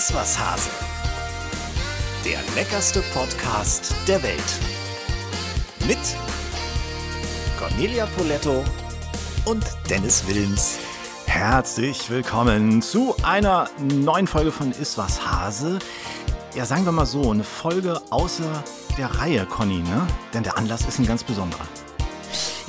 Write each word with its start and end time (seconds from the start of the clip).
Iss 0.00 0.14
was 0.14 0.38
Hase. 0.38 0.70
Der 2.24 2.38
leckerste 2.56 3.02
Podcast 3.12 3.92
der 4.08 4.22
Welt. 4.22 4.40
Mit 5.86 5.98
Cornelia 7.58 8.06
Poletto 8.16 8.64
und 9.44 9.62
Dennis 9.90 10.26
Wilms. 10.26 10.78
Herzlich 11.26 12.08
willkommen 12.08 12.80
zu 12.80 13.14
einer 13.24 13.68
neuen 13.78 14.26
Folge 14.26 14.50
von 14.50 14.72
Iss 14.72 14.96
was 14.96 15.20
Hase. 15.30 15.78
Ja, 16.54 16.64
sagen 16.64 16.86
wir 16.86 16.92
mal 16.92 17.04
so, 17.04 17.30
eine 17.30 17.44
Folge 17.44 18.00
außer 18.08 18.64
der 18.96 19.18
Reihe, 19.18 19.44
Conny, 19.44 19.80
ne? 19.80 20.06
Denn 20.32 20.44
der 20.44 20.56
Anlass 20.56 20.86
ist 20.86 20.98
ein 20.98 21.06
ganz 21.06 21.24
besonderer. 21.24 21.68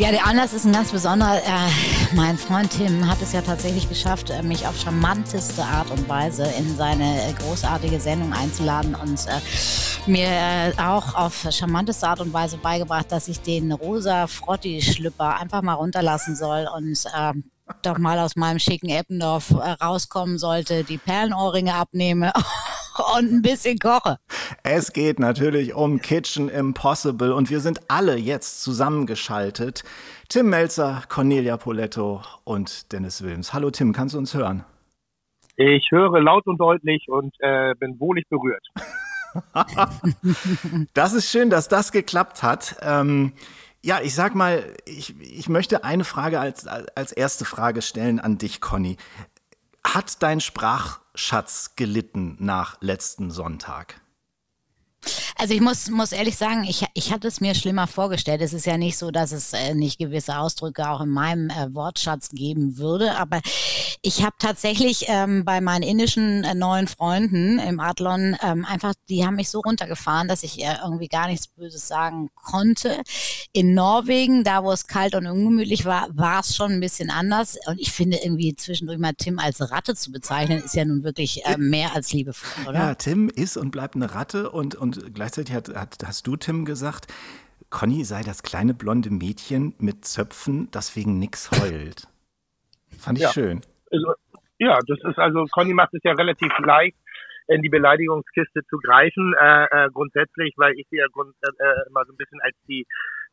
Ja, 0.02 0.10
der 0.10 0.26
Anlass 0.26 0.52
ist 0.52 0.66
ein 0.66 0.72
ganz 0.72 0.92
besonderer. 0.92 1.38
Äh, 1.38 2.16
mein 2.16 2.36
Freund 2.36 2.72
Tim 2.72 3.08
hat 3.08 3.22
es 3.22 3.34
ja 3.34 3.42
tatsächlich 3.44 3.88
geschafft, 3.88 4.32
äh, 4.32 4.42
mich 4.42 4.66
auf 4.66 4.76
charmanteste 4.76 5.62
Art 5.64 5.92
und 5.92 6.10
Weise 6.10 6.44
in 6.58 6.76
seine 6.76 7.22
äh, 7.22 7.34
großartige 7.34 8.00
Sendung 8.00 8.34
einzuladen 8.34 8.96
und 8.96 9.20
äh, 9.28 10.10
mir 10.10 10.26
äh, 10.26 10.74
auch 10.82 11.14
auf 11.14 11.46
charmanteste 11.52 12.08
Art 12.08 12.20
und 12.20 12.34
Weise 12.34 12.58
beigebracht, 12.58 13.12
dass 13.12 13.28
ich 13.28 13.42
den 13.42 13.72
rosa 13.72 14.26
Frotti-Schlüpper 14.26 15.40
einfach 15.40 15.62
mal 15.62 15.76
runterlassen 15.76 16.36
soll 16.36 16.68
und 16.76 16.98
ähm, 17.16 17.44
doch 17.84 18.00
mal 18.00 18.18
aus 18.18 18.36
meinem 18.36 18.58
schicken 18.58 18.90
Eppendorf 18.90 19.52
äh, 19.52 19.84
rauskommen 19.84 20.40
sollte, 20.40 20.84
die 20.84 20.98
Perlenohrringe 20.98 21.76
abnehme 21.76 22.34
und 23.18 23.32
ein 23.32 23.42
bisschen 23.42 23.80
koche. 23.80 24.18
Es 24.64 24.94
geht 24.94 25.20
natürlich 25.20 25.74
um 25.74 26.02
Kitchen 26.02 26.50
Impossible 26.50 27.34
und 27.34 27.50
wir 27.50 27.60
sind 27.60 27.80
alle 27.88 28.16
jetzt 28.16 28.62
zusammengeschaltet. 28.62 29.84
Tim 30.30 30.50
Melzer, 30.50 31.04
Cornelia 31.10 31.58
Poletto 31.58 32.22
und 32.44 32.92
Dennis 32.92 33.24
Wilms. 33.24 33.54
Hallo 33.54 33.72
Tim, 33.72 33.94
kannst 33.94 34.16
du 34.16 34.18
uns 34.18 34.34
hören? 34.34 34.64
Ich 35.58 35.88
höre 35.92 36.22
laut 36.22 36.48
und 36.48 36.58
deutlich 36.58 37.08
und 37.10 37.36
äh, 37.40 37.76
bin 37.76 38.00
wohlig 38.00 38.28
berührt. 38.30 38.66
das 40.94 41.14
ist 41.14 41.30
schön, 41.30 41.50
dass 41.50 41.68
das 41.68 41.92
geklappt 41.92 42.44
hat. 42.44 42.78
Ähm, 42.82 43.34
ja, 43.84 44.00
ich 44.02 44.14
sag 44.14 44.36
mal, 44.36 44.64
ich, 44.86 45.20
ich 45.20 45.50
möchte 45.50 45.84
eine 45.84 46.04
Frage 46.04 46.40
als, 46.40 46.68
als 46.68 47.12
erste 47.12 47.46
Frage 47.46 47.82
stellen 47.82 48.20
an 48.20 48.38
dich, 48.38 48.62
Conny. 48.62 48.98
Hat 49.84 50.22
dein 50.22 50.42
Sprachschatz 50.42 51.76
gelitten 51.76 52.38
nach 52.40 52.78
letzten 52.82 53.32
Sonntag? 53.32 54.01
Also 55.38 55.54
ich 55.54 55.62
muss, 55.62 55.90
muss 55.90 56.12
ehrlich 56.12 56.38
sagen, 56.38 56.64
ich, 56.64 56.86
ich 56.94 57.12
hatte 57.12 57.28
es 57.28 57.42
mir 57.42 57.56
schlimmer 57.56 57.88
vorgestellt. 57.88 58.42
Es 58.42 58.54
ist 58.54 58.66
ja 58.66 58.78
nicht 58.78 58.98
so, 58.98 59.12
dass 59.12 59.32
es 59.32 59.54
äh, 59.54 59.74
nicht 59.74 59.98
gewisse 59.98 60.38
Ausdrücke 60.38 60.90
auch 60.90 61.02
in 61.02 61.10
meinem 61.10 61.50
äh, 61.50 61.74
Wortschatz 61.74 62.30
geben 62.30 62.78
würde, 62.78 63.18
aber 63.18 63.42
ich 64.04 64.24
habe 64.24 64.36
tatsächlich 64.40 65.06
ähm, 65.08 65.46
bei 65.46 65.62
meinen 65.62 65.84
indischen 65.84 66.44
äh, 66.44 66.56
neuen 66.56 66.88
Freunden 66.88 67.60
im 67.60 67.80
Adlon 67.80 68.36
ähm, 68.42 68.66
einfach, 68.66 68.94
die 69.10 69.26
haben 69.26 69.36
mich 69.36 69.50
so 69.50 69.60
runtergefahren, 69.60 70.28
dass 70.28 70.44
ich 70.44 70.64
äh, 70.64 70.76
irgendwie 70.84 71.08
gar 71.08 71.28
nichts 71.28 71.48
Böses 71.48 71.88
sagen 71.88 72.30
konnte. 72.36 73.02
In 73.54 73.74
Norwegen, 73.74 74.44
da 74.44 74.64
wo 74.64 74.72
es 74.72 74.88
kalt 74.88 75.16
und 75.16 75.28
ungemütlich 75.28 75.86
war, 75.86 76.08
war 76.14 76.40
es 76.40 76.56
schon 76.56 76.72
ein 76.72 76.80
bisschen 76.80 77.10
anders. 77.10 77.58
Und 77.68 77.80
ich 77.80 77.92
finde 77.92 78.18
irgendwie 78.18 78.56
zwischendurch 78.56 78.98
mal 78.98 79.14
Tim 79.16 79.40
als 79.40 79.62
Ratte 79.72 79.96
zu 79.96 80.12
bezeichnen, 80.12 80.64
ist 80.64 80.76
ja 80.76 80.86
nun 80.86 81.04
wirklich 81.04 81.46
äh, 81.46 81.58
mehr 81.58 81.94
als 81.96 82.12
liebevoll, 82.12 82.70
oder? 82.70 82.80
Ja, 82.80 82.96
Tim 82.96 83.30
ist 83.30 83.56
und 83.56 83.72
bleibt 83.72 83.96
eine 83.96 84.16
Ratte 84.16 84.50
und, 84.50 84.76
und 84.76 84.91
gleichzeitig 84.92 85.14
gleichzeitig 85.14 85.56
hat, 85.56 85.70
hat, 85.70 85.98
hast 86.06 86.28
du, 86.28 86.36
Tim, 86.36 86.66
gesagt, 86.66 87.08
Conny 87.70 88.04
sei 88.04 88.22
das 88.22 88.44
kleine 88.44 88.74
blonde 88.74 89.10
Mädchen 89.10 89.74
mit 89.80 90.06
Zöpfen, 90.06 90.70
das 90.72 90.96
wegen 90.96 91.20
nix 91.20 91.52
heult. 91.52 92.08
Fand 92.98 93.18
ich 93.18 93.24
ja. 93.24 93.32
schön. 93.32 93.62
Also, 93.92 94.14
ja, 94.60 94.80
das 94.88 95.00
ist 95.04 95.18
also, 95.18 95.46
Conny 95.52 95.74
macht 95.74 95.94
es 95.94 96.02
ja 96.04 96.12
relativ 96.14 96.52
leicht, 96.60 96.98
in 97.48 97.62
die 97.62 97.70
Beleidigungskiste 97.70 98.62
zu 98.70 98.78
greifen, 98.78 99.34
äh, 99.40 99.66
äh, 99.66 99.90
grundsätzlich, 99.92 100.54
weil 100.58 100.74
ich 100.74 100.88
sie 100.90 100.98
ja 100.98 101.08
grund, 101.12 101.34
äh, 101.42 101.48
äh 101.48 101.88
immer 101.90 102.06
so 102.06 102.14
ein 102.14 102.18
bisschen 102.18 102.40
als 102.42 102.56
die 102.68 102.86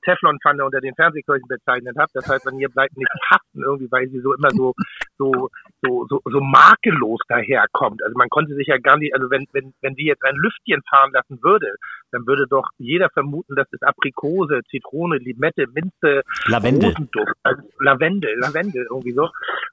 Teflonpfanne 0.08 0.64
unter 0.64 0.80
den 0.80 0.94
Fernsehkirchen 0.94 1.48
bezeichnet 1.48 1.96
habe. 1.98 2.10
Das 2.14 2.26
heißt, 2.26 2.46
an 2.46 2.58
ihr 2.58 2.68
bleibt 2.68 2.96
nichts 2.96 3.14
haften 3.30 3.62
irgendwie, 3.62 3.90
weil 3.90 4.08
sie 4.08 4.20
so 4.20 4.34
immer 4.34 4.50
so, 4.50 4.74
so, 5.18 5.50
so, 5.82 6.06
so, 6.08 6.20
so 6.24 6.40
makellos 6.40 7.20
daherkommt. 7.28 8.02
Also 8.02 8.16
man 8.16 8.28
konnte 8.30 8.54
sich 8.54 8.66
ja 8.66 8.78
gar 8.78 8.96
nicht, 8.96 9.14
also 9.14 9.30
wenn, 9.30 9.46
wenn, 9.52 9.74
wenn 9.82 9.94
sie 9.94 10.06
jetzt 10.06 10.24
ein 10.24 10.36
Lüftchen 10.36 10.80
fahren 10.88 11.10
lassen 11.12 11.42
würde, 11.42 11.74
dann 12.12 12.26
würde 12.26 12.46
doch 12.48 12.68
jeder 12.78 13.10
vermuten, 13.10 13.54
dass 13.54 13.66
es 13.72 13.82
Aprikose, 13.82 14.60
Zitrone, 14.70 15.18
Limette, 15.18 15.66
Minze, 15.72 16.22
Lavendel. 16.46 16.90
Rosenduft, 16.90 17.34
also 17.42 17.62
Lavendel, 17.80 18.38
Lavendel 18.38 18.86
irgendwie 18.90 19.12
so. 19.12 19.28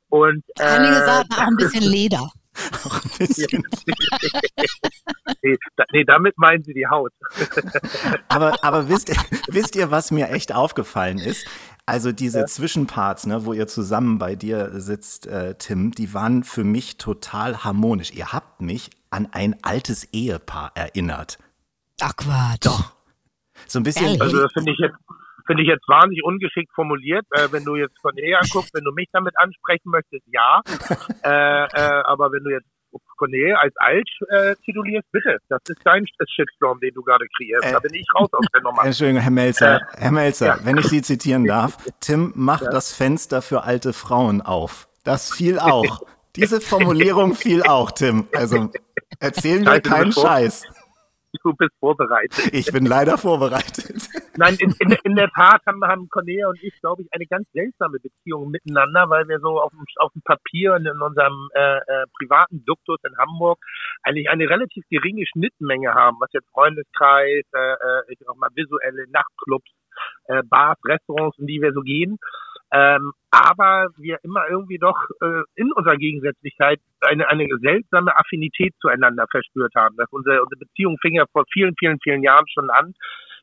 Und, 0.10 0.44
äh, 0.60 0.64
Einige 0.64 0.96
sagen 1.06 1.30
auch 1.32 1.48
ein 1.48 1.56
bisschen 1.56 1.84
Leder. 1.92 2.30
Auch 2.86 3.04
ein 3.04 3.12
bisschen. 3.18 3.64
nee, 5.44 5.58
da, 5.76 5.84
nee, 5.92 6.04
damit 6.04 6.38
meinen 6.38 6.64
sie 6.64 6.74
die 6.74 6.88
Haut. 6.88 7.12
aber 8.30 8.64
aber 8.64 8.90
wisst, 8.90 9.12
wisst 9.48 9.76
ihr, 9.76 9.92
was 9.92 10.12
mir 10.12 10.30
echt 10.30 10.54
aufgefallen 10.54 11.20
ist? 11.20 11.46
Also 11.86 12.12
diese 12.12 12.40
ja. 12.40 12.46
Zwischenparts, 12.46 13.28
ne, 13.28 13.46
wo 13.46 13.54
ihr 13.54 13.68
zusammen 13.68 14.18
bei 14.18 14.36
dir 14.36 14.72
sitzt, 14.80 15.28
äh, 15.28 15.56
Tim, 15.56 15.92
die 15.92 16.14
waren 16.14 16.44
für 16.44 16.64
mich 16.64 16.98
total 16.98 17.64
harmonisch. 17.64 18.12
Ihr 18.12 18.34
habt 18.34 18.62
mich 18.62 18.90
an 19.12 19.28
ein 19.32 19.56
altes 19.62 20.06
Ehepaar 20.12 20.72
erinnert. 20.74 21.38
Ach 22.02 22.16
Quatsch. 22.16 22.66
Doch. 22.66 22.96
So 23.68 23.80
ein 23.80 23.84
bisschen. 23.84 24.20
Also 24.20 24.42
das 24.42 24.52
finde 24.54 24.72
ich 24.72 24.80
jetzt 24.80 24.96
finde 25.46 25.64
ich 25.64 25.70
jetzt 25.70 25.88
wahnsinnig 25.88 26.24
ungeschickt 26.24 26.72
formuliert. 26.74 27.26
Äh, 27.32 27.48
wenn 27.52 27.64
du 27.64 27.76
jetzt 27.76 28.00
von 28.02 28.14
näher 28.16 28.42
guckst, 28.52 28.74
wenn 28.74 28.84
du 28.84 28.92
mich 28.92 29.10
damit 29.12 29.38
ansprechen 29.38 29.90
möchtest, 29.92 30.26
ja. 30.28 30.62
äh, 31.24 31.66
äh, 31.66 32.04
aber 32.06 32.32
wenn 32.32 32.44
du 32.44 32.52
jetzt 32.52 32.68
Cornel 33.18 33.56
als 33.56 33.74
alt 33.78 34.10
äh, 34.30 34.56
titulierst, 34.64 35.10
bitte. 35.12 35.38
Das 35.50 35.62
ist 35.68 35.80
dein 35.84 36.06
Shitstorm, 36.08 36.80
den 36.80 36.94
du 36.94 37.02
gerade 37.02 37.26
kreierst. 37.38 37.66
Äh, 37.66 37.72
da 37.72 37.80
bin 37.80 37.94
ich 37.94 38.06
raus 38.14 38.30
aus 38.32 38.46
der 38.54 38.62
Nummer. 38.62 38.84
Entschuldigung, 38.86 39.22
Herr 39.22 39.32
Melzer, 39.32 39.76
äh, 39.76 39.80
Herr 39.98 40.12
Melzer, 40.12 40.46
ja. 40.48 40.60
wenn 40.64 40.78
ich 40.78 40.88
Sie 40.88 41.02
zitieren 41.02 41.46
darf, 41.48 41.78
Tim, 42.00 42.34
mach 42.36 42.62
ja. 42.62 42.70
das 42.70 42.94
Fenster 42.94 43.42
für 43.42 43.64
alte 43.64 43.94
Frauen 43.94 44.42
auf. 44.42 44.88
Das 45.04 45.34
fiel 45.34 45.60
auch. 45.60 46.02
Diese 46.36 46.60
Formulierung 46.60 47.36
fiel 47.36 47.64
auch, 47.64 47.92
Tim. 47.92 48.28
Also 48.34 48.70
erzählen 49.20 49.66
wir 49.66 49.80
keinen 49.80 50.12
Scheiß 50.12 50.64
du 51.44 51.54
bist 51.54 51.72
vorbereitet. 51.80 52.36
Ich 52.54 52.72
bin 52.72 52.86
leider 52.86 53.18
vorbereitet. 53.18 54.10
Nein, 54.38 54.56
in, 54.60 54.74
in, 54.80 54.96
in 55.04 55.16
der 55.16 55.30
Tat 55.30 55.62
haben, 55.66 55.84
haben 55.84 56.10
Cornelia 56.10 56.48
und 56.48 56.62
ich, 56.62 56.74
glaube 56.80 57.02
ich, 57.02 57.08
eine 57.12 57.26
ganz 57.26 57.48
seltsame 57.52 58.00
Beziehung 58.00 58.50
miteinander, 58.50 59.10
weil 59.10 59.28
wir 59.28 59.40
so 59.40 59.60
auf 59.60 59.72
dem, 59.72 59.86
auf 59.98 60.12
dem 60.14 60.22
Papier 60.22 60.74
und 60.74 60.86
in 60.86 61.02
unserem 61.02 61.50
äh, 61.54 61.78
äh, 61.78 62.06
privaten 62.18 62.64
Duktus 62.66 63.00
in 63.04 63.18
Hamburg 63.18 63.60
eigentlich 64.04 64.30
eine 64.30 64.50
relativ 64.50 64.86
geringe 64.90 65.26
Schnittmenge 65.26 65.94
haben, 65.94 66.18
was 66.20 66.32
jetzt 66.34 66.50
Freundeskreis, 66.52 67.46
äh, 67.54 67.74
äh 67.74 68.02
ich 68.10 68.28
auch 68.28 68.36
mal 68.38 68.50
visuelle 68.56 69.06
Nachtclubs, 69.12 69.70
äh, 70.28 70.44
Bars, 70.44 70.78
Restaurants, 70.86 71.38
in 71.40 71.48
die 71.48 71.62
wir 71.62 71.74
so 71.74 71.82
gehen. 71.82 72.18
Ähm, 72.74 73.14
aber 73.32 73.90
wir 73.98 74.18
immer 74.24 74.48
irgendwie 74.50 74.78
doch 74.80 74.98
äh, 75.22 75.44
in 75.56 75.72
unserer 75.74 75.98
Gegensätzlichkeit 75.98 76.80
eine, 77.02 77.28
eine 77.30 77.48
seltsame 77.62 78.18
Affinität 78.18 78.74
zueinander 78.82 79.26
verspürt 79.30 79.74
haben. 79.76 79.96
Dass 79.98 80.12
unsere, 80.12 80.42
unsere 80.42 80.60
Beziehung 80.60 80.98
fing 81.02 81.16
ja 81.16 81.26
vor 81.32 81.44
vielen, 81.52 81.76
vielen, 81.78 82.00
vielen 82.02 82.24
Jahren 82.24 82.48
schon 82.48 82.70
an, 82.70 82.94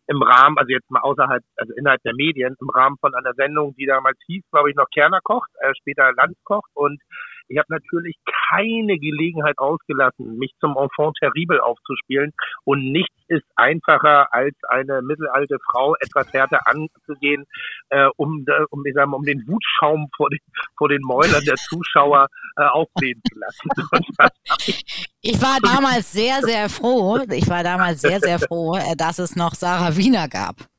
im 0.09 0.23
Rahmen, 0.23 0.59
also 0.59 0.71
jetzt 0.71 0.91
mal 0.91 1.01
außerhalb, 1.01 1.43
also 1.57 1.73
innerhalb 1.75 2.03
der 2.03 2.15
Medien, 2.15 2.57
im 2.61 2.71
Rahmen 2.71 2.97
von 3.01 3.15
einer 3.15 3.35
Sendung, 3.35 3.75
die 3.77 3.87
damals 3.87 4.19
hieß, 4.27 4.43
glaube 4.51 4.71
ich, 4.71 4.77
noch 4.77 4.91
Kerner 4.93 5.21
kocht, 5.23 5.51
äh, 5.61 5.73
später 5.79 6.13
Lanz 6.13 6.37
kocht 6.45 6.71
und 6.75 7.01
ich 7.49 7.59
habe 7.59 7.67
natürlich 7.69 8.17
keine 8.51 8.99
Gelegenheit 8.99 9.59
ausgelassen, 9.59 10.39
mich 10.39 10.53
zum 10.61 10.77
Enfant 10.77 11.17
terrible 11.19 11.61
aufzuspielen. 11.61 12.33
Und 12.65 12.93
nichts 12.93 13.15
ist 13.29 13.45
einfacher, 13.57 14.33
als 14.33 14.55
eine 14.69 15.03
mittelalte 15.03 15.59
Frau 15.71 15.95
etwas 16.01 16.33
härter 16.33 16.61
anzugehen, 16.67 17.45
äh, 17.91 18.09
um, 18.17 18.45
um, 18.71 18.87
ich 18.87 18.95
sag 18.95 19.09
mal, 19.09 19.17
um 19.17 19.25
den 19.25 19.47
Wutschaum 19.47 20.09
vor 20.17 20.29
den, 20.31 20.41
vor 20.77 20.89
den 20.89 21.01
Mäulern 21.03 21.45
der 21.45 21.57
Zuschauer 21.57 22.27
äh, 22.57 22.65
aufblähen 22.65 23.21
zu 23.31 23.39
lassen. 23.39 24.33
ich 25.23 25.41
war 25.41 25.59
damals 25.63 26.13
sehr, 26.13 26.41
sehr 26.43 26.69
froh, 26.69 27.21
ich 27.31 27.49
war 27.49 27.63
damals 27.63 28.03
sehr, 28.03 28.21
sehr 28.21 28.39
froh, 28.39 28.77
äh, 28.77 28.97
dass 28.97 29.19
es 29.19 29.37
noch 29.37 29.55
Sarah 29.55 29.97
Wiener 29.97 30.29
gab. 30.29 30.72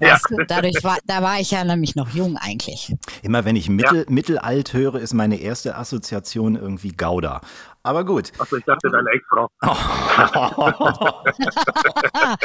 Ja. 0.00 0.18
dadurch 0.48 0.82
war, 0.82 0.98
da 1.06 1.22
war 1.22 1.40
ich 1.40 1.50
ja 1.50 1.64
nämlich 1.64 1.96
noch 1.96 2.10
jung 2.10 2.36
eigentlich. 2.36 2.94
Immer 3.22 3.44
wenn 3.44 3.56
ich 3.56 3.68
mittel, 3.68 4.04
ja. 4.06 4.12
mittelalt 4.12 4.72
höre, 4.72 4.96
ist 4.96 5.14
meine 5.14 5.36
erste 5.36 5.76
Assoziation 5.76 6.56
irgendwie 6.56 6.92
Gouda. 6.92 7.40
Aber 7.82 8.04
gut. 8.04 8.30
Achso, 8.38 8.56
ich 8.56 8.64
dachte 8.64 8.90
deine 8.90 9.08
Ex-Frau. 9.10 9.48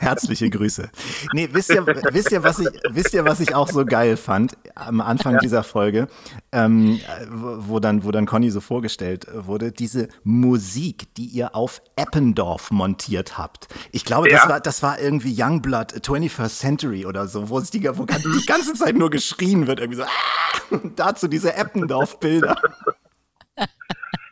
Herzliche 0.00 0.50
Grüße. 0.50 0.90
Nee, 1.32 1.48
wisst 1.52 1.70
ihr, 1.70 1.86
wisst 1.86 2.32
ihr, 2.32 2.42
was 2.42 2.58
ich, 2.58 2.68
wisst 2.90 3.14
ihr, 3.14 3.24
was 3.24 3.38
ich 3.38 3.54
auch 3.54 3.68
so 3.68 3.84
geil 3.84 4.16
fand 4.16 4.56
am 4.74 5.00
Anfang 5.00 5.34
ja. 5.34 5.38
dieser 5.38 5.62
Folge, 5.62 6.08
ähm, 6.50 7.00
wo, 7.30 7.78
dann, 7.78 8.02
wo 8.02 8.10
dann 8.10 8.26
Conny 8.26 8.50
so 8.50 8.60
vorgestellt 8.60 9.28
wurde, 9.32 9.70
diese 9.70 10.08
Musik, 10.24 11.14
die 11.14 11.26
ihr 11.26 11.54
auf 11.54 11.80
Eppendorf 11.94 12.72
montiert 12.72 13.38
habt. 13.38 13.68
Ich 13.92 14.04
glaube, 14.04 14.28
das, 14.28 14.42
ja. 14.42 14.48
war, 14.48 14.60
das 14.60 14.82
war 14.82 14.98
irgendwie 14.98 15.40
Youngblood 15.40 15.92
21st 15.92 16.58
Century 16.58 17.06
oder 17.06 17.28
so, 17.28 17.50
wo 17.50 17.58
es 17.58 17.70
die, 17.70 17.84
wo 17.96 18.04
die 18.04 18.46
ganze 18.46 18.74
Zeit 18.74 18.96
nur 18.96 19.10
geschrien 19.10 19.68
wird, 19.68 19.78
irgendwie 19.78 19.98
so, 19.98 20.04
ah! 20.04 20.08
dazu 20.96 21.28
diese 21.28 21.54
Eppendorf-Bilder. 21.54 22.56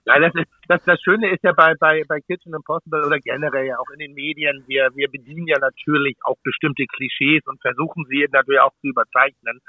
Ja, 0.07 0.19
das 0.19 0.35
ist, 0.35 0.49
das, 0.69 0.81
das 0.85 1.01
Schöne 1.03 1.31
ist 1.31 1.43
ja 1.43 1.53
bei, 1.53 1.75
bei, 1.75 2.03
bei 2.07 2.21
Kitchen 2.21 2.55
Impossible 2.55 3.05
oder 3.05 3.19
generell 3.19 3.67
ja 3.67 3.79
auch 3.79 3.91
in 3.93 3.99
den 3.99 4.15
Medien, 4.15 4.63
wir, 4.67 4.91
wir 4.95 5.09
bedienen 5.11 5.47
ja 5.47 5.59
natürlich 5.59 6.17
auch 6.25 6.37
bestimmte 6.45 6.87
Klischees 6.87 7.43
und 7.47 7.61
versuchen 7.61 8.05
sie 8.09 8.27
natürlich 8.31 8.61
auch 8.61 8.73
zu 8.81 8.89
überzeichnen. 8.89 9.61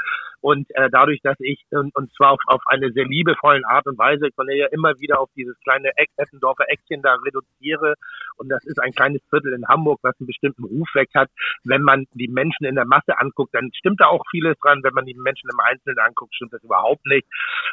Und 0.41 0.67
äh, 0.75 0.89
dadurch, 0.91 1.21
dass 1.23 1.37
ich, 1.39 1.63
und, 1.71 1.95
und 1.95 2.13
zwar 2.15 2.33
auf, 2.33 2.39
auf 2.47 2.61
eine 2.67 2.91
sehr 2.91 3.05
liebevollen 3.05 3.63
Art 3.65 3.87
und 3.87 3.97
Weise, 3.97 4.29
ja 4.53 4.67
immer 4.67 4.99
wieder 4.99 5.19
auf 5.19 5.29
dieses 5.35 5.57
kleine 5.61 5.89
Eck, 5.95 6.09
Essendorfer 6.17 6.65
Eckchen 6.67 7.01
da 7.01 7.15
reduziere. 7.25 7.95
Und 8.37 8.49
das 8.49 8.63
ist 8.65 8.79
ein 8.79 8.91
kleines 8.91 9.21
Viertel 9.29 9.53
in 9.53 9.65
Hamburg, 9.67 9.99
was 10.03 10.19
einen 10.19 10.27
bestimmten 10.27 10.65
Ruf 10.65 10.89
weg 10.93 11.09
hat. 11.15 11.29
Wenn 11.63 11.81
man 11.81 12.05
die 12.13 12.27
Menschen 12.27 12.65
in 12.65 12.75
der 12.75 12.85
Masse 12.85 13.17
anguckt, 13.17 13.55
dann 13.55 13.71
stimmt 13.73 14.01
da 14.01 14.07
auch 14.07 14.23
vieles 14.31 14.57
dran. 14.59 14.81
Wenn 14.83 14.93
man 14.93 15.05
die 15.05 15.15
Menschen 15.15 15.49
im 15.49 15.59
Einzelnen 15.59 15.99
anguckt, 15.99 16.35
stimmt 16.35 16.53
das 16.53 16.63
überhaupt 16.63 17.05
nicht. 17.05 17.25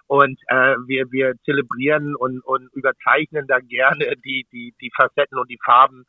Und 0.06 0.38
äh, 0.46 0.76
wir, 0.86 1.10
wir 1.10 1.34
zelebrieren 1.44 2.14
und, 2.14 2.40
und 2.44 2.72
überzeichnen 2.72 3.09
da 3.48 3.58
gerne 3.58 4.16
die, 4.24 4.46
die, 4.52 4.74
die 4.80 4.90
Facetten 4.94 5.38
und 5.38 5.50
die 5.50 5.58
Farben 5.64 6.04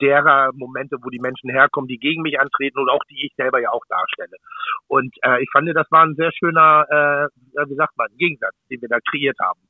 derer 0.00 0.50
Momente, 0.54 0.96
wo 1.02 1.10
die 1.10 1.20
Menschen 1.20 1.50
herkommen, 1.50 1.88
die 1.88 1.98
gegen 1.98 2.22
mich 2.22 2.38
antreten 2.40 2.78
und 2.78 2.88
auch 2.88 3.02
die 3.10 3.26
ich 3.26 3.32
selber 3.36 3.60
ja 3.60 3.70
auch 3.70 3.84
darstelle. 3.88 4.36
Und 4.88 5.14
äh, 5.22 5.42
ich 5.42 5.48
fand, 5.52 5.68
das 5.74 5.90
war 5.90 6.04
ein 6.04 6.14
sehr 6.14 6.32
schöner, 6.32 6.86
äh, 6.90 7.64
wie 7.68 7.76
sagt 7.76 7.96
man, 7.96 8.08
Gegensatz, 8.18 8.54
den 8.70 8.80
wir 8.80 8.88
da 8.88 8.98
kreiert 9.00 9.38
haben. 9.40 9.60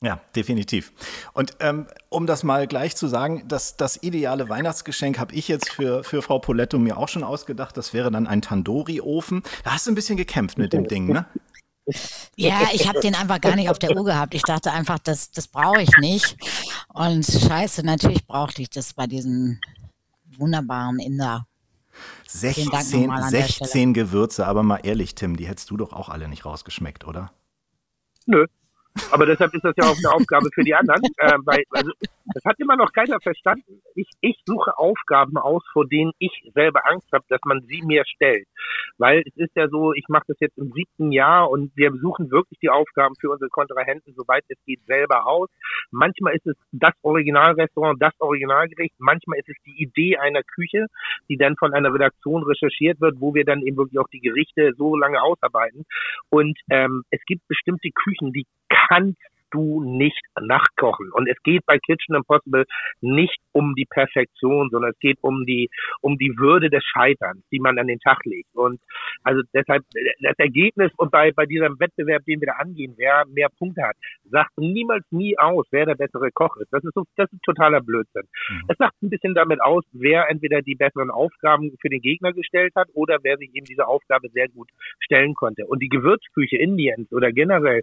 Ja, 0.00 0.20
definitiv. 0.36 0.92
Und 1.32 1.56
ähm, 1.58 1.88
um 2.08 2.26
das 2.26 2.44
mal 2.44 2.68
gleich 2.68 2.94
zu 2.94 3.08
sagen, 3.08 3.42
das, 3.48 3.76
das 3.76 4.00
ideale 4.00 4.48
Weihnachtsgeschenk 4.48 5.18
habe 5.18 5.34
ich 5.34 5.48
jetzt 5.48 5.72
für, 5.72 6.04
für 6.04 6.22
Frau 6.22 6.38
Poletto 6.38 6.78
mir 6.78 6.98
auch 6.98 7.08
schon 7.08 7.24
ausgedacht. 7.24 7.76
Das 7.76 7.92
wäre 7.92 8.12
dann 8.12 8.28
ein 8.28 8.40
Tandoori-Ofen. 8.40 9.42
Da 9.64 9.72
hast 9.72 9.88
du 9.88 9.90
ein 9.90 9.96
bisschen 9.96 10.16
gekämpft 10.16 10.56
mit 10.56 10.72
dem 10.72 10.86
Ding, 10.86 11.12
ne? 11.12 11.26
Ja, 12.36 12.68
ich 12.72 12.88
habe 12.88 13.00
den 13.00 13.14
einfach 13.14 13.40
gar 13.40 13.56
nicht 13.56 13.70
auf 13.70 13.78
der 13.78 13.96
Uhr 13.96 14.04
gehabt. 14.04 14.34
Ich 14.34 14.42
dachte 14.42 14.72
einfach, 14.72 14.98
das, 14.98 15.30
das 15.30 15.48
brauche 15.48 15.82
ich 15.82 15.90
nicht. 15.98 16.36
Und 16.92 17.24
scheiße, 17.24 17.84
natürlich 17.84 18.26
brauchte 18.26 18.62
ich 18.62 18.70
das 18.70 18.94
bei 18.94 19.06
diesem 19.06 19.60
wunderbaren 20.36 20.98
Inder. 20.98 21.46
16, 22.28 22.68
16 23.30 23.94
Gewürze, 23.94 24.46
aber 24.46 24.62
mal 24.62 24.80
ehrlich, 24.82 25.14
Tim, 25.14 25.36
die 25.36 25.48
hättest 25.48 25.70
du 25.70 25.76
doch 25.76 25.92
auch 25.92 26.08
alle 26.08 26.28
nicht 26.28 26.44
rausgeschmeckt, 26.44 27.06
oder? 27.06 27.32
Nö. 28.26 28.46
Aber 29.10 29.26
deshalb 29.26 29.54
ist 29.54 29.64
das 29.64 29.74
ja 29.76 29.84
auch 29.84 29.96
eine 29.96 30.14
Aufgabe 30.14 30.48
für 30.54 30.64
die 30.64 30.74
anderen, 30.74 31.02
äh, 31.18 31.38
weil 31.44 31.64
also, 31.70 31.92
das 32.34 32.44
hat 32.44 32.58
immer 32.58 32.76
noch 32.76 32.92
keiner 32.92 33.18
verstanden. 33.20 33.80
Ich, 33.94 34.08
ich 34.20 34.36
suche 34.44 34.76
Aufgaben 34.76 35.38
aus, 35.38 35.62
vor 35.72 35.86
denen 35.86 36.12
ich 36.18 36.32
selber 36.54 36.82
Angst 36.86 37.08
habe, 37.12 37.24
dass 37.28 37.40
man 37.44 37.62
sie 37.62 37.82
mir 37.82 38.04
stellt. 38.06 38.46
Weil 38.98 39.22
es 39.26 39.36
ist 39.36 39.56
ja 39.56 39.68
so, 39.68 39.92
ich 39.94 40.04
mache 40.08 40.24
das 40.28 40.36
jetzt 40.40 40.58
im 40.58 40.72
siebten 40.72 41.12
Jahr 41.12 41.50
und 41.50 41.72
wir 41.76 41.92
suchen 41.92 42.30
wirklich 42.30 42.58
die 42.60 42.70
Aufgaben 42.70 43.14
für 43.20 43.30
unsere 43.30 43.48
Kontrahenten, 43.48 44.12
soweit 44.14 44.44
es 44.48 44.58
geht, 44.66 44.80
selber 44.86 45.26
aus. 45.26 45.48
Manchmal 45.90 46.34
ist 46.34 46.46
es 46.46 46.56
das 46.72 46.94
Originalrestaurant, 47.02 48.00
das 48.02 48.12
Originalgericht. 48.18 48.94
Manchmal 48.98 49.38
ist 49.38 49.48
es 49.48 49.56
die 49.64 49.82
Idee 49.82 50.18
einer 50.18 50.42
Küche, 50.42 50.86
die 51.28 51.36
dann 51.36 51.56
von 51.56 51.72
einer 51.72 51.92
Redaktion 51.92 52.42
recherchiert 52.42 53.00
wird, 53.00 53.20
wo 53.20 53.34
wir 53.34 53.44
dann 53.44 53.62
eben 53.62 53.76
wirklich 53.76 53.98
auch 53.98 54.08
die 54.08 54.20
Gerichte 54.20 54.72
so 54.76 54.96
lange 54.96 55.22
ausarbeiten. 55.22 55.84
Und 56.30 56.58
ähm, 56.70 57.04
es 57.10 57.20
gibt 57.26 57.46
bestimmte 57.48 57.88
Küchen, 57.90 58.32
die 58.32 58.46
kannst 58.88 59.20
du 59.50 59.82
nicht 59.84 60.20
nachkochen. 60.40 61.10
Und 61.12 61.28
es 61.28 61.40
geht 61.42 61.64
bei 61.66 61.78
Kitchen 61.78 62.14
Impossible 62.14 62.64
nicht 63.00 63.38
um 63.52 63.74
die 63.74 63.86
Perfektion, 63.86 64.68
sondern 64.70 64.92
es 64.92 64.98
geht 64.98 65.18
um 65.22 65.44
die, 65.46 65.68
um 66.00 66.18
die 66.18 66.34
Würde 66.36 66.70
des 66.70 66.84
Scheiterns, 66.84 67.42
die 67.50 67.60
man 67.60 67.78
an 67.78 67.86
den 67.86 68.00
Tag 68.00 68.24
legt. 68.24 68.54
Und 68.54 68.80
also 69.22 69.42
deshalb, 69.54 69.84
das 70.20 70.38
Ergebnis 70.38 70.92
und 70.96 71.10
bei, 71.10 71.32
bei 71.32 71.46
diesem 71.46 71.78
Wettbewerb, 71.78 72.24
den 72.24 72.40
wir 72.40 72.46
da 72.46 72.52
angehen, 72.54 72.94
wer 72.96 73.24
mehr 73.26 73.48
Punkte 73.58 73.82
hat, 73.82 73.96
sagt 74.30 74.56
niemals 74.56 75.04
nie 75.10 75.38
aus, 75.38 75.66
wer 75.70 75.86
der 75.86 75.94
bessere 75.94 76.30
Koch 76.32 76.56
ist. 76.56 76.72
Das 76.72 76.84
ist 76.84 76.94
so, 76.94 77.04
das 77.16 77.32
ist 77.32 77.42
totaler 77.42 77.80
Blödsinn. 77.80 78.28
Mhm. 78.50 78.64
Es 78.68 78.78
sagt 78.78 79.02
ein 79.02 79.10
bisschen 79.10 79.34
damit 79.34 79.60
aus, 79.60 79.84
wer 79.92 80.28
entweder 80.28 80.62
die 80.62 80.74
besseren 80.74 81.10
Aufgaben 81.10 81.76
für 81.80 81.88
den 81.88 82.00
Gegner 82.00 82.32
gestellt 82.32 82.72
hat 82.76 82.88
oder 82.94 83.18
wer 83.22 83.36
sich 83.38 83.54
eben 83.54 83.66
diese 83.66 83.86
Aufgabe 83.86 84.28
sehr 84.30 84.48
gut 84.48 84.68
stellen 85.00 85.34
konnte. 85.34 85.66
Und 85.66 85.82
die 85.82 85.88
Gewürzküche 85.88 86.56
Indiens 86.56 87.10
oder 87.12 87.32
generell 87.32 87.82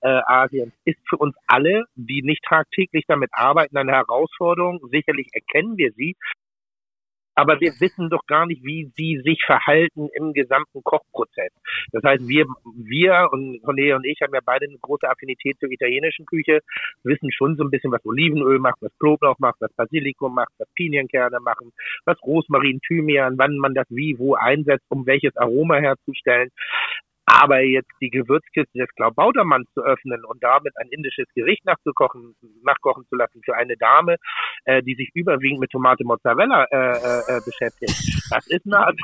äh, 0.00 0.20
Asiens 0.26 0.72
ist 0.84 0.98
für 1.08 1.16
uns 1.16 1.34
alle, 1.46 1.84
die 1.94 2.22
nicht 2.22 2.42
tagtäglich 2.48 3.04
damit 3.06 3.30
arbeiten, 3.32 3.76
eine 3.76 3.92
Herausforderung. 3.92 4.80
Sicherlich 4.90 5.28
erkennen 5.32 5.76
wir 5.76 5.92
sie, 5.92 6.16
aber 7.34 7.60
wir 7.60 7.72
wissen 7.80 8.10
doch 8.10 8.26
gar 8.26 8.46
nicht, 8.46 8.62
wie 8.62 8.92
sie 8.96 9.20
sich 9.24 9.42
verhalten 9.44 10.08
im 10.14 10.32
gesamten 10.32 10.82
Kochprozess. 10.84 11.52
Das 11.92 12.02
heißt, 12.04 12.28
wir, 12.28 12.46
wir 12.76 13.28
und 13.32 13.62
René 13.64 13.94
und 13.96 14.04
ich 14.04 14.20
haben 14.20 14.34
ja 14.34 14.40
beide 14.44 14.66
eine 14.66 14.78
große 14.78 15.08
Affinität 15.08 15.58
zur 15.58 15.70
italienischen 15.70 16.26
Küche, 16.26 16.60
wissen 17.04 17.32
schon 17.32 17.56
so 17.56 17.64
ein 17.64 17.70
bisschen, 17.70 17.92
was 17.92 18.04
Olivenöl 18.04 18.58
macht, 18.58 18.76
was 18.80 18.92
Knoblauch 18.98 19.38
macht, 19.38 19.60
was 19.60 19.72
Basilikum 19.74 20.34
macht, 20.34 20.52
was 20.58 20.68
Pinienkerne 20.74 21.40
machen, 21.40 21.72
was 22.04 22.22
Rosmarin, 22.22 22.80
Thymian, 22.86 23.38
wann 23.38 23.56
man 23.56 23.74
das 23.74 23.86
wie, 23.88 24.18
wo 24.18 24.34
einsetzt, 24.34 24.84
um 24.90 25.06
welches 25.06 25.36
Aroma 25.36 25.76
herzustellen. 25.76 26.50
Aber 27.40 27.60
jetzt 27.60 27.90
die 28.00 28.10
Gewürzkiste 28.10 28.78
des 28.78 28.88
Klaubautermanns 28.94 29.66
zu 29.74 29.82
öffnen 29.82 30.24
und 30.24 30.42
damit 30.42 30.76
ein 30.76 30.88
indisches 30.90 31.26
Gericht 31.34 31.64
nachzukochen, 31.64 32.34
nachkochen 32.62 33.04
zu 33.08 33.16
lassen 33.16 33.40
für 33.44 33.54
eine 33.54 33.76
Dame, 33.76 34.16
äh, 34.64 34.82
die 34.82 34.94
sich 34.94 35.10
überwiegend 35.14 35.60
mit 35.60 35.70
Tomate 35.70 36.04
Mozzarella 36.04 36.64
äh, 36.64 36.76
äh, 36.76 37.36
äh 37.36 37.40
beschäftigt, 37.44 37.94
das 38.30 38.46
ist 38.48 38.66
eine, 38.66 38.94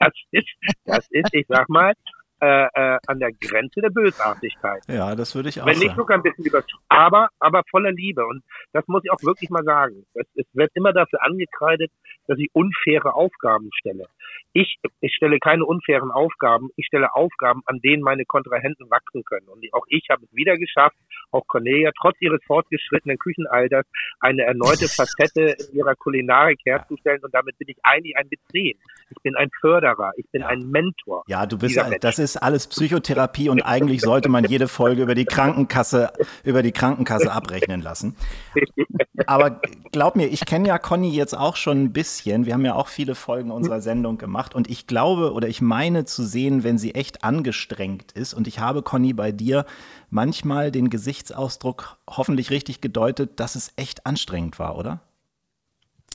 das 0.00 0.12
ist, 0.32 0.48
das 0.84 1.08
ist, 1.10 1.32
ich 1.32 1.46
sag 1.48 1.68
mal, 1.68 1.94
äh, 2.40 2.66
äh, 2.72 2.98
an 3.08 3.18
der 3.18 3.32
Grenze 3.32 3.80
der 3.80 3.90
Bösartigkeit. 3.90 4.82
Ja, 4.86 5.16
das 5.16 5.34
würde 5.34 5.48
ich 5.48 5.60
auch 5.60 5.66
Wenn 5.66 5.78
nicht 5.78 5.96
sogar 5.96 6.18
ein 6.18 6.22
bisschen 6.22 6.44
über, 6.44 6.62
aber, 6.88 7.30
aber 7.40 7.62
voller 7.68 7.90
Liebe. 7.90 8.24
Und 8.24 8.44
das 8.72 8.86
muss 8.86 9.02
ich 9.04 9.10
auch 9.10 9.20
wirklich 9.24 9.50
mal 9.50 9.64
sagen. 9.64 10.06
Es, 10.14 10.24
es 10.36 10.46
wird 10.52 10.70
immer 10.74 10.92
dafür 10.92 11.20
angekreidet, 11.24 11.90
dass 12.28 12.38
ich 12.38 12.50
unfaire 12.52 13.14
Aufgaben 13.14 13.70
stelle. 13.72 14.06
Ich, 14.52 14.78
ich 15.00 15.14
stelle 15.14 15.38
keine 15.38 15.64
unfairen 15.64 16.10
Aufgaben, 16.10 16.70
ich 16.76 16.86
stelle 16.86 17.14
Aufgaben, 17.14 17.62
an 17.66 17.80
denen 17.80 18.02
meine 18.02 18.24
Kontrahenten 18.24 18.90
wachsen 18.90 19.24
können. 19.24 19.48
Und 19.48 19.64
auch 19.72 19.84
ich 19.88 20.06
habe 20.10 20.24
es 20.24 20.34
wieder 20.34 20.56
geschafft, 20.56 20.96
auch 21.30 21.46
Cornelia, 21.46 21.90
trotz 22.00 22.16
ihres 22.20 22.40
fortgeschrittenen 22.46 23.18
Küchenalters, 23.18 23.86
eine 24.20 24.42
erneute 24.42 24.88
Facette 24.88 25.56
in 25.70 25.78
ihrer 25.78 25.94
Kulinarik 25.96 26.60
herzustellen. 26.64 27.20
Und 27.22 27.34
damit 27.34 27.58
bin 27.58 27.68
ich 27.68 27.76
eigentlich 27.82 28.16
ein 28.16 28.28
Mäzen. 28.52 28.80
Ich 29.10 29.22
bin 29.22 29.36
ein 29.36 29.48
Förderer, 29.60 30.12
ich 30.16 30.26
bin 30.30 30.42
ja. 30.42 30.48
ein 30.48 30.70
Mentor. 30.70 31.24
Ja, 31.28 31.46
du 31.46 31.58
bist, 31.58 31.80
das 32.00 32.18
ist 32.18 32.36
alles 32.36 32.66
Psychotherapie 32.66 33.48
und 33.48 33.62
eigentlich 33.62 34.02
sollte 34.02 34.28
man 34.28 34.44
jede 34.44 34.68
Folge 34.68 35.02
über 35.02 35.14
die 35.14 35.24
Krankenkasse, 35.24 36.12
über 36.44 36.62
die 36.62 36.72
Krankenkasse 36.72 37.32
abrechnen 37.32 37.80
lassen. 37.80 38.16
Aber 39.26 39.60
glaub 39.92 40.16
mir, 40.16 40.26
ich 40.26 40.44
kenne 40.44 40.68
ja 40.68 40.78
Conny 40.78 41.10
jetzt 41.10 41.36
auch 41.36 41.56
schon 41.56 41.84
ein 41.84 41.92
bisschen. 41.92 42.17
Wir 42.26 42.54
haben 42.54 42.64
ja 42.64 42.74
auch 42.74 42.88
viele 42.88 43.14
Folgen 43.14 43.50
unserer 43.50 43.80
Sendung 43.80 44.18
gemacht 44.18 44.54
und 44.54 44.68
ich 44.68 44.86
glaube 44.86 45.32
oder 45.32 45.48
ich 45.48 45.60
meine 45.60 46.04
zu 46.04 46.24
sehen, 46.24 46.64
wenn 46.64 46.78
sie 46.78 46.94
echt 46.94 47.24
angestrengt 47.24 48.12
ist. 48.12 48.34
Und 48.34 48.46
ich 48.46 48.58
habe 48.58 48.82
Conny 48.82 49.12
bei 49.12 49.32
dir 49.32 49.64
manchmal 50.10 50.70
den 50.70 50.90
Gesichtsausdruck 50.90 51.98
hoffentlich 52.08 52.50
richtig 52.50 52.80
gedeutet, 52.80 53.40
dass 53.40 53.54
es 53.54 53.72
echt 53.76 54.06
anstrengend 54.06 54.58
war, 54.58 54.76
oder? 54.76 55.00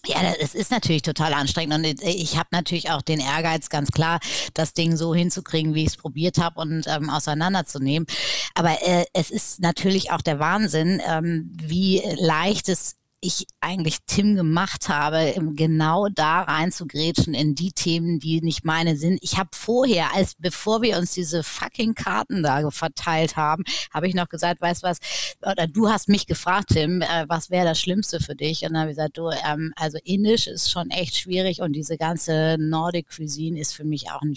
Ja, 0.05 0.17
es 0.41 0.53
ist 0.53 0.69
natürlich 0.69 1.01
total 1.01 1.33
anstrengend 1.33 1.75
und 1.75 1.85
ich 1.85 2.37
habe 2.37 2.49
natürlich 2.51 2.91
auch 2.91 3.01
den 3.01 3.21
Ehrgeiz, 3.21 3.69
ganz 3.69 3.89
klar, 3.89 4.19
das 4.53 4.73
Ding 4.73 4.97
so 4.97 5.15
hinzukriegen, 5.15 5.75
wie 5.75 5.83
ich 5.83 5.91
es 5.91 5.97
probiert 5.97 6.39
habe 6.39 6.59
und 6.59 6.85
ähm, 6.87 7.09
auseinanderzunehmen. 7.09 8.05
Aber 8.53 8.71
äh, 8.81 9.05
es 9.13 9.31
ist 9.31 9.61
natürlich 9.61 10.11
auch 10.11 10.21
der 10.21 10.39
Wahnsinn, 10.39 11.01
ähm, 11.07 11.49
wie 11.53 12.01
leicht 12.19 12.67
es 12.67 12.97
ich 13.23 13.45
eigentlich 13.61 13.99
Tim 14.05 14.35
gemacht 14.35 14.89
habe, 14.89 15.33
genau 15.55 16.09
da 16.13 16.41
reinzugrätschen 16.41 17.33
in 17.33 17.55
die 17.55 17.71
Themen, 17.71 18.19
die 18.19 18.41
nicht 18.41 18.65
meine 18.65 18.97
sind. 18.97 19.19
Ich 19.21 19.37
habe 19.37 19.49
vorher, 19.53 20.13
als 20.13 20.35
bevor 20.37 20.81
wir 20.81 20.97
uns 20.97 21.13
diese 21.13 21.41
fucking 21.43 21.95
Karten 21.95 22.43
da 22.43 22.69
verteilt 22.69 23.37
haben, 23.37 23.63
habe 23.93 24.07
ich 24.07 24.13
noch 24.13 24.27
gesagt, 24.27 24.61
weißt 24.61 24.83
was, 24.83 24.99
oder 25.41 25.67
du 25.67 25.89
hast 25.89 26.09
mich 26.09 26.27
gefragt, 26.27 26.69
Tim, 26.73 27.01
äh, 27.01 27.25
was 27.27 27.49
wäre 27.49 27.65
das 27.65 27.79
Schlimmste 27.79 28.19
für 28.19 28.35
dich? 28.35 28.63
Und 28.63 28.73
dann 28.73 28.81
habe 28.81 28.91
ich 28.91 28.97
gesagt, 28.97 29.17
du, 29.17 29.29
ähm, 29.29 29.73
also 29.75 29.97
Indisch 30.03 30.47
ist 30.47 30.69
schon 30.69 30.89
echt 30.89 31.15
schwierig 31.15 31.61
und 31.61 31.73
diese 31.73 31.97
ganze 31.97 32.57
Nordic 32.59 33.07
Cuisine 33.15 33.59
ist 33.59 33.73
für 33.73 33.85
mich 33.85 34.11
auch 34.11 34.21
ein 34.21 34.35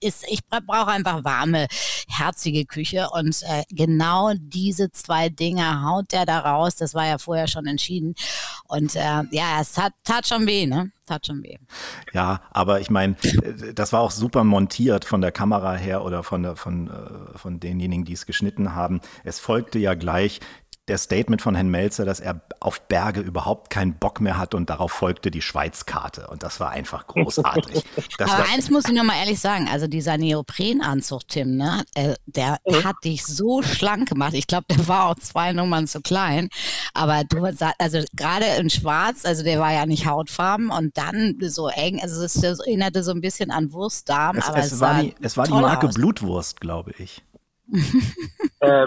ist, 0.00 0.24
ich 0.28 0.40
brauche 0.46 0.88
einfach 0.88 1.24
warme, 1.24 1.66
herzige 2.08 2.64
Küche 2.64 3.08
und 3.12 3.42
äh, 3.42 3.64
genau 3.70 4.32
diese 4.36 4.90
zwei 4.90 5.28
Dinge 5.28 5.84
haut 5.84 6.12
der 6.12 6.26
da 6.26 6.40
raus. 6.40 6.76
Das 6.76 6.94
war 6.94 7.06
ja 7.06 7.18
vorher 7.18 7.48
schon 7.48 7.66
entschieden. 7.66 8.14
Und 8.66 8.96
äh, 8.96 9.22
ja, 9.30 9.60
es 9.60 9.72
tat, 9.72 9.92
tat 10.04 10.26
schon 10.26 10.46
weh, 10.46 10.66
ne? 10.66 10.90
Tat 11.06 11.26
schon 11.26 11.42
weh. 11.42 11.56
Ja, 12.12 12.42
aber 12.50 12.80
ich 12.80 12.90
meine, 12.90 13.16
das 13.74 13.92
war 13.92 14.00
auch 14.00 14.10
super 14.10 14.44
montiert 14.44 15.04
von 15.04 15.20
der 15.20 15.32
Kamera 15.32 15.74
her 15.74 16.04
oder 16.04 16.22
von, 16.22 16.42
der, 16.42 16.56
von, 16.56 16.88
äh, 16.88 17.38
von 17.38 17.60
denjenigen, 17.60 18.04
die 18.04 18.12
es 18.12 18.26
geschnitten 18.26 18.74
haben. 18.74 19.00
Es 19.24 19.40
folgte 19.40 19.78
ja 19.78 19.94
gleich 19.94 20.40
der 20.88 20.98
Statement 20.98 21.42
von 21.42 21.54
Herrn 21.54 21.68
Melzer, 21.68 22.04
dass 22.04 22.20
er 22.20 22.40
auf 22.60 22.80
Berge 22.82 23.20
überhaupt 23.20 23.70
keinen 23.70 23.94
Bock 23.94 24.20
mehr 24.20 24.38
hat 24.38 24.54
und 24.54 24.70
darauf 24.70 24.90
folgte 24.90 25.30
die 25.30 25.42
Schweizkarte. 25.42 26.26
Und 26.28 26.42
das 26.42 26.60
war 26.60 26.70
einfach 26.70 27.06
großartig. 27.06 27.84
Das 28.16 28.30
Aber 28.30 28.46
eins 28.52 28.70
muss 28.70 28.86
ich 28.86 28.94
noch 28.94 29.04
mal 29.04 29.16
ehrlich 29.18 29.38
sagen, 29.38 29.68
also 29.70 29.86
dieser 29.86 30.18
Neoprenanzug, 30.18 31.28
Tim, 31.28 31.56
ne, 31.56 31.84
äh, 31.94 32.14
der 32.26 32.58
hat 32.84 32.96
dich 33.04 33.24
so 33.24 33.62
schlank 33.62 34.08
gemacht. 34.08 34.34
Ich 34.34 34.46
glaube, 34.46 34.66
der 34.70 34.88
war 34.88 35.08
auch 35.08 35.14
zwei 35.16 35.52
Nummern 35.52 35.86
zu 35.86 36.00
klein. 36.00 36.48
Aber 36.94 37.22
du, 37.24 37.44
also 37.78 38.02
gerade 38.14 38.46
in 38.58 38.70
Schwarz, 38.70 39.24
also 39.24 39.44
der 39.44 39.60
war 39.60 39.72
ja 39.72 39.86
nicht 39.86 40.06
hautfarben 40.06 40.70
und 40.70 40.96
dann 40.96 41.36
so 41.42 41.68
eng, 41.68 42.00
also 42.00 42.22
es 42.22 42.42
erinnerte 42.42 43.02
so 43.02 43.12
ein 43.12 43.20
bisschen 43.20 43.50
an 43.50 43.72
Wurstdarm. 43.72 44.38
Es, 44.38 44.48
aber 44.48 44.58
es, 44.58 44.72
es 44.72 44.80
war, 44.80 45.02
die, 45.02 45.14
es 45.20 45.36
war 45.36 45.46
die 45.46 45.52
Marke 45.52 45.88
aus. 45.88 45.94
Blutwurst, 45.94 46.60
glaube 46.60 46.92
ich. 46.98 47.22
äh, 48.60 48.86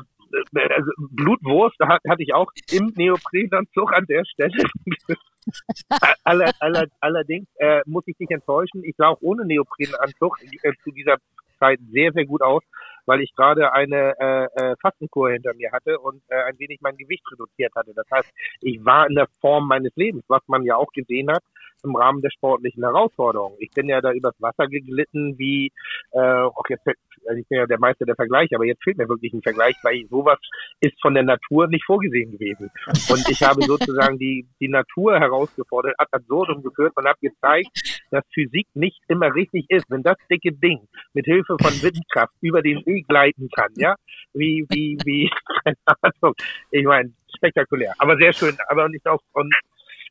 also 0.54 0.92
Blutwurst 0.98 1.78
hatte 1.80 2.24
ich 2.24 2.34
auch 2.34 2.52
im 2.72 2.92
Neoprenanzug 2.96 3.94
an 3.94 4.06
der 4.06 4.24
Stelle. 4.26 4.64
aller, 6.24 6.52
aller, 6.60 6.88
allerdings 7.00 7.48
äh, 7.56 7.82
muss 7.86 8.04
ich 8.08 8.18
dich 8.18 8.30
enttäuschen, 8.30 8.84
ich 8.84 8.96
sah 8.98 9.10
auch 9.10 9.22
ohne 9.22 9.46
Neoprenanzug 9.46 10.38
äh, 10.64 10.72
zu 10.84 10.92
dieser 10.92 11.18
Zeit 11.60 11.80
sehr, 11.92 12.12
sehr 12.12 12.26
gut 12.26 12.42
aus, 12.42 12.64
weil 13.06 13.22
ich 13.22 13.34
gerade 13.36 13.74
eine 13.74 14.14
äh, 14.20 14.46
äh, 14.56 14.76
Fastenkur 14.82 15.32
hinter 15.32 15.54
mir 15.54 15.72
hatte 15.72 16.00
und 16.00 16.22
äh, 16.28 16.44
ein 16.44 16.60
wenig 16.60 16.80
mein 16.82 16.98
Gewicht 16.98 17.24
reduziert 17.32 17.74
hatte. 17.76 17.94
Das 17.96 18.06
heißt, 18.12 18.30
ich 18.62 18.84
war 18.84 19.08
in 19.08 19.16
der 19.16 19.28
Form 19.40 19.68
meines 19.68 19.96
Lebens, 19.96 20.24
was 20.28 20.42
man 20.48 20.64
ja 20.64 20.76
auch 20.76 20.92
gesehen 20.92 21.32
hat 21.32 21.44
im 21.84 21.96
Rahmen 21.96 22.22
der 22.22 22.30
sportlichen 22.30 22.84
Herausforderungen. 22.84 23.56
Ich 23.60 23.72
bin 23.72 23.88
ja 23.88 24.02
da 24.02 24.12
übers 24.12 24.36
Wasser 24.40 24.68
geglitten, 24.68 25.38
wie, 25.38 25.72
äh, 26.12 26.20
auch 26.20 26.66
jetzt, 26.70 26.86
also 27.28 27.40
ich 27.40 27.48
bin 27.48 27.60
ja 27.60 27.66
der 27.66 27.80
Meister 27.80 28.06
der 28.06 28.16
Vergleiche, 28.16 28.56
aber 28.56 28.66
jetzt 28.66 28.84
fehlt 28.84 28.98
mir 28.98 29.10
wirklich 29.10 29.34
ein 29.34 29.42
Vergleich, 29.42 29.76
weil 29.84 30.06
sowas 30.10 30.40
ist 30.80 31.00
von 31.02 31.14
der 31.14 31.24
Natur 31.24 31.68
nicht 31.68 31.86
vorgesehen 31.86 32.32
gewesen. 32.32 32.70
Und 33.10 33.30
ich 33.30 33.42
habe 33.44 33.62
sozusagen 33.64 34.18
die, 34.18 34.48
die 34.60 34.68
Natur 34.68 35.20
herausgefordert, 35.20 35.96
ad 35.98 36.10
absurdum 36.12 36.64
geführt 36.64 36.94
und 36.96 37.06
habe 37.06 37.18
gezeigt, 37.22 38.02
dass 38.12 38.24
Physik 38.34 38.68
nicht 38.74 39.02
immer 39.08 39.34
richtig 39.34 39.66
ist. 39.70 39.86
Wenn 39.90 40.04
das 40.04 40.18
dicke 40.30 40.52
Ding 40.54 40.88
mit 41.14 41.26
Hilfe 41.26 41.56
von 41.62 41.72
Windkraft 41.82 42.34
über 42.42 42.62
den 42.62 42.84
See 42.84 43.02
gleiten 43.08 43.50
kann, 43.56 43.72
ja, 43.76 43.96
wie, 44.34 44.66
wie, 44.70 44.98
wie, 45.06 45.30
keine 45.64 45.78
Ahnung. 45.86 46.36
Ich 46.72 46.86
meine, 46.86 47.14
spektakulär, 47.36 47.94
aber 47.98 48.18
sehr 48.18 48.34
schön, 48.34 48.58
aber 48.68 48.90
nicht 48.90 49.08
auch, 49.08 49.22
und 49.34 49.54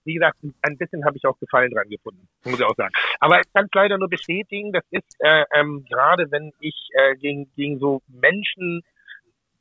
wie 0.05 0.15
gesagt, 0.15 0.39
ein 0.63 0.79
bisschen 0.79 1.05
habe 1.05 1.17
ich 1.17 1.25
auch 1.25 1.39
Gefallen 1.39 1.71
dran 1.71 1.89
gefunden, 1.89 2.29
muss 2.45 2.59
ich 2.59 2.65
auch 2.65 2.75
sagen. 2.77 2.93
Aber 3.21 3.41
ich 3.41 3.53
kann 3.53 3.67
es 3.67 3.71
leider 3.75 3.99
nur 3.99 4.09
bestätigen, 4.09 4.73
das 4.73 4.85
ist 4.91 5.17
äh, 5.21 5.45
ähm, 5.55 5.85
gerade, 5.89 6.31
wenn 6.31 6.53
ich 6.61 6.89
äh, 6.95 7.17
gegen, 7.17 7.51
gegen 7.55 7.79
so 7.79 8.03
Menschen 8.09 8.83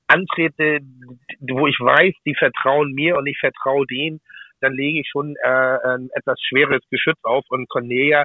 antrete, 0.07 0.79
wo 1.39 1.67
ich 1.67 1.79
weiß, 1.79 2.13
die 2.25 2.35
vertrauen 2.35 2.93
mir 2.93 3.15
und 3.17 3.27
ich 3.27 3.37
vertraue 3.39 3.85
denen, 3.85 4.21
dann 4.61 4.73
lege 4.73 5.01
ich 5.01 5.09
schon 5.09 5.35
äh, 5.43 5.47
ein 5.47 6.09
etwas 6.13 6.39
schweres 6.41 6.81
Geschütz 6.89 7.19
auf. 7.23 7.43
Und 7.49 7.69
Cornelia 7.69 8.23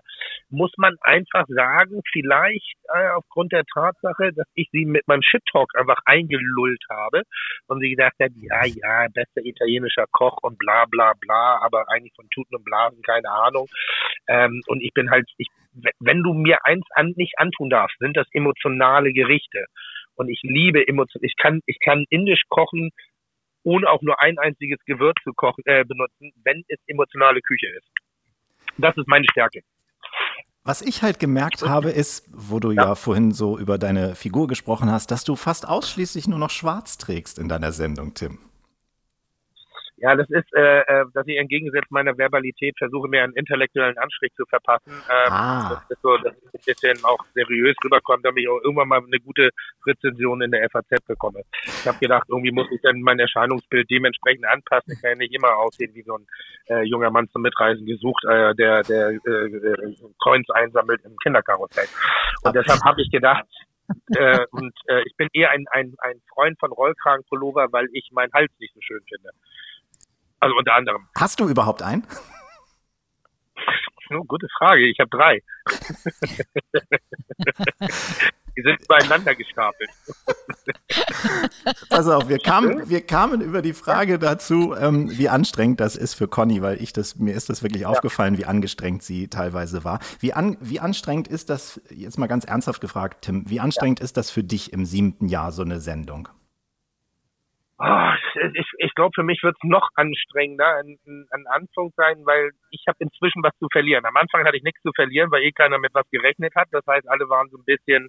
muss 0.51 0.73
man 0.77 0.97
einfach 1.03 1.47
sagen, 1.49 2.01
vielleicht 2.13 2.77
äh, 2.95 3.09
aufgrund 3.11 3.53
der 3.53 3.65
Tatsache, 3.73 4.33
dass 4.35 4.47
ich 4.55 4.69
sie 4.73 4.85
mit 4.85 5.07
meinem 5.09 5.23
Shit-Talk 5.23 5.71
einfach 5.77 5.99
eingelullt 6.05 6.83
habe 6.91 7.23
und 7.67 7.81
sie 7.81 7.91
gedacht 7.91 8.15
hat, 8.21 8.31
ja, 8.37 8.65
ja, 8.65 9.07
bester 9.13 9.45
italienischer 9.45 10.07
Koch 10.11 10.39
und 10.43 10.59
bla 10.59 10.85
bla 10.91 11.13
bla, 11.21 11.59
aber 11.63 11.89
eigentlich 11.89 12.15
von 12.15 12.29
Tuten 12.31 12.57
und 12.57 12.65
Blasen 12.65 13.03
keine 13.03 13.31
Ahnung. 13.31 13.69
Ähm, 14.29 14.63
und 14.67 14.83
ich 14.83 14.93
bin 14.93 15.11
halt, 15.11 15.29
ich, 15.39 15.49
wenn 16.01 16.23
du 16.23 16.35
mir 16.35 16.65
eins 16.65 16.85
an, 16.95 17.13
nicht 17.17 17.39
antun 17.39 17.71
darfst, 17.71 17.99
sind 17.99 18.17
das 18.17 18.27
emotionale 18.33 19.13
Gerichte. 19.13 19.67
Und 20.17 20.29
ich 20.29 20.41
liebe 20.43 20.87
Emotionen. 20.87 21.25
Ich 21.25 21.37
kann, 21.37 21.61
ich 21.67 21.79
kann 21.81 22.05
indisch 22.09 22.43
kochen, 22.49 22.91
ohne 23.65 23.91
auch 23.91 24.03
nur 24.03 24.21
ein 24.21 24.39
einziges 24.39 24.79
Gewürz 24.87 25.17
zu 25.25 25.33
kochen, 25.33 25.63
äh, 25.67 25.85
benutzen, 25.85 26.33
wenn 26.45 26.65
es 26.69 26.79
emotionale 26.87 27.41
Küche 27.41 27.67
ist. 27.77 27.89
Das 28.79 28.97
ist 28.97 29.09
meine 29.09 29.27
Stärke. 29.31 29.61
Was 30.67 30.81
ich 30.81 31.03
halt 31.03 31.19
gemerkt 31.19 31.63
habe, 31.63 31.91
ist, 31.91 32.27
wo 32.33 32.59
du 32.59 32.71
ja. 32.71 32.85
ja. 32.85 32.95
vorhin 32.95 33.33
so 33.33 33.59
über 33.59 33.77
deine 33.77 34.15
Figur 34.15 34.49
gesprochen 34.49 34.91
hast, 34.91 35.11
dass 35.11 35.25
du 35.25 35.37
fast 35.37 35.69
ausschließlich 35.69 36.27
nur 36.27 36.39
noch 36.39 36.51
schwarz 36.51 36.97
trägst 36.97 37.39
in 37.39 37.49
deiner 37.49 37.73
Sendung, 37.73 38.15
Tim. 38.15 38.39
Ja, 40.05 40.15
das 40.15 40.29
ist, 40.29 40.53
äh, 40.55 40.81
äh, 40.81 41.07
dass 41.15 41.27
ich 41.27 41.39
entgegengesetzt 41.39 41.91
meiner 41.91 42.19
Verbalität 42.19 42.77
versuche, 42.77 43.09
mir 43.09 43.23
einen 43.25 43.33
intellektuellen 43.33 43.97
Anstrich 43.97 44.35
zu 44.35 44.45
verpassen. 44.45 44.93
Ähm, 44.93 45.33
ah. 45.33 45.69
Das 45.71 45.97
ist 45.97 46.03
so, 46.03 46.15
dass 46.19 46.35
ich 46.37 46.45
ein 46.45 46.61
bisschen 46.67 47.05
auch 47.07 47.25
seriös 47.33 47.75
rüberkommt, 47.83 48.23
damit 48.23 48.43
ich 48.43 48.49
auch 48.51 48.61
irgendwann 48.63 48.89
mal 48.89 49.01
eine 49.01 49.19
gute 49.21 49.49
Rezension 49.87 50.43
in 50.43 50.51
der 50.51 50.69
FAZ 50.69 51.03
bekomme. 51.07 51.41
Ich 51.63 51.87
habe 51.87 51.97
gedacht, 51.99 52.27
irgendwie 52.29 52.53
muss 52.53 52.71
ich 52.71 52.83
dann 52.83 53.01
mein 53.01 53.19
Erscheinungsbild 53.19 53.91
dementsprechend 53.91 54.45
anpassen. 54.45 54.93
Ich 54.93 55.01
kann 55.01 55.13
ja 55.13 55.17
nicht 55.17 55.35
immer 55.35 55.57
aussehen 55.57 55.95
wie 55.95 56.03
so 56.03 56.19
ein 56.19 56.27
äh, 56.69 56.83
junger 56.83 57.11
Mann 57.11 57.31
zum 57.31 57.41
Mitreisen 57.41 57.87
gesucht, 57.87 58.27
äh, 58.27 58.55
der, 58.57 58.83
der 58.83 59.09
äh, 59.09 59.31
äh, 59.31 59.97
Coins 60.19 60.51
einsammelt 60.51 61.01
im 61.07 61.17
Kinderkarussell. 61.17 61.89
Und 62.43 62.55
deshalb 62.55 62.85
habe 62.85 63.01
ich 63.01 63.11
gedacht, 63.11 63.47
äh, 64.17 64.45
und 64.51 64.75
äh, 64.87 65.03
ich 65.07 65.17
bin 65.17 65.29
eher 65.33 65.51
ein, 65.51 65.65
ein, 65.71 65.95
ein 65.99 66.21
Freund 66.33 66.59
von 66.61 66.73
Rollkragenpullover, 66.73 67.69
weil 67.73 67.89
ich 67.93 68.11
meinen 68.13 68.33
Hals 68.35 68.53
nicht 68.59 68.75
so 68.75 68.81
schön 68.83 69.01
finde. 69.09 69.31
Also 70.45 70.57
unter 70.59 70.75
anderem. 70.75 71.09
Hast 71.17 71.41
du 71.41 71.49
überhaupt 71.49 71.83
einen? 71.83 72.07
Oh, 74.11 74.23
gute 74.25 74.47
Frage. 74.59 74.87
Ich 74.87 75.01
habe 75.01 75.09
drei. 75.09 75.43
Die 78.57 78.63
sind 78.63 78.85
übereinander 78.85 79.35
gestapelt. 79.35 79.91
Pass 81.89 82.07
auf, 82.07 82.29
wir 82.29 82.39
kamen, 82.39 82.89
wir 82.91 83.01
kamen 83.01 83.41
über 83.41 83.63
die 83.63 83.73
Frage 83.73 84.19
dazu, 84.19 84.75
ähm, 84.79 85.11
wie 85.11 85.31
anstrengend 85.31 85.81
das 85.81 85.97
ist 85.97 86.13
für 86.15 86.29
Conny, 86.29 86.61
weil 86.61 86.81
ich 86.83 86.93
das, 86.93 87.17
mir 87.17 87.35
ist 87.35 87.49
das 87.49 87.63
wirklich 87.63 87.83
ja. 87.83 87.89
aufgefallen, 87.89 88.37
wie 88.37 88.45
angestrengt 88.45 89.03
sie 89.03 89.29
teilweise 89.29 89.83
war. 89.83 89.99
Wie, 90.21 90.35
an, 90.35 90.59
wie 90.61 90.79
anstrengend 90.79 91.27
ist 91.27 91.49
das, 91.49 91.81
jetzt 91.91 92.19
mal 92.19 92.27
ganz 92.27 92.45
ernsthaft 92.45 92.83
gefragt, 92.83 93.23
Tim, 93.23 93.49
wie 93.49 93.61
anstrengend 93.61 94.01
ja. 94.01 94.05
ist 94.05 94.19
das 94.19 94.31
für 94.31 94.45
dich 94.45 94.73
im 94.75 94.85
siebten 94.85 95.29
Jahr, 95.29 95.51
so 95.51 95.63
eine 95.63 95.81
Sendung? 95.81 96.29
Oh, 97.87 98.13
ich 98.55 98.67
ich 98.79 98.95
glaube, 98.95 99.13
für 99.15 99.23
mich 99.23 99.43
wird 99.43 99.57
es 99.61 99.69
noch 99.69 99.89
anstrengender 99.95 100.77
an, 100.79 100.97
an 101.31 101.45
Anfang 101.49 101.93
sein, 101.97 102.25
weil 102.25 102.51
ich 102.71 102.83
habe 102.89 102.97
inzwischen 103.01 103.43
was 103.43 103.53
zu 103.59 103.69
verlieren. 103.71 104.07
Am 104.07 104.17
Anfang 104.17 104.45
hatte 104.47 104.57
ich 104.57 104.63
nichts 104.63 104.81
zu 104.81 104.91
verlieren, 104.95 105.31
weil 105.31 105.43
eh 105.43 105.53
keiner 105.53 105.79
mit 105.79 105.93
was 105.93 106.09
gerechnet 106.11 106.55
hat. 106.55 106.69
Das 106.71 106.87
heißt, 106.87 107.07
alle 107.11 107.29
waren 107.29 107.51
so 107.51 107.59
ein 107.59 107.65
bisschen, 107.67 108.09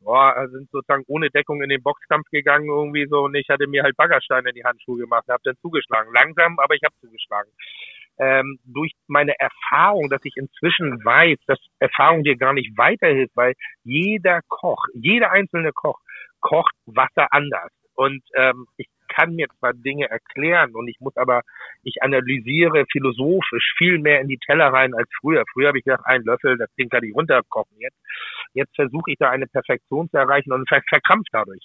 boah, 0.00 0.34
sind 0.50 0.68
sozusagen 0.70 1.04
ohne 1.06 1.30
Deckung 1.30 1.62
in 1.62 1.68
den 1.68 1.82
Boxkampf 1.82 2.28
gegangen 2.30 2.66
irgendwie 2.66 3.06
so 3.06 3.22
und 3.24 3.34
ich 3.36 3.48
hatte 3.48 3.68
mir 3.68 3.84
halt 3.84 3.96
Baggersteine 3.96 4.48
in 4.48 4.56
die 4.56 4.64
Handschuhe 4.64 4.98
gemacht, 4.98 5.24
habe 5.28 5.42
dann 5.44 5.56
zugeschlagen. 5.58 6.12
Langsam, 6.12 6.58
aber 6.58 6.74
ich 6.74 6.82
habe 6.82 6.94
zugeschlagen. 7.00 7.50
Ähm, 8.18 8.58
durch 8.64 8.92
meine 9.06 9.34
Erfahrung, 9.38 10.08
dass 10.10 10.24
ich 10.24 10.34
inzwischen 10.36 11.04
weiß, 11.04 11.38
dass 11.46 11.58
Erfahrung 11.78 12.24
dir 12.24 12.36
gar 12.36 12.54
nicht 12.54 12.76
weiterhilft, 12.76 13.36
weil 13.36 13.54
jeder 13.84 14.40
Koch, 14.48 14.84
jeder 14.94 15.30
einzelne 15.30 15.72
Koch 15.72 15.98
kocht 16.40 16.74
Wasser 16.86 17.28
anders. 17.30 17.70
Und 17.94 18.22
ähm, 18.34 18.66
ich 18.76 18.88
kann 19.14 19.34
mir 19.34 19.46
zwar 19.58 19.72
Dinge 19.72 20.08
erklären 20.08 20.74
und 20.74 20.88
ich 20.88 21.00
muss 21.00 21.16
aber, 21.16 21.42
ich 21.82 22.02
analysiere 22.02 22.84
philosophisch 22.90 23.74
viel 23.76 23.98
mehr 23.98 24.20
in 24.20 24.28
die 24.28 24.38
Teller 24.38 24.72
rein 24.72 24.94
als 24.94 25.08
früher. 25.20 25.44
Früher 25.52 25.68
habe 25.68 25.78
ich 25.78 25.84
gedacht, 25.84 26.04
ein 26.04 26.22
Löffel, 26.22 26.56
das 26.58 26.72
Ding 26.74 26.88
kann 26.88 27.04
ich 27.04 27.14
runterkochen. 27.14 27.76
Jetzt, 27.78 27.98
jetzt 28.54 28.74
versuche 28.74 29.12
ich 29.12 29.18
da 29.18 29.30
eine 29.30 29.46
Perfektion 29.46 30.08
zu 30.10 30.16
erreichen 30.16 30.52
und 30.52 30.68
ver 30.68 30.82
verkrampft 30.88 31.30
dadurch. 31.32 31.64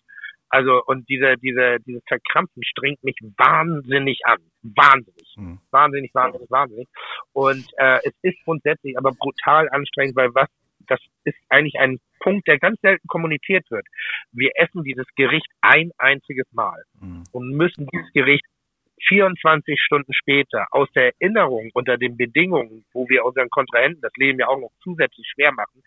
Also 0.49 0.81
und 0.85 1.09
diese 1.09 1.35
diese 1.37 1.77
dieses 1.85 2.01
Verkrampfen 2.07 2.63
strengt 2.63 3.03
mich 3.03 3.17
wahnsinnig 3.37 4.21
an, 4.25 4.39
wahnsinnig, 4.61 5.33
mhm. 5.35 5.59
wahnsinnig, 5.71 6.13
wahnsinnig, 6.13 6.49
wahnsinnig. 6.49 6.87
Und 7.33 7.65
äh, 7.77 7.99
es 8.05 8.13
ist 8.21 8.37
grundsätzlich 8.45 8.97
aber 8.97 9.11
brutal 9.11 9.67
anstrengend, 9.69 10.15
weil 10.15 10.33
was 10.33 10.47
das 10.87 10.99
ist 11.23 11.37
eigentlich 11.49 11.79
ein 11.79 11.99
Punkt, 12.19 12.47
der 12.47 12.59
ganz 12.59 12.79
selten 12.81 13.07
kommuniziert 13.07 13.69
wird. 13.69 13.85
Wir 14.31 14.51
essen 14.55 14.83
dieses 14.83 15.05
Gericht 15.15 15.47
ein 15.61 15.91
einziges 15.97 16.51
Mal 16.51 16.83
mhm. 16.99 17.23
und 17.31 17.55
müssen 17.55 17.87
dieses 17.87 18.11
Gericht 18.13 18.45
24 19.07 19.79
Stunden 19.79 20.13
später 20.13 20.65
aus 20.71 20.89
der 20.93 21.13
Erinnerung 21.19 21.69
unter 21.73 21.97
den 21.97 22.17
Bedingungen, 22.17 22.85
wo 22.93 23.07
wir 23.09 23.25
unseren 23.25 23.49
Kontrahenten 23.49 24.01
das 24.01 24.13
Leben 24.17 24.39
ja 24.39 24.47
auch 24.47 24.59
noch 24.59 24.71
zusätzlich 24.81 25.27
schwer 25.33 25.51
machen, 25.51 25.83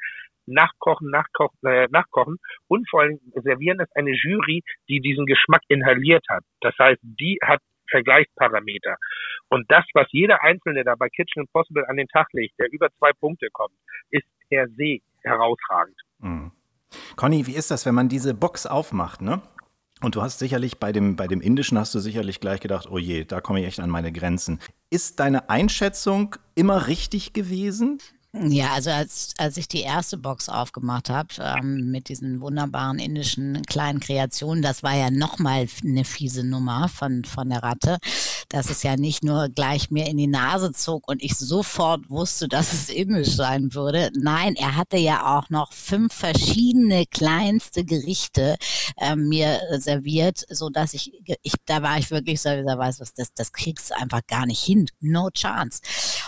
nachkochen, 0.46 1.10
nachkochen, 1.10 1.58
äh, 1.64 1.88
nachkochen 1.90 2.38
und 2.68 2.88
vor 2.88 3.02
allem 3.02 3.18
servieren 3.34 3.80
es 3.80 3.90
eine 3.94 4.12
Jury, 4.12 4.62
die 4.88 5.00
diesen 5.00 5.26
Geschmack 5.26 5.62
inhaliert 5.68 6.24
hat. 6.28 6.44
Das 6.60 6.74
heißt, 6.78 7.00
die 7.02 7.38
hat 7.42 7.60
Vergleichsparameter. 7.90 8.96
Und 9.48 9.70
das, 9.70 9.84
was 9.94 10.06
jeder 10.12 10.42
Einzelne 10.42 10.84
da 10.84 10.94
bei 10.94 11.08
Kitchen 11.08 11.42
Impossible 11.42 11.84
an 11.86 11.96
den 11.96 12.06
Tag 12.06 12.28
legt, 12.32 12.58
der 12.58 12.70
über 12.70 12.88
zwei 12.98 13.12
Punkte 13.12 13.48
kommt, 13.52 13.74
ist 14.10 14.26
per 14.50 14.68
se 14.76 15.00
herausragend. 15.22 15.96
Mhm. 16.18 16.52
Conny, 17.16 17.46
wie 17.46 17.54
ist 17.54 17.70
das, 17.70 17.86
wenn 17.86 17.94
man 17.94 18.08
diese 18.08 18.34
Box 18.34 18.66
aufmacht, 18.66 19.22
ne? 19.22 19.40
Und 20.02 20.14
du 20.14 20.22
hast 20.22 20.38
sicherlich 20.38 20.78
bei 20.78 20.92
dem, 20.92 21.16
bei 21.16 21.26
dem 21.26 21.40
Indischen 21.40 21.78
hast 21.78 21.94
du 21.94 21.98
sicherlich 21.98 22.40
gleich 22.40 22.60
gedacht, 22.60 22.88
oh 22.90 22.98
je, 22.98 23.24
da 23.24 23.40
komme 23.40 23.60
ich 23.60 23.66
echt 23.66 23.80
an 23.80 23.90
meine 23.90 24.12
Grenzen. 24.12 24.58
Ist 24.88 25.20
deine 25.20 25.50
Einschätzung 25.50 26.36
immer 26.54 26.86
richtig 26.86 27.34
gewesen? 27.34 27.98
Ja, 28.32 28.74
also 28.74 28.90
als, 28.90 29.34
als 29.38 29.56
ich 29.56 29.66
die 29.66 29.80
erste 29.80 30.16
Box 30.16 30.48
aufgemacht 30.48 31.10
habe 31.10 31.28
ähm, 31.40 31.90
mit 31.90 32.08
diesen 32.08 32.40
wunderbaren 32.40 33.00
indischen 33.00 33.60
kleinen 33.62 33.98
Kreationen, 33.98 34.62
das 34.62 34.84
war 34.84 34.94
ja 34.94 35.10
nochmal 35.10 35.66
eine 35.82 36.04
fiese 36.04 36.44
Nummer 36.44 36.88
von, 36.88 37.24
von 37.24 37.48
der 37.50 37.64
Ratte, 37.64 37.98
dass 38.48 38.70
es 38.70 38.84
ja 38.84 38.96
nicht 38.96 39.24
nur 39.24 39.48
gleich 39.48 39.90
mir 39.90 40.06
in 40.06 40.16
die 40.16 40.28
Nase 40.28 40.70
zog 40.72 41.08
und 41.08 41.24
ich 41.24 41.36
sofort 41.36 42.08
wusste, 42.08 42.46
dass 42.46 42.72
es 42.72 42.88
indisch 42.88 43.34
sein 43.34 43.74
würde. 43.74 44.12
Nein, 44.14 44.54
er 44.54 44.76
hatte 44.76 44.96
ja 44.96 45.36
auch 45.36 45.50
noch 45.50 45.72
fünf 45.72 46.14
verschiedene 46.14 47.06
kleinste 47.06 47.84
Gerichte 47.84 48.56
äh, 48.96 49.16
mir 49.16 49.60
serviert, 49.78 50.44
so 50.48 50.70
dass 50.70 50.94
ich, 50.94 51.12
ich, 51.42 51.54
da 51.66 51.82
war 51.82 51.98
ich 51.98 52.12
wirklich 52.12 52.40
so, 52.40 52.48
da 52.48 52.78
weiß 52.78 53.00
was, 53.00 53.12
das, 53.12 53.34
das 53.34 53.52
kriegst 53.52 53.90
du 53.90 53.96
einfach 53.96 54.20
gar 54.28 54.46
nicht 54.46 54.62
hin. 54.62 54.86
No 55.00 55.30
chance. 55.30 55.80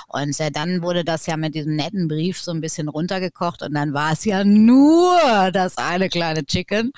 Und 0.08 0.38
äh, 0.40 0.50
dann 0.50 0.82
wurde 0.82 1.04
das 1.04 1.26
ja 1.26 1.36
mit 1.36 1.54
diesem 1.54 1.76
netten 1.92 2.08
Brief 2.08 2.40
so 2.40 2.50
ein 2.50 2.60
bisschen 2.60 2.88
runtergekocht 2.88 3.62
und 3.62 3.74
dann 3.74 3.92
war 3.92 4.12
es 4.12 4.24
ja 4.24 4.44
nur 4.44 5.18
das 5.52 5.76
eine 5.78 6.08
kleine 6.08 6.44
Chicken. 6.44 6.92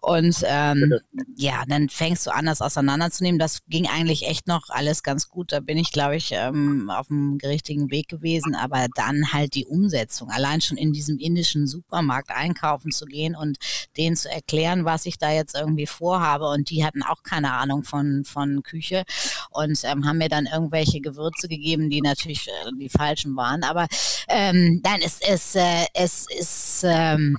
Und 0.00 0.42
ähm, 0.44 0.94
ja, 1.36 1.64
dann 1.66 1.88
fängst 1.88 2.26
du 2.26 2.30
an, 2.30 2.46
das 2.46 2.60
auseinanderzunehmen. 2.60 3.38
Das 3.38 3.60
ging 3.68 3.86
eigentlich 3.86 4.26
echt 4.26 4.46
noch 4.46 4.70
alles 4.70 5.02
ganz 5.02 5.28
gut. 5.28 5.52
Da 5.52 5.60
bin 5.60 5.78
ich, 5.78 5.92
glaube 5.92 6.16
ich, 6.16 6.30
ähm, 6.32 6.90
auf 6.90 7.08
dem 7.08 7.38
richtigen 7.42 7.90
Weg 7.90 8.08
gewesen. 8.08 8.54
Aber 8.54 8.86
dann 8.94 9.32
halt 9.32 9.54
die 9.54 9.66
Umsetzung. 9.66 10.30
Allein 10.30 10.60
schon 10.60 10.76
in 10.76 10.92
diesem 10.92 11.18
indischen 11.18 11.66
Supermarkt 11.66 12.30
einkaufen 12.30 12.90
zu 12.90 13.06
gehen 13.06 13.34
und 13.34 13.58
denen 13.96 14.16
zu 14.16 14.30
erklären, 14.30 14.84
was 14.84 15.06
ich 15.06 15.18
da 15.18 15.30
jetzt 15.32 15.54
irgendwie 15.54 15.86
vorhabe. 15.86 16.48
Und 16.48 16.70
die 16.70 16.84
hatten 16.84 17.02
auch 17.02 17.22
keine 17.22 17.52
Ahnung 17.52 17.84
von, 17.84 18.24
von 18.24 18.62
Küche 18.62 19.04
und 19.50 19.80
ähm, 19.84 20.06
haben 20.06 20.18
mir 20.18 20.28
dann 20.28 20.46
irgendwelche 20.46 21.00
Gewürze 21.00 21.48
gegeben, 21.48 21.90
die 21.90 22.00
natürlich 22.00 22.48
äh, 22.48 22.70
die 22.78 22.88
falschen 22.88 23.36
waren. 23.36 23.62
Aber 23.64 23.86
ähm, 24.28 24.80
nein, 24.84 25.00
es, 25.04 25.20
es, 25.20 25.54
äh, 25.54 25.86
es 25.94 26.26
ist. 26.30 26.84
Ähm, 26.84 27.38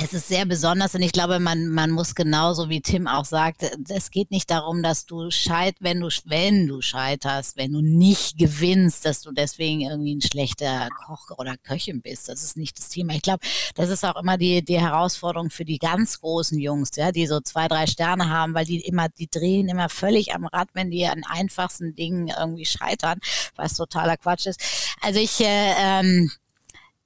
es 0.00 0.14
ist 0.14 0.28
sehr 0.28 0.46
besonders 0.46 0.94
und 0.94 1.02
ich 1.02 1.12
glaube, 1.12 1.38
man, 1.38 1.68
man 1.68 1.90
muss 1.90 2.14
genauso 2.14 2.68
wie 2.68 2.80
Tim 2.80 3.06
auch 3.06 3.24
sagt, 3.24 3.62
es 3.88 4.10
geht 4.10 4.30
nicht 4.30 4.50
darum, 4.50 4.82
dass 4.82 5.06
du 5.06 5.30
scheit, 5.30 5.76
wenn 5.80 6.00
du, 6.00 6.08
wenn 6.24 6.66
du 6.66 6.80
scheiterst, 6.80 7.56
wenn 7.56 7.72
du 7.72 7.80
nicht 7.80 8.38
gewinnst, 8.38 9.04
dass 9.04 9.20
du 9.20 9.32
deswegen 9.32 9.82
irgendwie 9.82 10.14
ein 10.14 10.22
schlechter 10.22 10.88
Koch 11.06 11.30
oder 11.36 11.56
Köchin 11.56 12.00
bist. 12.00 12.28
Das 12.28 12.42
ist 12.42 12.56
nicht 12.56 12.78
das 12.78 12.88
Thema. 12.88 13.14
Ich 13.14 13.22
glaube, 13.22 13.46
das 13.74 13.90
ist 13.90 14.04
auch 14.04 14.16
immer 14.16 14.38
die, 14.38 14.64
die 14.64 14.80
Herausforderung 14.80 15.50
für 15.50 15.64
die 15.64 15.78
ganz 15.78 16.20
großen 16.20 16.58
Jungs, 16.58 16.90
ja, 16.96 17.12
die 17.12 17.26
so 17.26 17.40
zwei, 17.40 17.68
drei 17.68 17.86
Sterne 17.86 18.30
haben, 18.30 18.54
weil 18.54 18.64
die 18.64 18.80
immer, 18.80 19.08
die 19.08 19.28
drehen 19.28 19.68
immer 19.68 19.88
völlig 19.88 20.34
am 20.34 20.46
Rad, 20.46 20.68
wenn 20.72 20.90
die 20.90 21.06
an 21.06 21.22
einfachsten 21.24 21.94
Dingen 21.94 22.28
irgendwie 22.28 22.64
scheitern, 22.64 23.18
was 23.56 23.74
totaler 23.74 24.16
Quatsch 24.16 24.46
ist. 24.46 24.60
Also 25.00 25.20
ich, 25.20 25.40
äh, 25.40 25.74
ähm, 25.78 26.30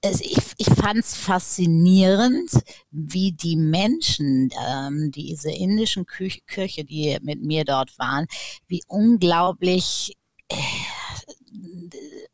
ich, 0.05 0.39
ich 0.59 0.67
fand 0.67 0.99
es 0.99 1.17
faszinierend, 1.17 2.51
wie 2.91 3.33
die 3.33 3.57
Menschen, 3.57 4.51
ähm, 4.69 5.11
diese 5.11 5.51
indischen 5.51 6.07
Kü 6.07 6.29
Kirche, 6.47 6.85
die 6.85 7.19
mit 7.23 7.43
mir 7.43 7.65
dort 7.65 7.99
waren, 7.99 8.27
wie 8.69 8.83
unglaublich 8.89 10.17
äh, 10.49 10.55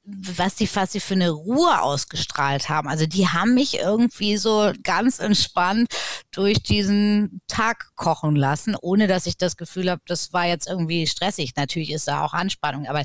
was 0.04 0.56
die, 0.56 0.68
was 0.74 0.92
für 0.92 1.14
eine 1.14 1.30
Ruhe 1.30 1.80
ausgestrahlt 1.80 2.68
haben. 2.68 2.88
Also 2.88 3.06
die 3.06 3.28
haben 3.28 3.54
mich 3.54 3.78
irgendwie 3.78 4.36
so 4.36 4.72
ganz 4.82 5.18
entspannt 5.18 5.88
durch 6.32 6.62
diesen 6.62 7.40
Tag 7.46 7.94
kochen 7.94 8.36
lassen, 8.36 8.76
ohne 8.80 9.06
dass 9.06 9.26
ich 9.26 9.36
das 9.36 9.56
Gefühl 9.56 9.90
habe, 9.90 10.02
das 10.06 10.32
war 10.32 10.46
jetzt 10.46 10.66
irgendwie 10.66 11.06
stressig. 11.06 11.52
Natürlich 11.56 11.92
ist 11.92 12.08
da 12.08 12.24
auch 12.24 12.32
Anspannung, 12.32 12.86
aber 12.86 13.04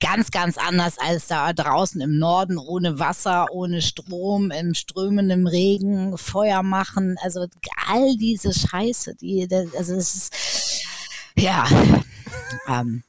ganz, 0.00 0.30
ganz 0.30 0.58
anders 0.58 0.98
als 0.98 1.26
da 1.26 1.52
draußen 1.52 2.00
im 2.00 2.18
Norden 2.18 2.58
ohne 2.58 2.98
Wasser, 2.98 3.46
ohne 3.52 3.82
Strom, 3.82 4.50
im 4.50 4.74
strömenden 4.74 5.46
Regen, 5.46 6.18
Feuer 6.18 6.62
machen. 6.62 7.16
Also 7.22 7.46
all 7.88 8.16
diese 8.16 8.52
Scheiße, 8.52 9.14
die, 9.14 9.48
also 9.76 9.94
es 9.94 10.14
ist, 10.14 10.34
ja, 11.36 11.66
ähm, 12.68 13.02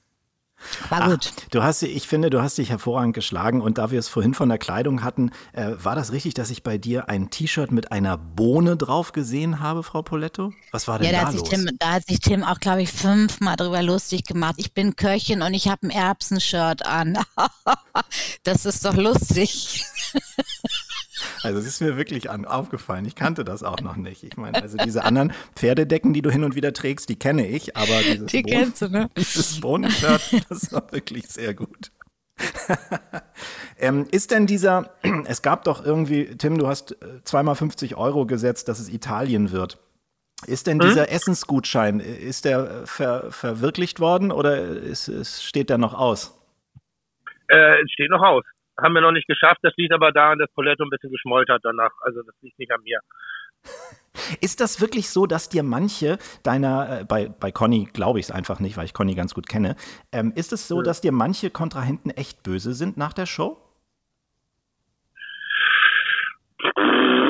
war 0.90 1.10
gut. 1.10 1.32
Ach, 1.36 1.50
du 1.50 1.64
hast, 1.64 1.84
ich 1.84 2.08
finde, 2.08 2.30
du 2.30 2.42
hast 2.42 2.58
dich 2.58 2.70
hervorragend 2.70 3.14
geschlagen 3.14 3.62
und 3.62 3.78
da 3.78 3.92
wir 3.92 4.00
es 4.00 4.08
vorhin 4.08 4.34
von 4.34 4.50
der 4.50 4.58
Kleidung 4.58 5.04
hatten, 5.04 5.32
äh, 5.54 5.72
war 5.82 5.96
das 5.96 6.12
richtig, 6.12 6.34
dass 6.34 6.50
ich 6.50 6.64
bei 6.64 6.78
dir 6.78 7.10
ein 7.10 7.30
T-Shirt 7.30 7.72
mit 7.72 7.92
einer 7.92 8.18
Bohne 8.18 8.78
drauf 8.78 9.12
gesehen 9.12 9.60
habe, 9.60 9.84
Frau 9.84 10.02
Poletto? 10.02 10.54
Was 10.72 10.88
war 10.88 11.00
denn 11.00 11.12
ja, 11.12 11.24
da, 11.24 11.32
da 11.32 11.38
los? 11.38 11.50
Tim, 11.50 11.70
da 11.80 11.94
hat 11.94 12.08
sich 12.08 12.20
Tim 12.20 12.44
auch, 12.44 12.60
glaube 12.60 12.82
ich, 12.82 12.92
fünfmal 12.92 13.56
drüber 13.56 13.82
lustig 13.82 14.24
gemacht. 14.24 14.56
Ich 14.58 14.74
bin 14.74 14.96
Köchin 14.96 15.42
und 15.42 15.54
ich 15.54 15.68
habe 15.68 15.88
ein 15.88 15.90
Erbsenshirt 15.90 16.86
an. 16.86 17.18
das 18.44 18.66
ist 18.66 18.86
doch 18.86 18.96
lustig. 18.96 19.84
Also 21.44 21.60
es 21.60 21.66
ist 21.66 21.82
mir 21.82 21.98
wirklich 21.98 22.30
an, 22.30 22.46
aufgefallen. 22.46 23.06
Ich 23.06 23.16
kannte 23.16 23.44
das 23.44 23.64
auch 23.64 23.82
noch 23.82 23.96
nicht. 23.96 24.24
Ich 24.24 24.38
meine, 24.38 24.62
also 24.62 24.78
diese 24.78 25.04
anderen 25.04 25.34
Pferdedecken, 25.56 26.14
die 26.14 26.22
du 26.22 26.30
hin 26.30 26.44
und 26.44 26.56
wieder 26.56 26.74
trägst, 26.74 27.10
die 27.10 27.18
kenne 27.18 27.48
ich, 27.48 27.76
aber 27.76 28.02
dieses 28.02 28.28
die 28.28 28.42
Bohnen, 28.44 28.56
kennst 28.56 28.82
du, 28.82 28.90
ne? 28.90 29.10
Dieses 29.18 29.60
Bohnenshirt, 29.60 30.22
das 30.50 30.72
war 30.72 30.92
wirklich 30.92 31.28
sehr 31.28 31.54
gut. 31.54 31.92
ähm, 33.80 34.06
ist 34.12 34.32
denn 34.32 34.46
dieser, 34.46 34.92
es 35.26 35.42
gab 35.42 35.64
doch 35.64 35.84
irgendwie, 35.84 36.38
Tim, 36.38 36.58
du 36.58 36.68
hast 36.68 36.92
äh, 37.02 37.24
zweimal 37.24 37.56
50 37.56 37.96
Euro 37.98 38.26
gesetzt, 38.26 38.68
dass 38.68 38.80
es 38.80 38.90
Italien 38.90 39.52
wird. 39.52 39.80
Ist 40.46 40.68
denn 40.68 40.80
hm? 40.80 40.88
dieser 40.88 41.12
Essensgutschein, 41.12 42.00
ist 42.00 42.46
der 42.46 42.86
ver, 42.86 43.32
verwirklicht 43.32 44.00
worden 44.00 44.32
oder 44.32 44.60
ist, 44.60 45.08
ist, 45.08 45.44
steht 45.44 45.70
der 45.70 45.80
noch 45.80 45.96
aus? 45.96 46.40
Äh, 47.48 47.78
steht 47.88 48.12
noch 48.12 48.22
aus 48.22 48.44
haben 48.82 48.94
wir 48.94 49.02
noch 49.02 49.12
nicht 49.12 49.28
geschafft. 49.28 49.60
Das 49.64 49.74
liegt 49.78 49.94
aber 49.94 50.12
daran, 50.12 50.40
dass 50.40 50.52
Poletto 50.52 50.84
ein 50.84 50.90
bisschen 50.90 51.12
geschmollt 51.12 51.50
hat 51.50 51.62
danach. 51.64 51.92
Also 52.02 52.22
das 52.24 52.36
liegt 52.42 52.60
nicht 52.60 52.72
an 52.72 52.82
mir. 52.84 53.00
Ist 54.42 54.60
das 54.62 54.82
wirklich 54.82 55.10
so, 55.10 55.28
dass 55.28 55.50
dir 55.50 55.64
manche 55.64 56.18
deiner, 56.44 57.02
äh, 57.02 57.06
bei, 57.06 57.30
bei 57.30 57.52
Conny 57.52 57.86
glaube 57.86 58.20
ich 58.20 58.26
es 58.26 58.32
einfach 58.32 58.60
nicht, 58.60 58.76
weil 58.78 58.86
ich 58.86 58.94
Conny 58.94 59.14
ganz 59.14 59.34
gut 59.34 59.48
kenne, 59.48 59.76
ähm, 60.12 60.34
ist 60.36 60.54
es 60.54 60.68
so, 60.68 60.78
ja. 60.78 60.84
dass 60.84 61.02
dir 61.02 61.12
manche 61.12 61.52
Kontrahenten 61.52 62.10
echt 62.10 62.42
böse 62.42 62.74
sind 62.74 62.98
nach 62.98 63.14
der 63.14 63.28
Show? 63.28 63.62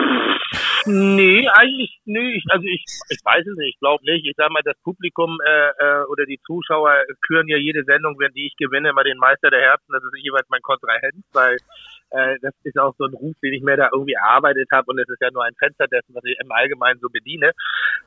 Nee, 0.88 1.48
eigentlich, 1.50 2.00
nee, 2.06 2.38
ich, 2.38 2.46
also 2.50 2.66
ich, 2.66 2.84
ich 3.10 3.20
weiß 3.24 3.46
es 3.46 3.58
nicht, 3.58 3.76
ich 3.76 3.80
glaube 3.80 4.04
nicht. 4.06 4.26
Ich 4.26 4.36
sag 4.38 4.50
mal, 4.52 4.62
das 4.64 4.78
Publikum 4.84 5.38
äh, 5.46 5.70
äh, 5.78 6.04
oder 6.10 6.26
die 6.26 6.40
Zuschauer 6.46 7.04
küren 7.28 7.48
ja 7.48 7.58
jede 7.58 7.84
Sendung, 7.84 8.18
wenn 8.20 8.32
die 8.34 8.48
ich 8.48 8.56
gewinne, 8.56 8.90
immer 8.90 9.04
den 9.04 9.18
Meister 9.18 9.50
der 9.50 9.62
Herzen, 9.62 9.92
das 9.92 10.04
ist 10.04 10.24
jeweils 10.24 10.48
mein 10.50 10.62
Kontrahent, 10.62 11.26
weil 11.34 11.58
äh, 12.12 12.38
das 12.42 12.54
ist 12.64 12.78
auch 12.78 12.96
so 12.98 13.06
ein 13.06 13.14
Ruf, 13.14 13.36
den 13.44 13.54
ich 13.54 13.62
mir 13.62 13.76
da 13.76 13.90
irgendwie 13.92 14.14
erarbeitet 14.14 14.70
habe 14.72 14.92
und 14.92 15.00
es 15.00 15.10
ist 15.10 15.22
ja 15.22 15.32
nur 15.32 15.44
ein 15.44 15.56
Fenster 15.56 15.88
dessen, 15.88 16.16
was 16.16 16.24
ich 16.24 16.38
im 16.40 16.52
Allgemeinen 16.52 17.00
so 17.00 17.10
bediene. 17.10 17.52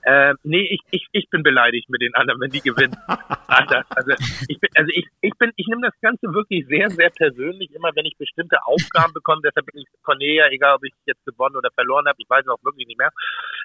Äh, 0.03 0.35
nee, 0.43 0.63
ich, 0.63 0.81
ich, 0.91 1.07
ich 1.13 1.29
bin 1.31 1.43
beleidigt 1.43 1.89
mit 1.91 2.01
den 2.01 2.15
anderen, 2.15 2.41
wenn 2.41 2.51
die 2.51 2.61
gewinnen. 2.61 2.97
Alter, 3.47 3.85
also 3.91 4.13
ich 4.49 4.59
bin, 4.59 4.71
also 4.75 4.91
ich, 4.95 5.07
ich 5.21 5.33
bin, 5.39 5.53
ich 5.57 5.67
nehme 5.67 5.83
das 5.83 6.01
Ganze 6.01 6.33
wirklich 6.33 6.67
sehr, 6.67 6.89
sehr 6.91 7.11
persönlich, 7.11 7.73
immer 7.75 7.91
wenn 7.95 8.07
ich 8.07 8.17
bestimmte 8.17 8.65
Aufgaben 8.65 9.13
bekomme, 9.13 9.43
deshalb 9.45 9.67
bin 9.67 9.83
ich 9.83 9.89
Cornelia, 10.03 10.49
egal 10.51 10.77
ob 10.77 10.85
ich 10.85 10.95
jetzt 11.07 11.25
gewonnen 11.27 11.57
oder 11.57 11.71
verloren 11.75 12.07
habe, 12.07 12.17
ich 12.19 12.29
weiß 12.29 12.45
es 12.45 12.49
auch 12.49 12.65
wirklich 12.65 12.87
nicht 12.87 12.99
mehr. 12.99 13.11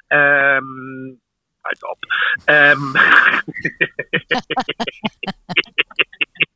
Ähm, 0.10 1.22
als 1.64 1.84
ob. 1.84 1.98
Ähm, 2.48 2.96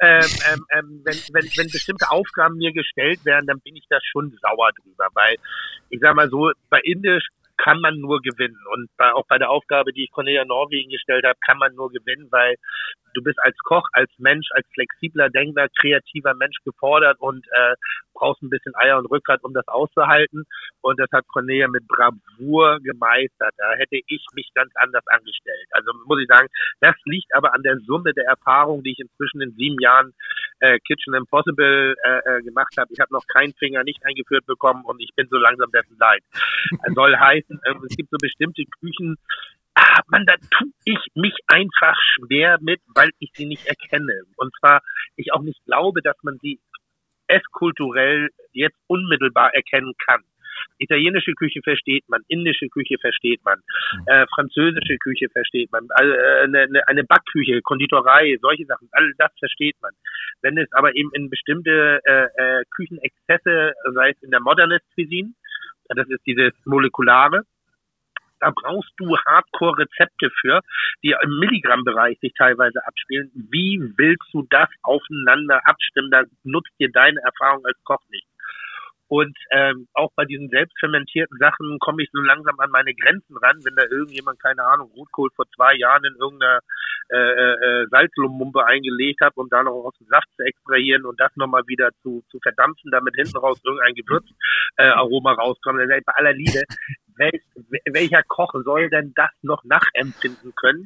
ähm, 0.00 0.22
ähm, 0.52 0.64
ähm, 0.72 1.02
wenn, 1.04 1.16
wenn, 1.32 1.50
wenn 1.56 1.70
bestimmte 1.70 2.10
Aufgaben 2.10 2.56
mir 2.56 2.72
gestellt 2.72 3.24
werden, 3.24 3.46
dann 3.46 3.60
bin 3.60 3.74
ich 3.74 3.84
da 3.88 3.98
schon 4.12 4.30
sauer 4.40 4.70
drüber, 4.80 5.08
weil 5.14 5.36
ich 5.90 5.98
sag 6.00 6.14
mal 6.14 6.30
so, 6.30 6.52
bei 6.70 6.80
Indisch 6.84 7.26
kann 7.58 7.80
man 7.80 7.98
nur 7.98 8.22
gewinnen. 8.22 8.58
Und 8.72 8.88
bei, 8.96 9.12
auch 9.12 9.26
bei 9.28 9.38
der 9.38 9.50
Aufgabe, 9.50 9.92
die 9.92 10.04
ich 10.04 10.10
Cornelia 10.10 10.44
Norwegen 10.44 10.90
gestellt 10.90 11.24
habe, 11.24 11.38
kann 11.44 11.58
man 11.58 11.74
nur 11.74 11.90
gewinnen, 11.90 12.28
weil 12.30 12.56
du 13.14 13.22
bist 13.22 13.38
als 13.42 13.56
Koch, 13.58 13.86
als 13.92 14.10
Mensch, 14.18 14.46
als 14.52 14.66
flexibler 14.72 15.28
Denkender, 15.28 15.68
kreativer 15.80 16.34
Mensch 16.34 16.56
gefordert 16.64 17.18
und 17.20 17.44
äh, 17.50 17.74
brauchst 18.14 18.42
ein 18.42 18.50
bisschen 18.50 18.74
Eier 18.76 18.98
und 18.98 19.06
Rückgrat, 19.06 19.42
um 19.42 19.54
das 19.54 19.66
auszuhalten. 19.68 20.44
Und 20.80 20.98
das 20.98 21.08
hat 21.12 21.26
Cornelia 21.28 21.68
mit 21.68 21.86
Bravour 21.88 22.78
gemeistert. 22.80 23.54
Da 23.56 23.72
hätte 23.74 23.96
ich 24.06 24.24
mich 24.34 24.50
ganz 24.54 24.72
anders 24.76 25.06
angestellt. 25.06 25.66
Also 25.72 25.92
muss 26.06 26.20
ich 26.20 26.28
sagen, 26.28 26.48
das 26.80 26.94
liegt 27.04 27.34
aber 27.34 27.54
an 27.54 27.62
der 27.62 27.78
Summe 27.80 28.14
der 28.14 28.26
Erfahrung, 28.26 28.82
die 28.82 28.92
ich 28.92 29.00
inzwischen 29.00 29.40
in 29.40 29.52
sieben 29.52 29.80
Jahren 29.80 30.14
äh, 30.60 30.78
Kitchen 30.80 31.14
Impossible 31.14 31.94
äh, 32.04 32.18
äh 32.38 32.42
gemacht 32.42 32.74
habe. 32.78 32.92
Ich 32.92 33.00
habe 33.00 33.12
noch 33.12 33.26
keinen 33.26 33.54
Finger 33.54 33.84
nicht 33.84 34.04
eingeführt 34.04 34.46
bekommen 34.46 34.84
und 34.84 35.00
ich 35.00 35.10
bin 35.14 35.28
so 35.30 35.36
langsam 35.36 35.70
dessen 35.70 35.96
leid. 35.98 36.22
soll 36.94 37.16
heißen, 37.18 37.60
äh, 37.64 37.74
es 37.88 37.96
gibt 37.96 38.10
so 38.10 38.16
bestimmte 38.20 38.64
Küchen, 38.80 39.16
ah, 39.74 40.00
man, 40.08 40.26
da 40.26 40.34
tue 40.50 40.70
ich 40.84 40.98
mich 41.14 41.34
einfach 41.48 41.96
schwer 42.14 42.58
mit, 42.60 42.80
weil 42.94 43.10
ich 43.18 43.30
sie 43.34 43.46
nicht 43.46 43.66
erkenne. 43.66 44.22
Und 44.36 44.52
zwar 44.58 44.82
ich 45.16 45.32
auch 45.32 45.42
nicht 45.42 45.64
glaube, 45.64 46.02
dass 46.02 46.16
man 46.22 46.38
sie 46.40 46.60
esskulturell 47.28 48.30
jetzt 48.52 48.78
unmittelbar 48.86 49.54
erkennen 49.54 49.92
kann. 50.04 50.22
Italienische 50.78 51.32
Küche 51.34 51.60
versteht 51.62 52.08
man, 52.08 52.22
indische 52.28 52.68
Küche 52.68 52.96
versteht 53.00 53.44
man, 53.44 53.58
mhm. 53.58 54.04
äh, 54.06 54.26
französische 54.34 54.98
Küche 54.98 55.28
versteht 55.30 55.70
man, 55.72 55.86
also, 55.90 56.12
äh, 56.12 56.42
eine, 56.44 56.88
eine 56.88 57.04
Backküche, 57.04 57.62
Konditorei, 57.62 58.36
solche 58.40 58.66
Sachen, 58.66 58.88
all 58.92 59.12
das 59.18 59.32
versteht 59.38 59.76
man. 59.82 59.92
Wenn 60.42 60.58
es 60.58 60.72
aber 60.72 60.94
eben 60.94 61.10
in 61.14 61.30
bestimmte 61.30 62.00
äh, 62.04 62.28
äh, 62.36 62.64
Küchenexzesse, 62.74 63.72
sei 63.94 64.10
es 64.10 64.22
in 64.22 64.30
der 64.30 64.40
Modernist 64.40 64.84
Cuisine, 64.94 65.32
das 65.88 66.08
ist 66.08 66.24
dieses 66.26 66.52
Molekulare, 66.64 67.42
da 68.40 68.52
brauchst 68.54 68.92
du 68.98 69.16
Hardcore-Rezepte 69.16 70.30
für, 70.40 70.60
die 71.02 71.14
im 71.22 71.38
Milligramm-Bereich 71.38 72.18
sich 72.20 72.32
teilweise 72.34 72.86
abspielen. 72.86 73.30
Wie 73.34 73.80
willst 73.96 74.28
du 74.32 74.46
das 74.50 74.68
aufeinander 74.82 75.60
abstimmen? 75.64 76.10
Da 76.10 76.22
nutzt 76.44 76.72
dir 76.78 76.90
deine 76.90 77.20
Erfahrung 77.20 77.64
als 77.66 77.76
Koch 77.84 78.02
nicht. 78.10 78.26
Und 79.08 79.36
ähm, 79.52 79.88
auch 79.94 80.10
bei 80.14 80.26
diesen 80.26 80.50
selbstfermentierten 80.50 81.38
Sachen 81.38 81.78
komme 81.80 82.02
ich 82.02 82.10
so 82.12 82.20
langsam 82.20 82.60
an 82.60 82.70
meine 82.70 82.94
Grenzen 82.94 83.36
ran, 83.38 83.58
wenn 83.64 83.74
da 83.74 83.84
irgendjemand, 83.90 84.38
keine 84.40 84.62
Ahnung, 84.64 84.90
Rotkohl 84.94 85.30
vor 85.34 85.46
zwei 85.56 85.74
Jahren 85.76 86.04
in 86.04 86.14
irgendeiner 86.20 86.60
äh, 87.10 87.16
äh, 87.16 87.86
Salzlummumpe 87.90 88.66
eingelegt 88.66 89.22
hat, 89.22 89.32
um 89.36 89.48
da 89.48 89.62
noch 89.62 89.72
aus 89.72 89.96
dem 89.98 90.08
Saft 90.08 90.28
zu 90.36 90.42
extrahieren 90.44 91.06
und 91.06 91.18
das 91.18 91.34
nochmal 91.36 91.62
wieder 91.66 91.88
zu, 92.02 92.22
zu 92.30 92.38
verdampfen, 92.40 92.90
damit 92.90 93.14
hinten 93.14 93.38
raus 93.38 93.58
irgendein 93.64 93.94
Gewürzaroma 93.94 95.32
äh, 95.32 95.34
rauskommt. 95.36 95.80
Also 95.80 95.94
bei 96.04 96.12
aller 96.12 96.34
Liebe, 96.34 96.64
welch, 97.16 97.42
welcher 97.90 98.22
Koch 98.24 98.52
soll 98.62 98.90
denn 98.90 99.12
das 99.14 99.30
noch 99.40 99.64
nachempfinden 99.64 100.52
können? 100.54 100.84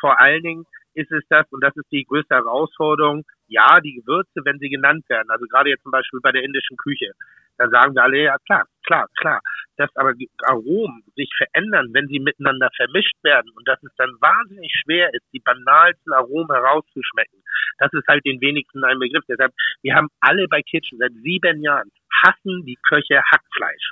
Vor 0.00 0.20
allen 0.20 0.42
Dingen 0.44 0.64
ist 0.94 1.10
es 1.10 1.24
das, 1.28 1.46
und 1.50 1.60
das 1.60 1.74
ist 1.76 1.90
die 1.90 2.04
größte 2.04 2.36
Herausforderung, 2.36 3.24
ja, 3.48 3.80
die 3.80 3.94
Gewürze, 3.94 4.44
wenn 4.44 4.58
sie 4.60 4.68
genannt 4.68 5.04
werden, 5.08 5.30
also 5.30 5.44
gerade 5.46 5.70
jetzt 5.70 5.82
zum 5.82 5.92
Beispiel 5.92 6.20
bei 6.22 6.30
der 6.30 6.44
indischen 6.44 6.76
Küche, 6.76 7.12
da 7.58 7.68
sagen 7.68 7.94
wir 7.94 8.02
alle, 8.02 8.18
ja 8.18 8.36
klar, 8.46 8.66
klar, 8.84 9.08
klar, 9.16 9.40
dass 9.76 9.94
aber 9.96 10.14
die 10.14 10.30
Aromen 10.44 11.02
sich 11.16 11.30
verändern, 11.36 11.88
wenn 11.92 12.06
sie 12.08 12.20
miteinander 12.20 12.70
vermischt 12.76 13.16
werden 13.22 13.50
und 13.56 13.66
dass 13.66 13.82
es 13.82 13.94
dann 13.96 14.10
wahnsinnig 14.20 14.72
schwer 14.82 15.12
ist, 15.14 15.24
die 15.32 15.40
banalsten 15.40 16.12
Aromen 16.12 16.54
herauszuschmecken. 16.54 17.42
Das 17.78 17.92
ist 17.92 18.06
halt 18.06 18.24
den 18.24 18.40
wenigsten 18.40 18.84
ein 18.84 18.98
Begriff. 18.98 19.24
Deshalb, 19.28 19.52
wir 19.82 19.94
haben 19.94 20.08
alle 20.20 20.46
bei 20.48 20.62
Kitchen 20.62 20.98
seit 20.98 21.12
sieben 21.12 21.62
Jahren 21.62 21.90
hassen 22.22 22.64
die 22.64 22.78
Köche 22.82 23.22
Hackfleisch 23.30 23.90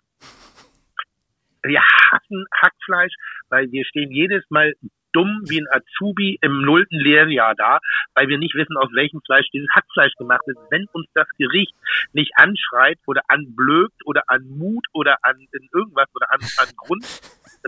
wir 1.64 1.80
hassen 1.80 2.44
Hackfleisch, 2.60 3.14
weil 3.48 3.70
wir 3.70 3.84
stehen 3.84 4.10
jedes 4.10 4.44
Mal 4.50 4.74
dumm 5.12 5.42
wie 5.48 5.60
ein 5.60 5.68
Azubi 5.70 6.38
im 6.40 6.62
nullten 6.62 6.98
Lehrjahr 6.98 7.54
da, 7.54 7.78
weil 8.14 8.28
wir 8.28 8.38
nicht 8.38 8.54
wissen, 8.54 8.76
aus 8.76 8.90
welchem 8.94 9.20
Fleisch 9.24 9.46
dieses 9.52 9.68
Hackfleisch 9.74 10.14
gemacht 10.14 10.42
ist. 10.46 10.58
Wenn 10.70 10.86
uns 10.92 11.06
das 11.14 11.28
Gericht 11.38 11.74
nicht 12.12 12.32
anschreit 12.36 12.98
oder 13.06 13.22
anblökt 13.28 14.04
oder 14.04 14.22
an 14.28 14.42
Mut 14.48 14.86
oder 14.92 15.16
an 15.22 15.36
irgendwas 15.72 16.08
oder 16.14 16.32
an, 16.32 16.40
an 16.58 16.68
Grund, 16.76 17.04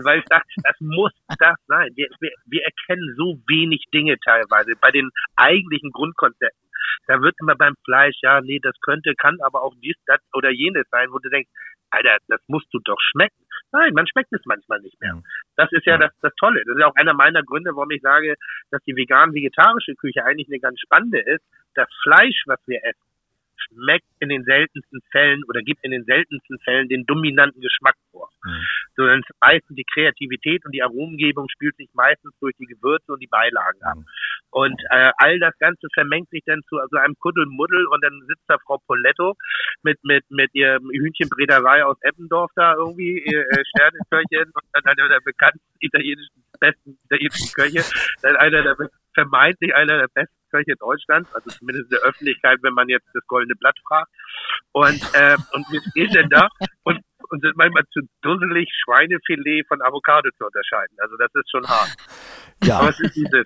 weil 0.03 0.19
ich 0.19 0.25
dachte, 0.25 0.47
das 0.63 0.75
muss 0.79 1.11
das 1.39 1.55
sein. 1.67 1.91
Wir, 1.95 2.07
wir, 2.19 2.31
wir 2.45 2.61
erkennen 2.63 3.15
so 3.17 3.39
wenig 3.47 3.83
Dinge 3.93 4.17
teilweise 4.23 4.73
bei 4.79 4.91
den 4.91 5.09
eigentlichen 5.35 5.91
Grundkonzepten. 5.91 6.64
Da 7.07 7.21
wird 7.21 7.35
immer 7.39 7.55
beim 7.55 7.75
Fleisch, 7.83 8.17
ja, 8.21 8.41
nee, 8.41 8.59
das 8.61 8.75
könnte, 8.81 9.13
kann 9.15 9.37
aber 9.41 9.63
auch 9.63 9.73
dies, 9.81 9.95
das 10.05 10.19
oder 10.33 10.49
jenes 10.51 10.87
sein, 10.91 11.09
wo 11.11 11.19
du 11.19 11.29
denkst, 11.29 11.49
Alter, 11.91 12.17
das 12.27 12.41
musst 12.47 12.67
du 12.73 12.79
doch 12.83 12.99
schmecken. 12.99 13.45
Nein, 13.71 13.93
man 13.93 14.07
schmeckt 14.07 14.31
es 14.33 14.41
manchmal 14.45 14.79
nicht 14.81 14.99
mehr. 15.01 15.21
Das 15.55 15.71
ist 15.71 15.85
ja 15.85 15.97
das, 15.97 16.11
das 16.21 16.33
Tolle. 16.35 16.61
Das 16.65 16.75
ist 16.75 16.83
auch 16.83 16.95
einer 16.95 17.13
meiner 17.13 17.43
Gründe, 17.43 17.71
warum 17.75 17.91
ich 17.91 18.01
sage, 18.01 18.35
dass 18.71 18.81
die 18.83 18.95
vegan-vegetarische 18.95 19.95
Küche 19.95 20.23
eigentlich 20.23 20.47
eine 20.47 20.59
ganz 20.59 20.79
spannende 20.79 21.19
ist. 21.19 21.43
Das 21.73 21.87
Fleisch, 22.03 22.43
was 22.47 22.59
wir 22.67 22.83
essen, 22.83 23.14
schmeckt 23.67 24.07
in 24.19 24.29
den 24.29 24.43
seltensten 24.43 25.01
Fällen 25.11 25.43
oder 25.47 25.61
gibt 25.61 25.83
in 25.83 25.91
den 25.91 26.05
seltensten 26.05 26.59
Fällen 26.59 26.87
den 26.89 27.05
dominanten 27.05 27.61
Geschmack 27.61 27.95
vor. 28.11 28.29
Mhm. 28.43 28.67
Sondern 28.95 29.21
meistens 29.41 29.75
die 29.75 29.85
Kreativität 29.93 30.65
und 30.65 30.71
die 30.71 30.83
Aromengebung 30.83 31.47
spielt 31.49 31.75
sich 31.77 31.89
meistens 31.93 32.33
durch 32.39 32.55
die 32.57 32.65
Gewürze 32.65 33.11
und 33.13 33.21
die 33.21 33.27
Beilagen 33.27 33.81
ab. 33.83 33.97
Mhm. 33.97 34.05
Und 34.51 34.81
äh, 34.89 35.11
all 35.17 35.39
das 35.39 35.57
Ganze 35.59 35.87
vermengt 35.93 36.29
sich 36.29 36.43
dann 36.45 36.61
zu 36.69 36.79
also 36.79 36.97
einem 36.97 37.15
Kuddelmuddel 37.19 37.87
und 37.87 38.03
dann 38.03 38.21
sitzt 38.27 38.45
da 38.47 38.57
Frau 38.65 38.77
Poletto 38.87 39.35
mit 39.83 39.97
mit 40.03 40.23
mit 40.29 40.53
ihrem 40.53 40.89
Hühnchenbrederei 40.89 41.83
aus 41.83 41.97
Eppendorf 42.01 42.51
da 42.55 42.73
irgendwie, 42.75 43.19
ihr 43.19 43.41
äh, 43.41 43.63
Sterneköchin 43.65 44.51
und 44.53 44.63
dann 44.73 44.85
einer 44.85 45.09
der 45.09 45.19
bekannten 45.19 45.59
italienischen 45.79 46.45
besten 46.59 46.97
italienischen 47.05 47.53
Köche, 47.53 47.83
dann 48.21 48.35
einer 48.37 48.63
der 48.63 48.75
vermeintlich 49.13 49.73
einer 49.73 49.97
der 49.97 50.07
besten 50.13 50.44
Köche 50.55 50.75
Deutschlands, 50.79 51.33
also 51.33 51.49
zumindest 51.49 51.91
in 51.91 51.97
der 51.97 52.07
Öffentlichkeit, 52.07 52.59
wenn 52.61 52.73
man 52.73 52.87
jetzt 52.87 53.07
das 53.13 53.25
Goldene 53.27 53.55
Blatt 53.55 53.77
fragt. 53.87 54.11
Und, 54.71 55.01
äh, 55.13 55.37
und 55.53 55.65
wir 55.71 55.81
stehen 55.91 56.11
denn 56.11 56.29
da 56.29 56.47
und, 56.83 56.99
und 57.29 57.41
sind 57.41 57.57
manchmal 57.57 57.83
zu 57.91 58.01
dusselig, 58.21 58.69
Schweinefilet 58.83 59.67
von 59.67 59.81
Avocado 59.81 60.29
zu 60.37 60.45
unterscheiden. 60.45 60.95
Also 60.99 61.15
das 61.17 61.29
ist 61.33 61.51
schon 61.51 61.67
hart. 61.67 61.95
Ja. 62.63 62.79
Aber 62.79 62.89
es 62.89 62.99
ist 62.99 63.15
dieses. 63.15 63.43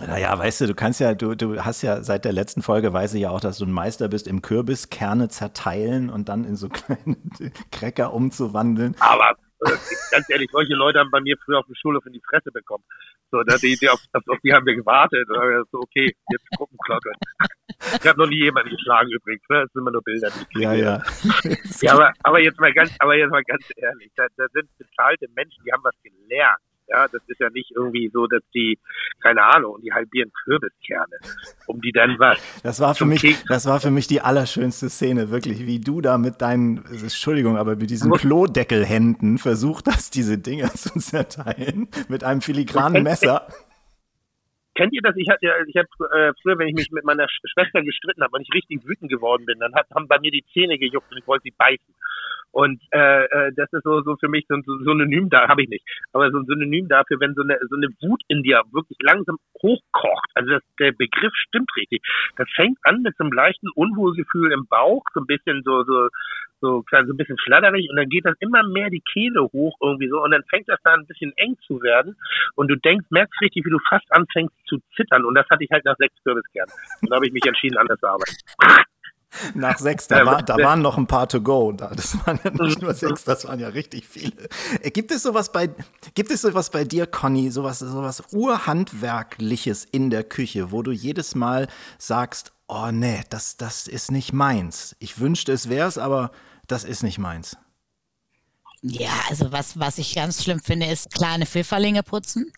Naja, 0.00 0.38
weißt 0.38 0.60
du, 0.60 0.66
du 0.68 0.74
kannst 0.76 1.00
ja, 1.00 1.14
du, 1.14 1.34
du 1.34 1.64
hast 1.64 1.82
ja 1.82 2.04
seit 2.04 2.24
der 2.24 2.32
letzten 2.32 2.62
Folge 2.62 2.92
weiß 2.92 3.14
ich 3.14 3.22
ja 3.22 3.30
auch, 3.30 3.40
dass 3.40 3.58
du 3.58 3.64
ein 3.64 3.72
Meister 3.72 4.08
bist 4.08 4.28
im 4.28 4.42
Kürbis 4.42 4.90
Kerne 4.90 5.28
zerteilen 5.28 6.08
und 6.08 6.28
dann 6.28 6.44
in 6.44 6.54
so 6.54 6.68
kleine 6.68 7.16
Cracker 7.72 8.12
umzuwandeln. 8.12 8.94
Aber 9.00 9.36
ganz 10.10 10.30
ehrlich, 10.30 10.48
solche 10.50 10.74
Leute 10.74 10.98
haben 10.98 11.10
bei 11.10 11.20
mir 11.20 11.36
früher 11.44 11.58
auf 11.58 11.66
dem 11.66 11.74
Schulhof 11.74 12.04
in 12.06 12.12
die 12.12 12.22
Fresse 12.28 12.50
bekommen. 12.52 12.84
So, 13.30 13.42
da, 13.42 13.56
die, 13.56 13.76
die, 13.76 13.88
auf, 13.88 14.00
auf 14.12 14.38
die 14.42 14.52
haben 14.52 14.66
wir 14.66 14.74
gewartet. 14.74 15.26
So, 15.70 15.80
okay, 15.80 16.14
jetzt 16.30 16.44
Gruppenglocke. 16.56 17.12
Ich 18.00 18.06
habe 18.08 18.18
noch 18.18 18.28
nie 18.28 18.42
jemanden 18.42 18.70
geschlagen 18.70 19.10
übrigens. 19.10 19.42
Ne? 19.48 19.62
Das 19.62 19.72
sind 19.72 19.82
immer 19.82 19.90
nur 19.92 20.02
Bilder, 20.02 20.30
die 20.30 20.46
ich 20.48 20.62
Ja, 20.62 20.72
ja. 20.72 21.02
ja, 21.80 21.92
aber, 21.92 22.12
aber 22.22 22.40
jetzt 22.40 22.58
mal 22.58 22.72
ganz, 22.72 22.92
aber 22.98 23.16
jetzt 23.16 23.30
mal 23.30 23.42
ganz 23.44 23.64
ehrlich, 23.76 24.10
da, 24.16 24.26
da 24.36 24.46
sind 24.52 24.68
bezahlte 24.78 25.26
Menschen, 25.34 25.62
die 25.64 25.72
haben 25.72 25.84
was 25.84 25.94
gelernt. 26.02 26.60
Ja, 26.88 27.06
das 27.06 27.20
ist 27.26 27.38
ja 27.38 27.50
nicht 27.50 27.70
irgendwie 27.74 28.10
so, 28.12 28.26
dass 28.26 28.42
die, 28.54 28.78
keine 29.20 29.42
Ahnung, 29.42 29.78
die 29.82 29.92
halbieren 29.92 30.32
Kürbiskerne, 30.44 31.16
um 31.66 31.80
die 31.80 31.92
dann 31.92 32.18
was. 32.18 32.38
Das 32.62 32.80
war 32.80 32.94
für 32.94 33.04
mich, 33.04 33.20
Keks 33.20 33.44
das 33.44 33.66
war 33.66 33.80
für 33.80 33.90
mich 33.90 34.06
die 34.06 34.20
allerschönste 34.20 34.88
Szene, 34.88 35.30
wirklich, 35.30 35.66
wie 35.66 35.80
du 35.80 36.00
da 36.00 36.16
mit 36.16 36.40
deinen, 36.40 36.84
Entschuldigung, 36.86 37.58
aber 37.58 37.76
mit 37.76 37.90
diesen 37.90 38.10
Klodeckelhänden 38.12 39.38
versucht 39.38 39.86
hast, 39.86 40.14
diese 40.14 40.38
Dinger 40.38 40.68
zu 40.74 40.98
zerteilen, 40.98 41.88
mit 42.08 42.24
einem 42.24 42.40
filigranen 42.40 43.02
Messer. 43.02 43.48
Kennt 44.74 44.94
ihr 44.94 45.02
das? 45.02 45.16
Ich 45.16 45.28
hatte, 45.28 45.44
ich 45.66 45.76
hatte 45.76 45.88
äh, 46.14 46.32
früher, 46.40 46.56
wenn 46.56 46.68
ich 46.68 46.74
mich 46.74 46.90
mit 46.92 47.04
meiner 47.04 47.26
Schwester 47.28 47.82
gestritten 47.82 48.22
habe 48.22 48.36
und 48.36 48.42
ich 48.42 48.54
richtig 48.54 48.86
wütend 48.86 49.10
geworden 49.10 49.44
bin, 49.44 49.58
dann 49.58 49.74
hat, 49.74 49.90
haben 49.92 50.06
bei 50.06 50.20
mir 50.20 50.30
die 50.30 50.44
Zähne 50.54 50.78
gejuckt 50.78 51.10
und 51.10 51.18
ich 51.18 51.26
wollte 51.26 51.42
sie 51.42 51.50
beißen. 51.50 51.94
Und 52.50 52.80
äh, 52.92 53.24
äh, 53.24 53.52
das 53.54 53.72
ist 53.72 53.84
so, 53.84 54.00
so 54.02 54.16
für 54.16 54.28
mich 54.28 54.46
so 54.48 54.54
ein 54.54 54.62
Synonym 54.62 55.28
da, 55.28 55.48
habe 55.48 55.62
ich 55.62 55.68
nicht, 55.68 55.84
aber 56.12 56.30
so 56.30 56.38
ein 56.38 56.46
Synonym 56.46 56.88
dafür, 56.88 57.20
wenn 57.20 57.34
so 57.34 57.42
eine, 57.42 57.58
so 57.68 57.76
eine 57.76 57.88
Wut 58.00 58.22
in 58.28 58.42
dir 58.42 58.62
wirklich 58.72 58.98
langsam 59.00 59.38
hochkocht. 59.62 60.30
Also 60.34 60.50
das, 60.50 60.62
der 60.78 60.92
Begriff 60.92 61.32
stimmt 61.34 61.70
richtig. 61.76 62.02
Das 62.36 62.48
fängt 62.54 62.78
an 62.82 63.02
mit 63.02 63.16
so 63.16 63.24
einem 63.24 63.32
leichten 63.32 63.68
Unwohlgefühl 63.74 64.52
im 64.52 64.66
Bauch, 64.66 65.04
so 65.14 65.20
ein 65.20 65.26
bisschen 65.26 65.62
so, 65.64 65.84
so, 65.84 66.08
so, 66.60 66.84
so 66.90 66.96
ein 66.96 67.16
bisschen 67.16 67.38
flatterig 67.38 67.88
und 67.90 67.96
dann 67.96 68.08
geht 68.08 68.24
das 68.24 68.34
immer 68.40 68.62
mehr 68.66 68.90
die 68.90 69.02
Kehle 69.12 69.42
hoch 69.52 69.76
irgendwie 69.80 70.08
so 70.08 70.22
und 70.22 70.30
dann 70.30 70.42
fängt 70.44 70.68
das 70.68 70.80
da 70.82 70.94
ein 70.94 71.06
bisschen 71.06 71.32
eng 71.36 71.56
zu 71.66 71.82
werden 71.82 72.16
und 72.56 72.68
du 72.68 72.76
denkst, 72.76 73.06
merkst 73.10 73.40
richtig, 73.40 73.64
wie 73.64 73.70
du 73.70 73.78
fast 73.88 74.10
anfängst 74.10 74.54
zu 74.66 74.78
zittern 74.96 75.24
und 75.24 75.34
das 75.34 75.48
hatte 75.50 75.64
ich 75.64 75.70
halt 75.70 75.84
nach 75.84 75.96
sechs 75.98 76.14
Kürbiskernen. 76.24 76.72
Und 77.02 77.10
da 77.10 77.16
habe 77.16 77.26
ich 77.26 77.32
mich 77.32 77.46
entschieden, 77.46 77.76
anders 77.76 78.00
zu 78.00 78.06
arbeiten. 78.06 78.87
Nach 79.54 79.78
sechs, 79.78 80.06
da, 80.08 80.24
war, 80.24 80.42
da 80.42 80.56
waren 80.58 80.82
noch 80.82 80.98
ein 80.98 81.06
paar 81.06 81.28
to 81.28 81.40
go. 81.40 81.72
Das 81.72 82.16
waren 82.26 82.38
ja 82.44 82.50
nicht 82.50 82.82
nur 82.82 82.94
sechs, 82.94 83.24
das 83.24 83.46
waren 83.46 83.60
ja 83.60 83.68
richtig 83.68 84.06
viele. 84.06 84.48
Äh, 84.82 84.90
gibt 84.90 85.10
es 85.10 85.22
sowas 85.22 85.52
bei, 85.52 85.70
gibt 86.14 86.30
es 86.30 86.42
sowas 86.42 86.70
bei 86.70 86.84
dir, 86.84 87.06
Conny, 87.06 87.50
sowas, 87.50 87.78
sowas 87.78 88.22
Urhandwerkliches 88.32 89.84
in 89.84 90.10
der 90.10 90.24
Küche, 90.24 90.72
wo 90.72 90.82
du 90.82 90.90
jedes 90.90 91.34
Mal 91.34 91.68
sagst, 91.98 92.52
oh 92.68 92.90
nee, 92.90 93.22
das, 93.30 93.56
das 93.56 93.86
ist 93.86 94.10
nicht 94.10 94.32
meins. 94.32 94.96
Ich 94.98 95.18
wünschte, 95.18 95.52
es 95.52 95.68
wäre 95.68 95.88
es, 95.88 95.98
aber 95.98 96.30
das 96.66 96.84
ist 96.84 97.02
nicht 97.02 97.18
meins. 97.18 97.56
Ja, 98.82 99.10
also 99.28 99.50
was, 99.50 99.78
was 99.80 99.98
ich 99.98 100.14
ganz 100.14 100.44
schlimm 100.44 100.60
finde, 100.60 100.86
ist 100.86 101.12
kleine 101.12 101.46
Pfifferlinge 101.46 102.04
putzen. 102.04 102.52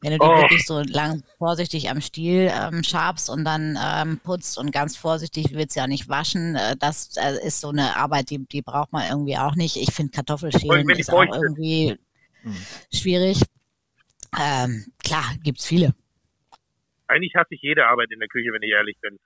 Wenn 0.00 0.12
du 0.12 0.18
die 0.18 0.24
oh. 0.24 0.40
wirklich 0.40 0.64
so 0.64 0.80
lang 0.80 1.22
vorsichtig 1.36 1.90
am 1.90 2.00
Stiel 2.00 2.50
ähm, 2.50 2.82
schabst 2.82 3.28
und 3.28 3.44
dann 3.44 3.78
ähm, 3.82 4.20
putzt 4.24 4.56
und 4.56 4.72
ganz 4.72 4.96
vorsichtig 4.96 5.52
willst 5.52 5.76
ja 5.76 5.86
nicht 5.86 6.08
waschen, 6.08 6.56
äh, 6.56 6.76
das 6.78 7.14
äh, 7.18 7.46
ist 7.46 7.60
so 7.60 7.68
eine 7.68 7.96
Arbeit, 7.96 8.30
die, 8.30 8.38
die 8.46 8.62
braucht 8.62 8.92
man 8.92 9.06
irgendwie 9.10 9.36
auch 9.36 9.54
nicht. 9.54 9.76
Ich 9.76 9.92
finde 9.94 10.12
Kartoffelschälen 10.12 10.88
ist 10.90 11.12
auch 11.12 11.24
irgendwie 11.24 11.98
hm. 12.42 12.56
schwierig. 12.94 13.42
Ähm, 14.40 14.86
klar, 15.04 15.34
gibt's 15.42 15.66
viele. 15.66 15.94
Eigentlich 17.06 17.34
hasse 17.34 17.54
ich 17.54 17.60
jede 17.60 17.86
Arbeit 17.86 18.10
in 18.12 18.20
der 18.20 18.28
Küche, 18.28 18.50
wenn 18.52 18.62
ich 18.62 18.70
ehrlich 18.70 18.96
bin. 19.02 19.18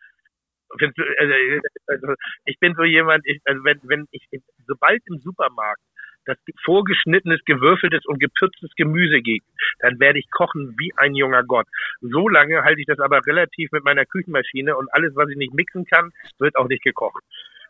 Also, 0.71 0.91
also, 1.87 2.15
ich 2.47 2.59
bin 2.59 2.75
so 2.75 2.83
jemand, 2.83 3.25
ich, 3.27 3.41
also 3.45 3.63
wenn, 3.63 3.79
wenn 3.85 4.09
ich, 4.11 4.27
sobald 4.67 5.01
im 5.07 5.21
Supermarkt 5.21 5.81
das 6.25 6.39
vorgeschnittenes, 6.65 7.41
gewürfeltes 7.45 8.05
und 8.07 8.21
gepürztes 8.21 8.71
Gemüse 8.77 9.21
gibt, 9.21 9.47
dann 9.81 9.99
werde 10.01 10.19
ich 10.19 10.31
kochen 10.31 10.75
wie 10.79 10.93
ein 10.97 11.15
junger 11.15 11.45
Gott. 11.45 11.67
So 12.01 12.29
lange 12.29 12.63
halte 12.63 12.81
ich 12.81 12.87
das 12.87 12.99
aber 12.99 13.21
relativ 13.27 13.71
mit 13.73 13.85
meiner 13.85 14.05
Küchenmaschine 14.05 14.77
und 14.77 14.93
alles, 14.93 15.15
was 15.17 15.29
ich 15.31 15.37
nicht 15.37 15.55
mixen 15.55 15.85
kann, 15.85 16.11
wird 16.39 16.57
auch 16.57 16.69
nicht 16.69 16.83
gekocht. 16.83 17.23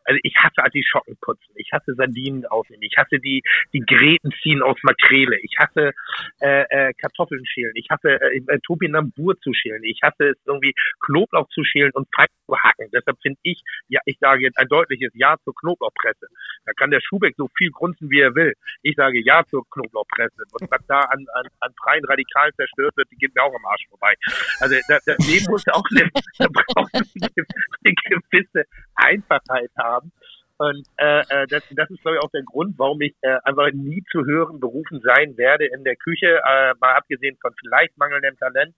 Also 0.05 0.21
ich 0.23 0.35
hasse 0.37 0.63
Artischocken 0.63 1.17
putzen, 1.21 1.53
ich 1.57 1.71
hasse 1.73 1.95
Sardinen 1.95 2.47
aufnehmen, 2.47 2.83
ich 2.83 2.97
hasse 2.97 3.19
die, 3.19 3.43
die 3.73 3.81
Gräten 3.81 4.33
ziehen 4.43 4.63
aus 4.63 4.77
Makrele, 4.83 5.39
ich 5.41 5.57
hasse 5.59 5.93
äh, 6.41 6.65
äh, 6.69 6.93
Kartoffeln 6.95 7.45
schälen, 7.47 7.73
ich 7.75 7.87
hasse 7.91 8.21
äh, 8.21 8.41
äh, 8.47 8.59
Topinambur 8.61 9.39
zu 9.41 9.53
schälen, 9.55 9.83
ich 9.83 10.01
hasse 10.03 10.31
es 10.31 10.37
irgendwie 10.45 10.75
Knoblauch 11.01 11.49
zu 11.49 11.65
schälen 11.65 11.91
und 11.95 12.07
fein 12.15 12.27
zu 12.47 12.57
hacken. 12.57 12.89
Deshalb 12.93 13.19
finde 13.23 13.39
ich, 13.43 13.63
ja, 13.89 14.01
ich 14.05 14.19
sage 14.21 14.43
jetzt 14.43 14.59
ein 14.59 14.69
deutliches 14.69 15.13
Ja 15.15 15.37
zur 15.45 15.55
Knoblauchpresse. 15.55 16.27
Da 16.65 16.73
kann 16.73 16.91
der 16.91 17.01
Schubeck 17.01 17.35
so 17.37 17.49
viel 17.57 17.71
grunzen, 17.71 18.11
wie 18.11 18.21
er 18.21 18.35
will. 18.35 18.55
Ich 18.83 18.97
sage 18.97 19.21
Ja 19.25 19.45
zur 19.47 19.65
Knoblauchpresse. 19.71 20.45
Und 20.53 20.71
was 20.71 20.87
da 20.87 21.01
an, 21.01 21.27
an, 21.35 21.47
an 21.61 21.73
freien 21.83 22.05
Radikalen 22.05 22.53
zerstört 22.57 22.97
wird, 22.97 23.11
die 23.11 23.17
geht 23.17 23.35
mir 23.35 23.43
auch 23.43 23.55
am 23.55 23.65
Arsch 23.67 23.87
vorbei. 23.89 24.15
Also 24.61 24.77
da, 24.89 24.99
da, 25.07 25.15
dem 25.17 25.45
muss 25.51 25.65
auch 25.69 25.85
eine, 25.91 26.11
da 26.39 26.47
braucht 26.49 26.95
eine 26.95 27.95
gewisse 28.31 28.65
Einfachheit 28.95 29.71
haben. 29.79 30.13
Und 30.59 30.87
äh, 30.99 31.21
äh, 31.21 31.47
das, 31.49 31.65
das 31.71 31.91
ist, 31.91 32.01
glaube 32.03 32.17
ich, 32.17 32.23
auch 32.23 32.31
der 32.31 32.43
Grund, 32.43 32.79
warum 32.79 33.01
ich 33.01 33.15
äh, 33.23 33.39
einfach 33.43 33.71
nie 33.73 34.05
zu 34.11 34.25
hören 34.25 34.61
berufen 34.61 35.01
sein 35.01 35.37
werde 35.37 35.67
in 35.67 35.83
der 35.83 35.97
Küche, 35.97 36.41
äh, 36.45 36.75
mal 36.81 36.95
abgesehen 36.95 37.37
von 37.41 37.53
vielleicht 37.59 37.97
mangelndem 37.99 38.37
Talent, 38.39 38.75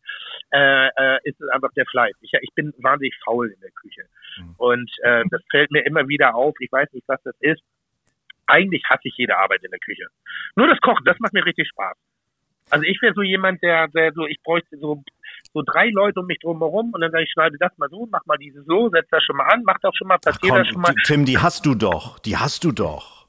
äh, 0.52 0.86
äh, 0.88 1.18
ist 1.24 1.40
es 1.40 1.48
einfach 1.50 1.70
der 1.76 1.84
Fleiß. 1.86 2.14
Ich, 2.22 2.32
ich 2.40 2.54
bin 2.54 2.72
wahnsinnig 2.78 3.14
faul 3.24 3.52
in 3.52 3.60
der 3.60 3.72
Küche. 3.72 4.06
Mhm. 4.38 4.54
Und 4.56 4.90
äh, 5.02 5.24
das 5.30 5.42
fällt 5.50 5.70
mir 5.70 5.84
immer 5.84 6.08
wieder 6.08 6.34
auf. 6.34 6.54
Ich 6.60 6.72
weiß 6.72 6.90
nicht, 6.92 7.06
was 7.08 7.22
das 7.24 7.36
ist. 7.40 7.62
Eigentlich 8.46 8.82
hasse 8.88 9.08
ich 9.08 9.14
jede 9.16 9.36
Arbeit 9.36 9.62
in 9.64 9.70
der 9.70 9.80
Küche. 9.80 10.06
Nur 10.54 10.68
das 10.68 10.80
Kochen, 10.80 11.04
das 11.04 11.18
macht 11.18 11.34
mir 11.34 11.44
richtig 11.44 11.68
Spaß. 11.68 11.96
Also 12.70 12.84
ich 12.84 13.00
wäre 13.02 13.14
so 13.14 13.22
jemand, 13.22 13.62
der, 13.62 13.88
der 13.88 14.12
so, 14.12 14.26
ich 14.26 14.42
bräuchte 14.42 14.76
so, 14.78 15.02
so 15.56 15.62
drei 15.64 15.88
Leute 15.88 16.20
um 16.20 16.26
mich 16.26 16.38
drum 16.40 16.58
herum 16.58 16.90
und 16.92 17.00
dann 17.00 17.10
sage 17.10 17.24
ich, 17.24 17.30
schneide 17.32 17.56
das 17.58 17.72
mal 17.78 17.88
so, 17.88 18.06
mach 18.10 18.24
mal 18.26 18.36
dieses 18.36 18.64
so, 18.66 18.90
setz 18.90 19.08
das 19.10 19.22
schon 19.24 19.36
mal 19.36 19.46
an, 19.46 19.62
mach 19.64 19.78
das 19.80 19.94
schon 19.96 20.08
mal, 20.08 20.18
passiert 20.18 20.54
das 20.54 20.68
schon 20.68 20.82
mal. 20.82 20.94
Tim, 21.04 21.24
die 21.24 21.38
hast 21.38 21.64
du 21.64 21.74
doch, 21.74 22.18
die 22.18 22.36
hast 22.36 22.62
du 22.62 22.72
doch. 22.72 23.26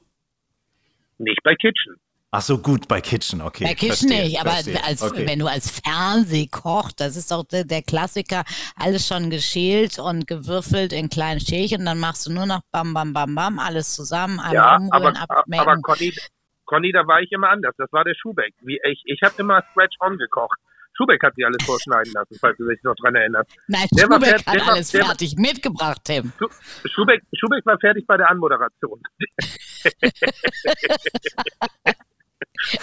Nicht 1.20 1.42
bei 1.44 1.56
Kitchen. 1.56 1.96
Ach 2.32 2.42
so, 2.42 2.58
gut, 2.58 2.90
bei 2.90 3.00
Kitchen, 3.00 3.42
okay. 3.42 3.64
Bei 3.64 3.74
Kitchen 3.74 4.10
verstehe, 4.10 4.26
nicht, 4.26 4.42
aber 4.42 4.52
als, 4.52 5.02
okay. 5.02 5.26
wenn 5.26 5.40
du 5.40 5.48
als 5.48 5.80
Fernsehkoch, 5.80 6.92
das 6.92 7.16
ist 7.16 7.32
doch 7.32 7.46
der, 7.46 7.64
der, 7.64 7.82
Klassiker, 7.82 8.44
alles 8.76 9.08
schon 9.08 9.30
geschält 9.30 9.98
und 9.98 10.28
gewürfelt 10.28 10.92
in 10.92 11.08
kleinen 11.08 11.40
Schälchen, 11.40 11.86
dann 11.86 12.00
machst 12.00 12.28
du 12.28 12.34
nur 12.34 12.46
noch 12.46 12.60
bam, 12.74 12.94
bam, 12.94 13.14
bam, 13.14 13.34
bam, 13.34 13.60
alles 13.60 13.96
zusammen, 13.96 14.42
einmal 14.42 14.54
ja, 14.54 14.76
umrühren, 14.76 15.16
aber, 15.16 15.40
abmecken. 15.40 15.68
Aber 15.68 15.82
Conny, 15.82 16.14
Conny, 16.66 16.92
da 16.92 17.08
war 17.08 17.22
ich 17.22 17.32
immer 17.32 17.50
anders. 17.50 17.74
Das 17.78 17.92
war 17.94 18.04
der 18.04 18.14
Schubeck. 18.14 18.54
Wie 18.62 18.78
ich 18.84 19.02
ich 19.06 19.22
habe 19.24 19.34
immer 19.38 19.64
Scratch 19.72 19.96
on 20.02 20.18
gekocht. 20.18 20.60
Schubeck 20.98 21.22
hat 21.24 21.36
sich 21.36 21.46
alles 21.46 21.64
vorschneiden 21.64 22.12
lassen, 22.14 22.38
falls 22.42 22.58
du 22.58 22.68
dich 22.68 22.82
noch 22.84 22.96
dran 22.96 23.16
erinnerst. 23.16 23.52
Nein, 23.68 23.88
der 23.92 24.04
Schubeck 24.04 24.30
fertig, 24.30 24.48
hat 24.48 24.68
alles 24.68 24.94
war, 24.94 25.06
fertig 25.06 25.36
war, 25.36 25.42
mitgebracht, 25.42 26.02
Tim. 26.04 26.34
Schubeck, 26.86 27.22
Schubeck 27.34 27.66
war 27.66 27.78
fertig 27.80 28.06
bei 28.08 28.18
der 28.18 28.30
Anmoderation. 28.30 29.00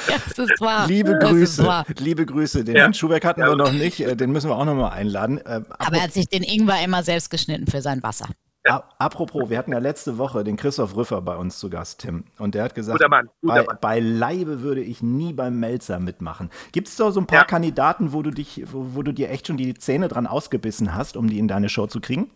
das 0.06 0.38
ist 0.38 0.60
wahr. 0.60 0.86
Liebe 0.86 1.18
Grüße, 1.18 1.66
wahr. 1.66 1.84
liebe 1.98 2.24
Grüße. 2.24 2.62
Den 2.64 2.76
ja. 2.76 2.82
Herrn 2.82 2.94
Schubeck 2.94 3.24
hatten 3.24 3.40
ja. 3.40 3.48
wir 3.48 3.56
noch 3.56 3.72
nicht, 3.72 4.00
äh, 4.00 4.14
den 4.14 4.30
müssen 4.30 4.48
wir 4.48 4.56
auch 4.56 4.64
nochmal 4.64 4.92
einladen. 4.92 5.38
Äh, 5.38 5.62
Aber 5.78 5.96
er 5.96 6.04
hat 6.04 6.12
sich 6.12 6.28
den 6.28 6.44
Ingwer 6.44 6.84
immer 6.84 7.02
selbst 7.02 7.30
geschnitten 7.30 7.66
für 7.66 7.82
sein 7.82 8.02
Wasser. 8.02 8.28
Ja. 8.66 8.88
Apropos, 8.98 9.50
wir 9.50 9.58
hatten 9.58 9.72
ja 9.72 9.78
letzte 9.78 10.16
Woche 10.16 10.42
den 10.42 10.56
Christoph 10.56 10.96
Rüffer 10.96 11.20
bei 11.20 11.36
uns 11.36 11.58
zu 11.58 11.68
Gast, 11.68 12.00
Tim. 12.00 12.24
Und 12.38 12.54
der 12.54 12.64
hat 12.64 12.74
gesagt, 12.74 12.98
guter 12.98 13.10
Mann, 13.10 13.28
guter 13.42 13.54
bei, 13.54 13.64
Mann. 13.64 13.78
bei 13.80 14.00
Leibe 14.00 14.62
würde 14.62 14.80
ich 14.80 15.02
nie 15.02 15.34
beim 15.34 15.60
Melzer 15.60 16.00
mitmachen. 16.00 16.50
Gibt 16.72 16.88
es 16.88 16.96
da 16.96 17.10
so 17.10 17.20
ein 17.20 17.26
paar 17.26 17.40
ja. 17.40 17.44
Kandidaten, 17.44 18.14
wo 18.14 18.22
du 18.22 18.30
dich, 18.30 18.62
wo, 18.72 18.94
wo, 18.94 19.02
du 19.02 19.12
dir 19.12 19.30
echt 19.30 19.48
schon 19.48 19.58
die 19.58 19.74
Zähne 19.74 20.08
dran 20.08 20.26
ausgebissen 20.26 20.94
hast, 20.94 21.18
um 21.18 21.28
die 21.28 21.38
in 21.38 21.46
deine 21.46 21.68
Show 21.68 21.86
zu 21.86 22.00
kriegen? 22.00 22.30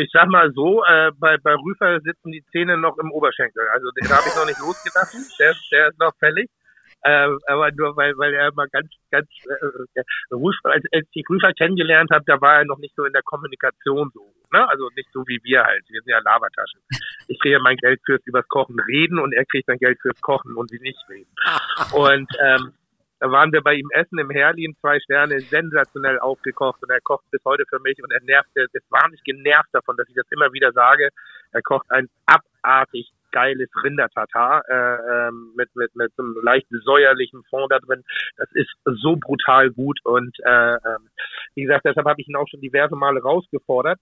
Ich 0.00 0.10
sag 0.12 0.26
mal 0.26 0.50
so, 0.54 0.82
äh, 0.84 1.12
bei, 1.18 1.36
bei 1.36 1.54
Rüfer 1.54 2.00
sitzen 2.00 2.32
die 2.32 2.44
Zähne 2.50 2.78
noch 2.78 2.98
im 2.98 3.12
Oberschenkel. 3.12 3.62
Also 3.72 3.90
den 3.92 4.10
habe 4.10 4.24
ich 4.26 4.34
noch 4.34 4.46
nicht 4.46 4.58
losgelassen. 4.58 5.24
Der, 5.38 5.54
der 5.70 5.88
ist 5.88 5.98
noch 6.00 6.14
fällig. 6.18 6.50
Äh, 7.04 7.28
aber 7.48 7.72
nur 7.72 7.96
weil, 7.96 8.16
weil 8.16 8.32
er 8.34 8.48
immer 8.48 8.66
ganz, 8.68 8.88
ganz 9.10 9.28
äh, 9.46 10.02
Rüfer, 10.30 10.70
als, 10.70 10.84
als 10.92 11.06
ich 11.12 11.24
Rüfer 11.28 11.52
kennengelernt 11.52 12.10
habe, 12.12 12.24
da 12.26 12.40
war 12.40 12.58
er 12.58 12.64
noch 12.64 12.78
nicht 12.78 12.94
so 12.94 13.04
in 13.04 13.12
der 13.12 13.22
Kommunikation 13.22 14.10
so. 14.14 14.32
Ne? 14.52 14.68
Also 14.68 14.88
nicht 14.94 15.08
so 15.12 15.26
wie 15.26 15.40
wir 15.42 15.64
halt. 15.64 15.84
Wir 15.88 16.00
sind 16.00 16.10
ja 16.10 16.20
Lavataschen. 16.20 16.80
Ich 17.26 17.40
kriege 17.40 17.58
mein 17.60 17.76
Geld 17.76 18.00
fürs 18.06 18.24
übers 18.24 18.46
Kochen 18.48 18.78
reden 18.80 19.18
und 19.18 19.32
er 19.32 19.44
kriegt 19.46 19.66
sein 19.66 19.78
Geld 19.78 19.98
fürs 20.00 20.20
Kochen 20.20 20.54
und 20.54 20.70
sie 20.70 20.78
nicht 20.78 20.98
reden. 21.08 21.30
Und 21.92 22.28
ähm, 22.40 22.72
da 23.22 23.30
waren 23.30 23.52
wir 23.52 23.62
bei 23.62 23.74
ihm 23.74 23.88
essen 23.92 24.18
im 24.18 24.30
Herlin, 24.30 24.76
zwei 24.80 24.98
Sterne, 24.98 25.38
sensationell 25.40 26.18
aufgekocht 26.18 26.82
und 26.82 26.90
er 26.90 27.00
kocht 27.00 27.24
bis 27.30 27.40
heute 27.44 27.64
für 27.68 27.78
mich 27.78 28.02
und 28.02 28.12
er 28.12 28.20
nervt, 28.22 28.50
er 28.54 28.64
ist 28.64 28.90
wahnsinnig 28.90 29.22
genervt 29.22 29.68
davon, 29.72 29.96
dass 29.96 30.08
ich 30.08 30.14
das 30.16 30.26
immer 30.30 30.52
wieder 30.52 30.72
sage. 30.72 31.08
Er 31.52 31.62
kocht 31.62 31.88
ein 31.90 32.08
abartig 32.26 33.12
geiles 33.32 33.68
Rindertatar 33.82 34.62
äh, 34.68 35.28
ähm, 35.28 35.52
mit, 35.56 35.74
mit, 35.74 35.94
mit 35.96 36.12
so 36.16 36.22
einem 36.22 36.36
leicht 36.42 36.66
säuerlichen 36.70 37.42
Fond 37.50 37.72
da 37.72 37.78
drin. 37.78 38.02
Das 38.36 38.48
ist 38.52 38.70
so 38.84 39.16
brutal 39.16 39.70
gut 39.70 39.98
und 40.04 40.36
äh, 40.44 40.74
ähm, 40.74 41.08
wie 41.54 41.62
gesagt, 41.62 41.84
deshalb 41.84 42.06
habe 42.06 42.20
ich 42.20 42.28
ihn 42.28 42.36
auch 42.36 42.48
schon 42.48 42.60
diverse 42.60 42.96
Male 42.96 43.20
rausgefordert, 43.20 43.98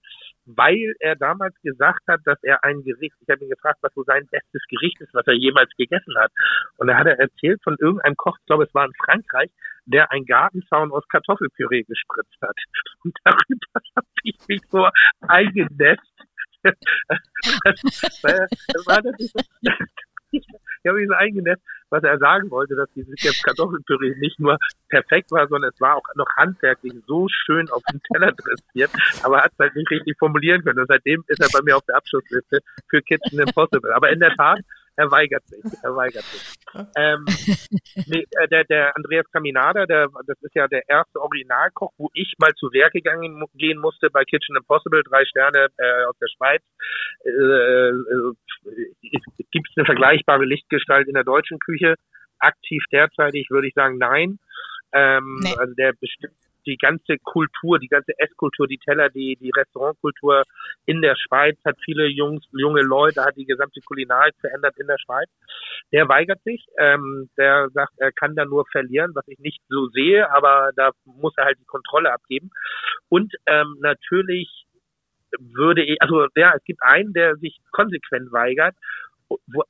weil 0.47 0.95
er 1.01 1.17
damals 1.17 1.55
gesagt 1.63 2.03
hat, 2.09 2.21
dass 2.25 2.39
er 2.43 2.63
ein 2.65 2.83
Gericht, 2.85 3.15
ich 3.21 3.29
habe 3.29 3.45
ihn 3.45 3.51
gefragt, 3.51 3.79
was 3.83 3.93
so 3.95 4.05
sein 4.05 4.27
bestes 4.31 4.63
Gericht 4.69 5.01
ist, 5.01 5.15
was 5.15 5.27
er 5.27 5.35
jemals 5.35 5.71
gegessen 5.77 6.15
hat. 6.19 6.31
Und 6.77 6.89
da 6.89 6.97
hat 6.97 7.07
er 7.07 7.19
erzählt 7.19 7.61
von 7.63 7.77
irgendeinem 7.79 8.17
Koch, 8.17 8.37
ich 8.39 8.47
glaube, 8.47 8.65
es 8.65 8.75
war 8.75 8.85
in 8.85 8.93
Frankreich, 9.05 9.51
der 9.87 10.11
ein 10.13 10.25
Gartenzaun 10.25 10.93
aus 10.93 11.07
Kartoffelpüree 11.09 11.83
gespritzt 11.83 12.37
hat. 12.43 12.57
Und 13.05 13.17
darüber 13.25 13.81
habe 13.97 14.07
ich 14.23 14.37
mich 14.49 14.61
so 14.71 14.89
eingenässt 15.21 16.03
das, 16.63 17.83
das 18.23 18.87
war 18.87 19.03
natürlich, 19.03 19.33
ich 20.33 20.87
habe 20.87 20.99
mich 20.99 21.09
so 21.09 21.15
was 21.91 22.05
er 22.05 22.19
sagen 22.19 22.51
wollte, 22.51 22.77
dass 22.77 22.89
dieses 22.95 23.43
Kartoffelpüree 23.43 24.15
nicht 24.19 24.39
nur 24.39 24.57
perfekt 24.89 25.31
war, 25.33 25.49
sondern 25.49 25.71
es 25.75 25.81
war 25.81 25.97
auch 25.97 26.05
noch 26.15 26.29
handwerklich 26.37 26.95
so 27.07 27.27
schön 27.29 27.69
auf 27.71 27.83
dem 27.93 28.01
Teller 28.03 28.33
dressiert, 28.33 28.91
aber 29.23 29.43
hat 29.43 29.53
es 29.53 29.59
halt 29.59 29.75
nicht 29.75 29.91
richtig 29.91 30.17
formulieren 30.19 30.63
können. 30.63 30.79
Und 30.79 30.89
seitdem 30.89 31.25
ist 31.27 31.41
er 31.41 31.49
bei 31.53 31.63
mir 31.65 31.77
auf 31.77 31.85
der 31.87 31.97
Abschlussliste 31.97 32.61
für 32.89 33.03
Kitchen 33.03 33.41
Impossible. 33.41 33.93
Aber 33.93 34.11
in 34.11 34.21
der 34.21 34.35
Tat, 34.37 34.61
er 34.97 35.11
weigert 35.11 35.47
sich, 35.47 35.65
er 35.83 35.97
weigert 35.97 36.25
sich. 36.25 36.43
Ähm, 36.97 37.25
nee, 38.07 38.25
äh, 38.31 38.49
der, 38.49 38.65
der 38.65 38.97
Andreas 38.97 39.27
Caminada, 39.33 39.87
der, 39.87 40.09
das 40.27 40.41
ist 40.43 40.55
ja 40.55 40.69
der 40.69 40.83
erste 40.89 41.21
Originalkoch, 41.21 41.93
wo 41.97 42.11
ich 42.15 42.35
mal 42.39 42.53
zu 42.55 42.73
Werk 42.73 42.93
gegangen, 42.93 43.45
gehen 43.55 43.79
musste 43.79 44.11
bei 44.11 44.25
Kitchen 44.25 44.57
Impossible, 44.57 45.03
drei 45.03 45.25
Sterne 45.25 45.69
äh, 45.77 46.05
aus 46.05 46.17
der 46.19 46.29
Schweiz. 46.37 46.63
Äh, 47.25 47.31
äh, 47.31 48.35
Gibt 49.51 49.69
es 49.69 49.77
eine 49.77 49.87
vergleichbare 49.87 50.45
Lichtgestalt 50.45 51.09
in 51.09 51.15
der 51.15 51.25
deutschen 51.25 51.59
Küche? 51.59 51.95
Aktiv 52.39 52.83
derzeitig 52.93 53.49
würde 53.51 53.69
ich 53.69 53.75
sagen, 53.75 53.99
nein. 53.99 54.39
Ähm, 54.93 55.41
nee. 55.43 55.55
Also 55.57 55.75
der 55.75 55.93
bestimmt 55.93 56.35
die 56.67 56.77
ganze 56.77 57.19
Kultur, 57.19 57.79
die 57.79 57.89
ganze 57.89 58.13
Esskultur, 58.19 58.67
die 58.67 58.79
Teller, 58.79 59.09
die, 59.09 59.37
die 59.41 59.51
Restaurantkultur 59.51 60.45
in 60.87 61.03
der 61.03 61.17
Schweiz 61.17 61.59
hat 61.65 61.77
viele 61.85 62.07
Jungs, 62.07 62.45
junge 62.53 62.83
Leute, 62.83 63.25
hat 63.25 63.37
die 63.37 63.47
gesamte 63.47 63.81
Kulinarik 63.81 64.35
verändert 64.41 64.77
in 64.79 64.87
der 64.87 64.99
Schweiz. 64.99 65.29
Der 65.93 66.09
weigert 66.09 66.43
sich, 66.43 66.67
ähm, 66.79 67.29
der 67.37 67.69
sagt, 67.71 67.93
er 67.99 68.13
kann 68.13 68.35
da 68.35 68.45
nur 68.45 68.65
verlieren, 68.71 69.13
was 69.15 69.27
ich 69.29 69.39
nicht 69.39 69.61
so 69.69 69.89
sehe, 69.89 70.31
aber 70.33 70.71
da 70.77 70.91
muss 71.05 71.35
er 71.37 71.47
halt 71.47 71.59
die 71.59 71.67
Kontrolle 71.67 72.13
abgeben. 72.13 72.51
Und 73.09 73.35
ähm, 73.47 73.77
natürlich 73.81 74.67
würde 75.39 75.83
ich, 75.83 76.01
also 76.03 76.27
ja, 76.35 76.55
es 76.57 76.65
gibt 76.65 76.83
einen, 76.83 77.13
der 77.13 77.37
sich 77.37 77.59
konsequent 77.73 78.33
weigert 78.33 78.75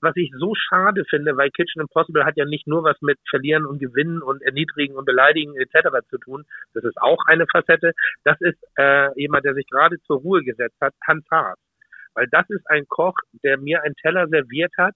was 0.01 0.17
ich 0.17 0.33
so 0.39 0.55
schade 0.55 1.05
finde, 1.09 1.37
weil 1.37 1.51
Kitchen 1.51 1.83
Impossible 1.83 2.25
hat 2.25 2.37
ja 2.37 2.45
nicht 2.45 2.67
nur 2.67 2.83
was 2.83 3.01
mit 3.03 3.19
Verlieren 3.29 3.67
und 3.67 3.79
Gewinnen 3.79 4.23
und 4.23 4.43
Erniedrigen 4.43 4.97
und 4.97 5.05
Beleidigen 5.05 5.55
etc. 5.57 6.07
zu 6.09 6.19
tun. 6.19 6.45
Das 6.75 6.85
ist 6.85 7.01
auch 7.01 7.19
eine 7.27 7.47
Facette. 7.47 7.93
Das 8.25 8.41
ist 8.41 8.59
äh, 8.77 9.09
jemand, 9.21 9.45
der 9.45 9.55
sich 9.55 9.67
gerade 9.69 10.01
zur 10.03 10.19
Ruhe 10.21 10.43
gesetzt 10.43 10.77
hat, 10.81 10.95
Hans 11.07 11.25
Haas. 11.31 11.59
Weil 12.15 12.27
das 12.31 12.49
ist 12.49 12.69
ein 12.69 12.87
Koch, 12.89 13.15
der 13.45 13.59
mir 13.59 13.83
einen 13.83 13.95
Teller 13.97 14.29
serviert 14.29 14.73
hat, 14.79 14.95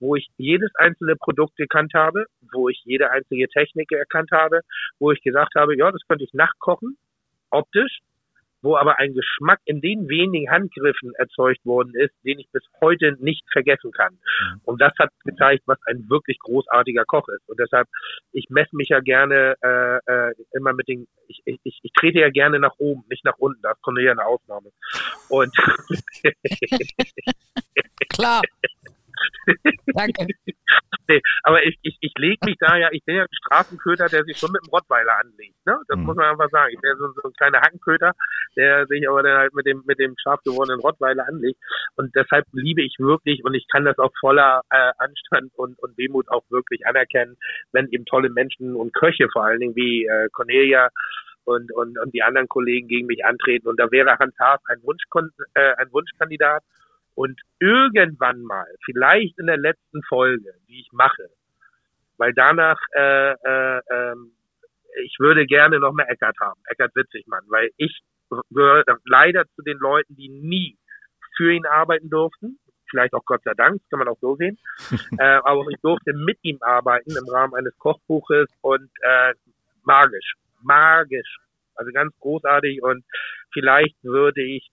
wo 0.00 0.14
ich 0.14 0.28
jedes 0.36 0.74
einzelne 0.76 1.16
Produkt 1.16 1.56
gekannt 1.56 1.92
habe, 1.94 2.26
wo 2.52 2.68
ich 2.68 2.82
jede 2.84 3.10
einzige 3.10 3.48
Technik 3.48 3.92
erkannt 3.92 4.30
habe, 4.30 4.60
wo 4.98 5.10
ich 5.12 5.22
gesagt 5.22 5.54
habe, 5.54 5.76
ja, 5.76 5.90
das 5.90 6.02
könnte 6.08 6.24
ich 6.24 6.34
nachkochen, 6.34 6.96
optisch, 7.50 8.00
wo 8.62 8.76
aber 8.76 8.98
ein 8.98 9.14
Geschmack 9.14 9.60
in 9.64 9.80
den 9.80 10.08
wenigen 10.08 10.50
Handgriffen 10.50 11.14
erzeugt 11.14 11.64
worden 11.64 11.94
ist, 11.94 12.12
den 12.24 12.38
ich 12.38 12.48
bis 12.52 12.62
heute 12.80 13.16
nicht 13.20 13.44
vergessen 13.52 13.92
kann. 13.92 14.14
Mhm. 14.14 14.60
Und 14.64 14.80
das 14.80 14.92
hat 14.98 15.10
gezeigt, 15.24 15.62
was 15.66 15.78
ein 15.86 16.08
wirklich 16.08 16.38
großartiger 16.38 17.04
Koch 17.04 17.28
ist. 17.28 17.48
Und 17.48 17.60
deshalb, 17.60 17.88
ich 18.32 18.46
messe 18.50 18.74
mich 18.74 18.88
ja 18.88 19.00
gerne 19.00 19.56
äh, 19.62 20.12
äh, 20.12 20.34
immer 20.52 20.72
mit 20.72 20.88
den, 20.88 21.06
ich, 21.28 21.42
ich, 21.44 21.78
ich 21.82 21.92
trete 21.92 22.20
ja 22.20 22.30
gerne 22.30 22.58
nach 22.58 22.74
oben, 22.78 23.04
nicht 23.08 23.24
nach 23.24 23.38
unten. 23.38 23.60
Das 23.62 23.80
kommt 23.82 24.00
ja 24.00 24.12
eine 24.12 24.24
Ausnahme. 24.24 24.70
Und 25.28 25.54
klar. 28.08 28.42
Danke. 29.94 30.26
nee, 31.08 31.22
aber 31.42 31.64
ich, 31.64 31.78
ich, 31.82 31.96
ich 32.00 32.12
lege 32.18 32.38
mich 32.44 32.56
da 32.58 32.76
ja, 32.76 32.88
ich 32.92 33.04
bin 33.04 33.16
ja 33.16 33.22
ein 33.22 33.28
Straßenköter, 33.44 34.06
der 34.06 34.24
sich 34.24 34.36
schon 34.36 34.52
mit 34.52 34.62
dem 34.64 34.70
Rottweiler 34.70 35.18
anlegt. 35.18 35.54
Ne? 35.66 35.78
Das 35.88 35.98
mhm. 35.98 36.04
muss 36.04 36.16
man 36.16 36.26
einfach 36.26 36.50
sagen. 36.50 36.72
Ich 36.74 36.80
bin 36.80 36.92
so, 36.98 37.08
so 37.12 37.28
ein 37.28 37.32
kleiner 37.34 37.60
Hackenköter, 37.60 38.12
der 38.56 38.86
sich 38.86 39.08
aber 39.08 39.22
dann 39.22 39.38
halt 39.38 39.54
mit 39.54 39.66
dem, 39.66 39.82
mit 39.86 39.98
dem 39.98 40.14
scharf 40.22 40.40
gewordenen 40.44 40.80
Rottweiler 40.80 41.26
anlegt. 41.26 41.60
Und 41.96 42.14
deshalb 42.14 42.46
liebe 42.52 42.82
ich 42.82 42.96
wirklich 42.98 43.44
und 43.44 43.54
ich 43.54 43.66
kann 43.68 43.84
das 43.84 43.98
auch 43.98 44.12
voller 44.20 44.62
äh, 44.70 44.92
Anstand 44.98 45.52
und, 45.56 45.78
und 45.78 45.98
Demut 45.98 46.28
auch 46.28 46.44
wirklich 46.50 46.86
anerkennen, 46.86 47.36
wenn 47.72 47.88
eben 47.90 48.04
tolle 48.04 48.30
Menschen 48.30 48.76
und 48.76 48.94
Köche 48.94 49.28
vor 49.32 49.44
allen 49.44 49.60
Dingen 49.60 49.76
wie 49.76 50.06
äh, 50.06 50.28
Cornelia 50.32 50.90
und, 51.46 51.72
und, 51.72 51.98
und 51.98 52.12
die 52.12 52.22
anderen 52.22 52.48
Kollegen 52.48 52.88
gegen 52.88 53.06
mich 53.06 53.24
antreten. 53.24 53.68
Und 53.68 53.78
da 53.80 53.90
wäre 53.90 54.18
Hans 54.18 54.34
Haas 54.38 54.60
ein, 54.66 54.82
Wunschkon 54.82 55.30
äh, 55.54 55.74
ein 55.76 55.92
Wunschkandidat. 55.92 56.62
Und 57.16 57.40
irgendwann 57.60 58.42
mal, 58.42 58.66
vielleicht 58.84 59.38
in 59.38 59.46
der 59.46 59.56
letzten 59.56 60.02
Folge, 60.02 60.52
die 60.68 60.80
ich 60.80 60.92
mache, 60.92 61.30
weil 62.18 62.34
danach, 62.34 62.78
äh, 62.94 63.32
äh, 63.32 63.78
äh, 63.78 64.14
ich 65.02 65.16
würde 65.18 65.46
gerne 65.46 65.80
noch 65.80 65.94
mehr 65.94 66.10
Eckert 66.10 66.36
haben, 66.40 66.60
Eckert 66.66 66.94
Witzigmann, 66.94 67.44
weil 67.48 67.70
ich 67.78 68.02
gehöre 68.50 68.84
leider 69.06 69.44
zu 69.54 69.62
den 69.62 69.78
Leuten, 69.78 70.14
die 70.14 70.28
nie 70.28 70.76
für 71.36 71.52
ihn 71.52 71.64
arbeiten 71.64 72.10
durften. 72.10 72.58
Vielleicht 72.90 73.14
auch 73.14 73.24
Gott 73.24 73.42
sei 73.44 73.54
Dank, 73.54 73.80
kann 73.88 73.98
man 73.98 74.08
auch 74.08 74.18
so 74.20 74.36
sehen. 74.36 74.58
äh, 75.18 75.40
aber 75.42 75.64
ich 75.70 75.80
durfte 75.80 76.12
mit 76.12 76.38
ihm 76.42 76.58
arbeiten 76.60 77.16
im 77.16 77.28
Rahmen 77.28 77.54
eines 77.54 77.76
Kochbuches 77.78 78.48
und 78.60 78.90
äh, 79.00 79.32
magisch, 79.84 80.34
magisch. 80.62 81.38
Also 81.74 81.92
ganz 81.92 82.12
großartig 82.20 82.82
und 82.82 83.04
vielleicht 83.52 83.96
würde 84.02 84.42
ich 84.42 84.70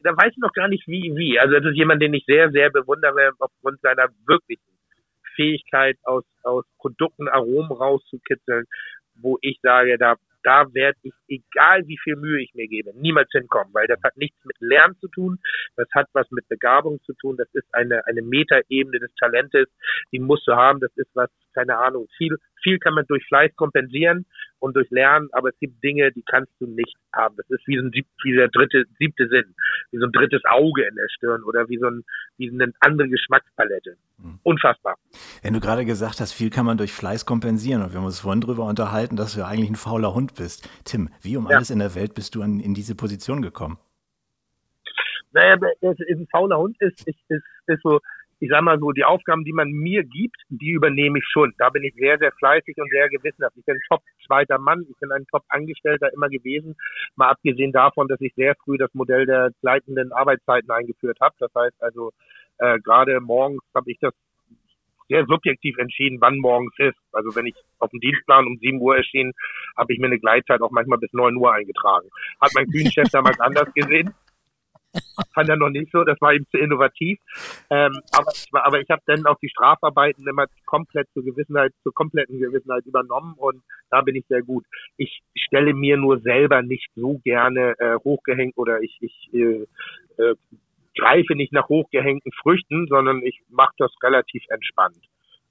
da 0.00 0.16
weiß 0.16 0.32
ich 0.32 0.38
noch 0.38 0.52
gar 0.52 0.68
nicht 0.68 0.86
wie, 0.86 1.12
wie. 1.16 1.38
Also 1.38 1.54
das 1.54 1.64
ist 1.64 1.76
jemand, 1.76 2.02
den 2.02 2.14
ich 2.14 2.24
sehr, 2.26 2.50
sehr 2.50 2.70
bewundere 2.70 3.32
aufgrund 3.38 3.80
seiner 3.80 4.08
wirklichen 4.26 4.62
Fähigkeit 5.34 5.98
aus, 6.04 6.24
aus 6.42 6.64
Produkten 6.78 7.28
Aromen 7.28 7.72
rauszukitzeln, 7.72 8.64
wo 9.14 9.38
ich 9.40 9.58
sage, 9.62 9.98
da 9.98 10.16
da 10.42 10.72
werde 10.72 10.98
ich, 11.02 11.12
egal 11.28 11.86
wie 11.86 11.98
viel 12.02 12.16
Mühe 12.16 12.40
ich 12.40 12.54
mir 12.54 12.68
gebe, 12.68 12.92
niemals 12.94 13.28
hinkommen, 13.32 13.74
weil 13.74 13.86
das 13.86 14.00
hat 14.02 14.16
nichts 14.16 14.38
mit 14.44 14.56
Lernen 14.60 14.96
zu 15.00 15.08
tun, 15.08 15.38
das 15.76 15.88
hat 15.94 16.06
was 16.12 16.30
mit 16.30 16.48
Begabung 16.48 17.00
zu 17.04 17.12
tun, 17.14 17.36
das 17.36 17.48
ist 17.52 17.66
eine, 17.74 18.06
eine 18.06 18.22
Metaebene 18.22 19.00
des 19.00 19.14
Talentes, 19.16 19.68
die 20.12 20.20
musst 20.20 20.46
du 20.46 20.52
haben, 20.52 20.80
das 20.80 20.96
ist 20.96 21.10
was, 21.14 21.30
keine 21.54 21.76
Ahnung, 21.76 22.06
viel, 22.16 22.36
viel 22.62 22.78
kann 22.78 22.94
man 22.94 23.06
durch 23.06 23.26
Fleiß 23.26 23.54
kompensieren 23.56 24.26
und 24.60 24.76
durch 24.76 24.90
Lernen, 24.90 25.28
aber 25.32 25.50
es 25.50 25.58
gibt 25.58 25.82
Dinge, 25.82 26.12
die 26.12 26.22
kannst 26.22 26.52
du 26.58 26.66
nicht 26.66 26.96
haben. 27.12 27.36
Das 27.36 27.48
ist 27.50 27.66
wie 27.66 27.78
so 27.78 27.84
ein 27.84 27.92
wie 27.92 28.32
der 28.32 28.48
dritte, 28.48 28.84
siebte 28.98 29.28
Sinn, 29.28 29.54
wie 29.90 29.98
so 29.98 30.06
ein 30.06 30.12
drittes 30.12 30.42
Auge 30.44 30.86
in 30.86 30.94
der 30.94 31.08
Stirn 31.08 31.42
oder 31.44 31.68
wie 31.68 31.78
so 31.78 31.86
ein, 31.86 32.04
wie 32.36 32.50
eine 32.50 32.72
andere 32.80 33.08
Geschmackspalette. 33.08 33.96
Hm. 34.20 34.38
Unfassbar. 34.42 34.96
Wenn 35.42 35.54
du 35.54 35.60
gerade 35.60 35.84
gesagt 35.84 36.20
hast, 36.20 36.32
viel 36.32 36.50
kann 36.50 36.66
man 36.66 36.78
durch 36.78 36.92
Fleiß 36.92 37.26
kompensieren 37.26 37.82
und 37.82 37.92
wir 37.92 37.98
haben 37.98 38.06
uns 38.06 38.20
vorhin 38.20 38.40
drüber 38.40 38.64
unterhalten, 38.64 39.16
dass 39.16 39.34
du 39.34 39.44
eigentlich 39.44 39.70
ein 39.70 39.76
fauler 39.76 40.14
Hund 40.14 40.34
bist. 40.34 40.68
Tim, 40.84 41.10
wie 41.22 41.36
um 41.36 41.48
ja. 41.48 41.56
alles 41.56 41.70
in 41.70 41.78
der 41.78 41.94
Welt 41.94 42.14
bist 42.14 42.34
du 42.34 42.42
an, 42.42 42.60
in 42.60 42.74
diese 42.74 42.94
Position 42.94 43.42
gekommen? 43.42 43.78
Naja, 45.32 45.56
ein 45.82 46.26
fauler 46.30 46.58
Hund 46.58 46.76
ist, 46.80 47.06
ist, 47.06 47.18
ist, 47.28 47.44
ist 47.66 47.82
so, 47.82 48.00
ich 48.40 48.50
sag 48.50 48.62
mal 48.62 48.78
so, 48.78 48.92
die 48.92 49.04
Aufgaben, 49.04 49.44
die 49.44 49.52
man 49.52 49.70
mir 49.70 50.04
gibt, 50.04 50.36
die 50.48 50.70
übernehme 50.70 51.18
ich 51.18 51.24
schon. 51.28 51.52
Da 51.58 51.70
bin 51.70 51.82
ich 51.82 51.94
sehr, 51.94 52.18
sehr 52.18 52.32
fleißig 52.32 52.76
und 52.78 52.90
sehr 52.90 53.08
gewissenhaft. 53.08 53.56
Ich 53.56 53.64
bin 53.64 53.76
ein 53.76 53.82
top 53.88 54.02
zweiter 54.26 54.58
Mann, 54.58 54.86
ich 54.88 54.96
bin 55.00 55.10
ein 55.10 55.26
top 55.30 55.42
Angestellter 55.48 56.12
immer 56.12 56.28
gewesen, 56.28 56.76
mal 57.16 57.30
abgesehen 57.30 57.72
davon, 57.72 58.06
dass 58.08 58.20
ich 58.20 58.32
sehr 58.34 58.54
früh 58.64 58.78
das 58.78 58.94
Modell 58.94 59.26
der 59.26 59.50
gleitenden 59.60 60.12
Arbeitszeiten 60.12 60.70
eingeführt 60.70 61.18
habe. 61.20 61.34
Das 61.40 61.52
heißt 61.54 61.82
also, 61.82 62.12
äh, 62.58 62.78
gerade 62.80 63.20
morgens 63.20 63.62
habe 63.74 63.90
ich 63.90 63.98
das 64.00 64.14
sehr 65.08 65.24
subjektiv 65.26 65.78
entschieden, 65.78 66.18
wann 66.20 66.38
morgens 66.38 66.74
ist. 66.78 66.98
Also 67.12 67.34
wenn 67.34 67.46
ich 67.46 67.56
auf 67.78 67.90
dem 67.90 68.00
Dienstplan 68.00 68.46
um 68.46 68.58
7 68.58 68.80
Uhr 68.80 68.96
erschien, 68.96 69.32
habe 69.76 69.92
ich 69.92 69.98
mir 69.98 70.06
eine 70.06 70.20
Gleitzeit 70.20 70.60
auch 70.60 70.70
manchmal 70.70 70.98
bis 70.98 71.12
9 71.12 71.34
Uhr 71.36 71.52
eingetragen. 71.52 72.08
Hat 72.40 72.52
mein 72.54 72.70
Kühnchef 72.70 73.08
damals 73.12 73.40
anders 73.40 73.72
gesehen. 73.74 74.14
Fand 75.34 75.48
er 75.48 75.56
noch 75.56 75.70
nicht 75.70 75.90
so, 75.92 76.04
das 76.04 76.20
war 76.20 76.32
ihm 76.32 76.46
zu 76.50 76.58
innovativ. 76.58 77.18
Ähm, 77.70 78.00
aber, 78.12 78.32
aber 78.64 78.80
ich 78.80 78.88
habe 78.90 79.02
dann 79.06 79.26
auch 79.26 79.38
die 79.40 79.48
Strafarbeiten 79.48 80.26
immer 80.26 80.46
komplett 80.64 81.08
zur 81.12 81.24
Gewissenheit, 81.24 81.72
zur 81.82 81.92
kompletten 81.92 82.38
Gewissenheit 82.38 82.86
übernommen 82.86 83.34
und 83.36 83.62
da 83.90 84.00
bin 84.02 84.16
ich 84.16 84.26
sehr 84.28 84.42
gut. 84.42 84.64
Ich 84.96 85.20
stelle 85.36 85.74
mir 85.74 85.96
nur 85.96 86.20
selber 86.20 86.62
nicht 86.62 86.88
so 86.94 87.18
gerne 87.24 87.74
äh, 87.78 87.96
hochgehängt 88.04 88.56
oder 88.56 88.80
ich, 88.80 88.96
ich 89.00 89.30
äh, 89.34 89.66
äh, 90.16 90.34
greife 90.96 91.34
nicht 91.34 91.52
nach 91.52 91.68
hochgehängten 91.68 92.32
Früchten, 92.42 92.86
sondern 92.88 93.22
ich 93.22 93.40
mache 93.48 93.74
das 93.78 93.92
relativ 94.02 94.42
entspannt. 94.48 94.98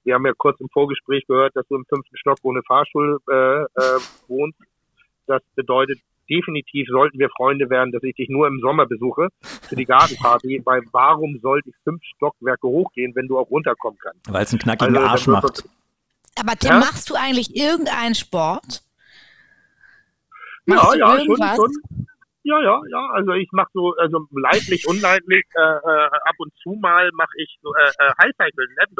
Wir 0.04 0.14
haben 0.14 0.26
ja 0.26 0.32
kurz 0.36 0.60
im 0.60 0.68
Vorgespräch 0.68 1.26
gehört, 1.26 1.56
dass 1.56 1.66
du 1.68 1.76
im 1.76 1.84
fünften 1.84 2.16
Stock 2.16 2.38
ohne 2.42 2.62
Fahrstuhl 2.62 3.18
äh, 3.30 3.34
äh, 3.34 4.00
wohnst. 4.28 4.58
Das 5.26 5.42
bedeutet, 5.54 5.98
definitiv 6.28 6.86
sollten 6.90 7.18
wir 7.18 7.28
Freunde 7.30 7.70
werden, 7.70 7.92
dass 7.92 8.02
ich 8.02 8.14
dich 8.14 8.28
nur 8.28 8.46
im 8.46 8.60
Sommer 8.60 8.86
besuche 8.86 9.28
für 9.40 9.76
die 9.76 9.84
Gartenparty, 9.84 10.62
weil 10.64 10.82
warum 10.92 11.38
sollte 11.40 11.70
ich 11.70 11.76
fünf 11.84 12.02
Stockwerke 12.16 12.66
hochgehen, 12.66 13.14
wenn 13.14 13.28
du 13.28 13.38
auch 13.38 13.50
runterkommen 13.50 13.98
kannst? 14.02 14.32
Weil 14.32 14.44
es 14.44 14.52
einen 14.52 14.60
knackigen 14.60 14.96
also, 14.96 15.08
Arsch 15.08 15.26
macht. 15.26 15.64
Aber 16.38 16.54
Tim, 16.56 16.70
ja? 16.70 16.78
machst 16.78 17.10
du 17.10 17.14
eigentlich 17.14 17.56
irgendeinen 17.56 18.14
Sport? 18.14 18.82
Machst 20.66 20.96
ja, 20.96 21.16
ja, 21.16 21.24
schon, 21.24 21.36
schon. 21.36 22.06
Ja, 22.44 22.60
ja, 22.62 22.80
ja. 22.90 23.10
Also 23.14 23.32
ich 23.32 23.48
mache 23.52 23.70
so, 23.74 23.94
also 23.96 24.26
leidlich, 24.30 24.86
unleidlich, 24.86 25.44
äh, 25.54 25.60
äh, 25.60 26.06
ab 26.06 26.34
und 26.38 26.52
zu 26.62 26.78
mal 26.80 27.10
mache 27.14 27.32
ich 27.36 27.58
so 27.62 27.74
äh, 27.74 27.88
äh, 27.98 28.12
Highcycle 28.22 28.64
in. 28.64 28.96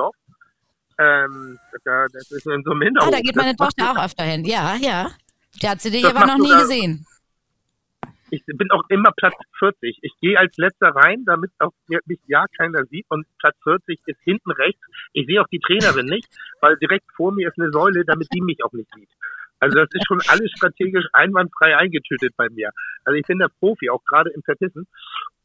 Ähm, 1.00 1.58
das 1.84 2.30
ist 2.32 2.46
in 2.46 2.62
so 2.64 2.72
einem 2.72 2.82
Hinterhof. 2.82 3.08
Ah, 3.08 3.12
da 3.12 3.20
geht 3.20 3.36
meine 3.36 3.54
Tochter 3.54 3.92
auch 3.92 4.04
öfter 4.04 4.24
hin. 4.24 4.44
Ja, 4.44 4.74
ja. 4.80 5.10
Die 5.62 5.68
hat 5.68 5.80
sie 5.80 5.90
dich 5.90 6.04
aber 6.04 6.26
noch 6.26 6.38
nie 6.38 6.50
gesehen 6.50 7.06
ich 8.30 8.44
bin 8.46 8.70
auch 8.70 8.84
immer 8.88 9.10
Platz 9.16 9.34
40. 9.58 9.98
Ich 10.02 10.12
gehe 10.20 10.38
als 10.38 10.56
letzter 10.56 10.88
rein, 10.88 11.24
damit 11.24 11.50
auch 11.58 11.72
mich 11.86 12.20
ja 12.26 12.44
keiner 12.56 12.84
sieht. 12.86 13.06
Und 13.08 13.26
Platz 13.38 13.56
40 13.62 14.00
ist 14.06 14.20
hinten 14.22 14.50
rechts. 14.50 14.80
Ich 15.12 15.26
sehe 15.26 15.40
auch 15.40 15.48
die 15.48 15.60
Trainerin 15.60 16.06
nicht, 16.06 16.28
weil 16.60 16.76
direkt 16.76 17.06
vor 17.16 17.32
mir 17.32 17.48
ist 17.48 17.58
eine 17.58 17.70
Säule, 17.70 18.04
damit 18.04 18.28
die 18.32 18.40
mich 18.40 18.62
auch 18.64 18.72
nicht 18.72 18.90
sieht. 18.94 19.10
Also 19.60 19.78
das 19.78 19.88
ist 19.92 20.06
schon 20.06 20.20
alles 20.28 20.50
strategisch 20.52 21.06
einwandfrei 21.12 21.76
eingetütet 21.76 22.34
bei 22.36 22.48
mir. 22.50 22.70
Also 23.04 23.16
ich 23.16 23.26
bin 23.26 23.38
der 23.38 23.48
Profi, 23.48 23.90
auch 23.90 24.04
gerade 24.04 24.30
im 24.30 24.42
Vertissen. 24.42 24.86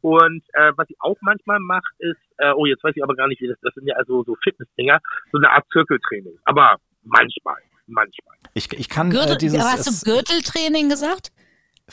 Und 0.02 0.44
äh, 0.54 0.72
was 0.76 0.90
ich 0.90 0.98
auch 1.00 1.18
manchmal 1.22 1.60
mache, 1.60 1.88
ist, 2.00 2.20
äh, 2.38 2.52
oh, 2.56 2.66
jetzt 2.66 2.84
weiß 2.84 2.94
ich 2.96 3.04
aber 3.04 3.16
gar 3.16 3.28
nicht, 3.28 3.42
wie 3.42 3.48
das, 3.48 3.58
das 3.62 3.74
sind 3.74 3.88
ja 3.88 3.96
also 3.96 4.24
so 4.24 4.36
Fitnessdinger, 4.44 5.00
so 5.32 5.38
eine 5.38 5.50
Art 5.50 5.66
Zirkeltraining. 5.72 6.38
Aber 6.44 6.76
manchmal, 7.04 7.62
manchmal. 7.88 8.36
Ich, 8.54 8.72
ich 8.74 8.90
kann 8.90 9.10
Gürtel, 9.10 9.36
äh, 9.36 9.38
dieses, 9.38 9.62
hast 9.64 10.06
du 10.06 10.12
Gürteltraining 10.12 10.90
gesagt? 10.90 11.32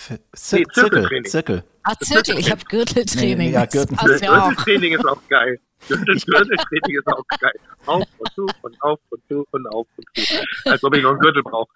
Zir 0.01 0.61
nee, 0.61 0.65
Zirkel, 0.73 1.23
Zirkel. 1.25 1.65
Ah, 1.83 1.95
Zirkel, 2.01 2.39
ich 2.39 2.51
habe 2.51 2.63
Gürteltraining. 2.65 3.37
Nee, 3.37 3.51
ja, 3.51 3.67
Gürtel. 3.67 3.97
Gürteltraining 3.97 4.95
ist 4.95 5.07
auch 5.07 5.21
geil. 5.29 5.61
Gürteltraining 5.89 6.99
ist 6.99 7.07
auch 7.07 7.23
geil. 7.39 7.53
Auf 7.85 8.07
und 8.19 8.33
zu 8.35 8.47
und 8.63 8.83
auf 8.83 8.99
und 9.11 9.23
zu 9.29 9.47
und 9.51 9.67
auf 9.67 9.87
und 9.97 10.07
zu. 10.15 10.71
Als 10.71 10.83
ob 10.85 10.95
ich 10.95 11.03
noch 11.03 11.11
einen 11.11 11.21
Gürtel 11.21 11.43
brauche. 11.43 11.69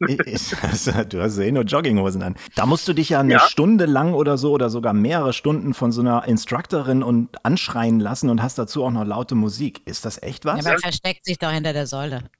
du 1.08 1.20
hast 1.20 1.38
ja 1.38 1.44
eh 1.44 1.52
nur 1.52 1.64
Jogginghosen 1.64 2.22
an. 2.22 2.36
Da 2.56 2.64
musst 2.64 2.88
du 2.88 2.94
dich 2.94 3.10
ja 3.10 3.20
eine 3.20 3.34
ja. 3.34 3.40
Stunde 3.40 3.84
lang 3.84 4.14
oder 4.14 4.38
so 4.38 4.52
oder 4.52 4.70
sogar 4.70 4.94
mehrere 4.94 5.34
Stunden 5.34 5.74
von 5.74 5.92
so 5.92 6.00
einer 6.00 6.26
Instructorin 6.26 7.02
und 7.02 7.44
anschreien 7.44 8.00
lassen 8.00 8.30
und 8.30 8.42
hast 8.42 8.58
dazu 8.58 8.82
auch 8.82 8.90
noch 8.90 9.04
laute 9.04 9.34
Musik. 9.34 9.86
Ist 9.86 10.06
das 10.06 10.22
echt 10.22 10.46
was? 10.46 10.64
Ja, 10.64 10.72
man 10.72 10.80
versteckt 10.80 11.26
sich 11.26 11.38
doch 11.38 11.50
hinter 11.50 11.74
der 11.74 11.86
Säule. 11.86 12.30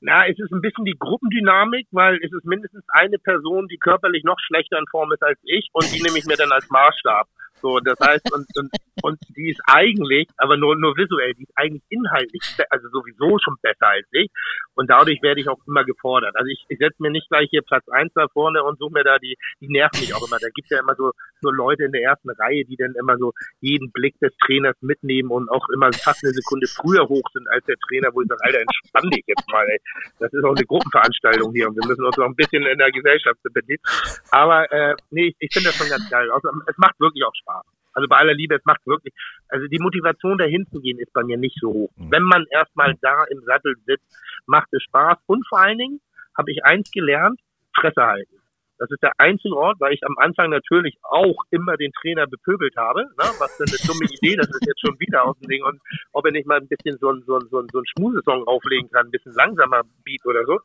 Na, 0.00 0.26
es 0.26 0.38
ist 0.38 0.50
ein 0.50 0.62
bisschen 0.62 0.86
die 0.86 0.96
Gruppendynamik, 0.98 1.86
weil 1.90 2.16
es 2.24 2.32
ist 2.32 2.44
mindestens 2.46 2.84
eine 2.88 3.18
Person, 3.18 3.68
die 3.68 3.76
körperlich 3.76 4.24
noch 4.24 4.38
schlechter 4.40 4.78
in 4.78 4.86
Form 4.90 5.12
ist 5.12 5.22
als 5.22 5.38
ich 5.44 5.68
und 5.72 5.92
die 5.92 6.02
nehme 6.02 6.18
ich 6.18 6.24
mir 6.24 6.36
dann 6.36 6.52
als 6.52 6.68
Maßstab. 6.70 7.28
So, 7.62 7.78
das 7.80 7.98
heißt, 8.00 8.32
und, 8.32 8.46
und, 8.56 8.70
und 9.02 9.18
die 9.36 9.50
ist 9.50 9.60
eigentlich, 9.66 10.28
aber 10.36 10.56
nur, 10.56 10.76
nur 10.76 10.96
visuell, 10.96 11.34
die 11.34 11.44
ist 11.44 11.52
eigentlich 11.56 11.82
inhaltlich, 11.88 12.42
also 12.70 12.88
sowieso 12.88 13.38
schon 13.38 13.56
besser 13.62 13.88
als 13.88 14.06
ich. 14.12 14.28
Und 14.74 14.90
dadurch 14.90 15.20
werde 15.22 15.40
ich 15.40 15.48
auch 15.48 15.58
immer 15.66 15.84
gefordert. 15.84 16.34
Also 16.36 16.48
ich, 16.48 16.64
ich 16.68 16.78
setze 16.78 17.02
mir 17.02 17.10
nicht 17.10 17.28
gleich 17.28 17.48
hier 17.50 17.62
Platz 17.62 17.86
eins 17.88 18.12
da 18.14 18.28
vorne 18.28 18.62
und 18.64 18.78
suche 18.78 18.92
mir 18.92 19.04
da 19.04 19.18
die, 19.18 19.36
die 19.60 19.68
nerven 19.68 20.00
mich 20.00 20.14
auch 20.14 20.26
immer. 20.26 20.38
Da 20.40 20.48
gibt 20.54 20.70
ja 20.70 20.80
immer 20.80 20.94
so, 20.94 21.12
so 21.40 21.50
Leute 21.50 21.84
in 21.84 21.92
der 21.92 22.02
ersten 22.02 22.30
Reihe, 22.30 22.64
die 22.64 22.76
dann 22.76 22.94
immer 22.98 23.16
so 23.18 23.32
jeden 23.60 23.90
Blick 23.92 24.18
des 24.20 24.32
Trainers 24.46 24.76
mitnehmen 24.80 25.30
und 25.30 25.50
auch 25.50 25.68
immer 25.74 25.92
fast 25.92 26.24
eine 26.24 26.32
Sekunde 26.32 26.66
früher 26.66 27.08
hoch 27.08 27.28
sind 27.32 27.48
als 27.50 27.64
der 27.66 27.76
Trainer, 27.88 28.08
wo 28.12 28.22
ich 28.22 28.28
sage, 28.28 28.40
Alter, 28.44 28.60
entspann 28.60 29.10
dich 29.10 29.24
jetzt 29.26 29.48
mal, 29.50 29.66
ey. 29.68 29.78
Das 30.18 30.32
ist 30.32 30.44
auch 30.44 30.56
eine 30.56 30.64
Gruppenveranstaltung 30.64 31.52
hier 31.52 31.68
und 31.68 31.76
wir 31.76 31.86
müssen 31.86 32.04
uns 32.04 32.16
noch 32.16 32.26
ein 32.26 32.36
bisschen 32.36 32.64
in 32.64 32.78
der 32.78 32.90
Gesellschaft 32.90 33.38
betätigen. 33.42 33.82
Aber 34.30 34.70
äh, 34.72 34.94
nee, 35.10 35.34
ich 35.38 35.52
finde 35.52 35.68
das 35.68 35.76
schon 35.76 35.88
ganz 35.88 36.08
geil. 36.10 36.30
Also, 36.30 36.48
es 36.66 36.78
macht 36.78 36.98
wirklich 37.00 37.24
auch 37.24 37.34
Spaß. 37.34 37.49
Also 37.92 38.08
bei 38.08 38.16
aller 38.16 38.34
Liebe, 38.34 38.54
es 38.54 38.64
macht 38.64 38.86
wirklich, 38.86 39.14
also 39.48 39.66
die 39.66 39.78
Motivation 39.78 40.38
dahin 40.38 40.66
zu 40.66 40.80
gehen 40.80 40.98
ist 40.98 41.12
bei 41.12 41.22
mir 41.24 41.36
nicht 41.36 41.56
so 41.60 41.72
hoch. 41.72 41.90
Mhm. 41.96 42.10
Wenn 42.10 42.22
man 42.22 42.46
erstmal 42.50 42.94
da 43.00 43.24
im 43.24 43.40
Sattel 43.42 43.74
sitzt, 43.86 44.06
macht 44.46 44.72
es 44.72 44.82
Spaß. 44.84 45.18
Und 45.26 45.46
vor 45.48 45.60
allen 45.60 45.78
Dingen 45.78 46.00
habe 46.36 46.50
ich 46.50 46.64
eins 46.64 46.90
gelernt, 46.90 47.40
Fresse 47.74 48.02
halten. 48.02 48.39
Das 48.80 48.90
ist 48.90 49.02
der 49.02 49.12
einzige 49.18 49.54
Ort, 49.54 49.78
weil 49.78 49.92
ich 49.92 50.00
am 50.06 50.16
Anfang 50.16 50.48
natürlich 50.48 50.96
auch 51.02 51.36
immer 51.50 51.76
den 51.76 51.92
Trainer 52.00 52.26
bepöbelt 52.26 52.74
habe. 52.78 53.02
Ne? 53.02 53.28
Was 53.38 53.54
für 53.56 53.64
eine 53.64 53.76
dumme 53.86 54.06
Idee, 54.08 54.36
das 54.36 54.48
ist 54.48 54.66
jetzt 54.66 54.80
schon 54.80 54.98
wieder 54.98 55.22
aus 55.26 55.38
dem 55.38 55.48
Ding. 55.48 55.62
Und 55.62 55.80
ob 56.12 56.24
er 56.24 56.32
nicht 56.32 56.46
mal 56.46 56.56
ein 56.56 56.66
bisschen 56.66 56.96
so 56.98 57.12
ein, 57.12 57.22
so 57.26 57.36
ein, 57.36 57.46
so 57.50 57.60
ein, 57.60 57.68
so 57.70 57.78
ein 57.78 57.84
Schmusesong 57.92 58.44
auflegen 58.48 58.90
kann, 58.90 59.06
ein 59.06 59.10
bisschen 59.10 59.34
langsamer 59.34 59.82
Beat 60.02 60.24
oder 60.24 60.46
so. 60.46 60.58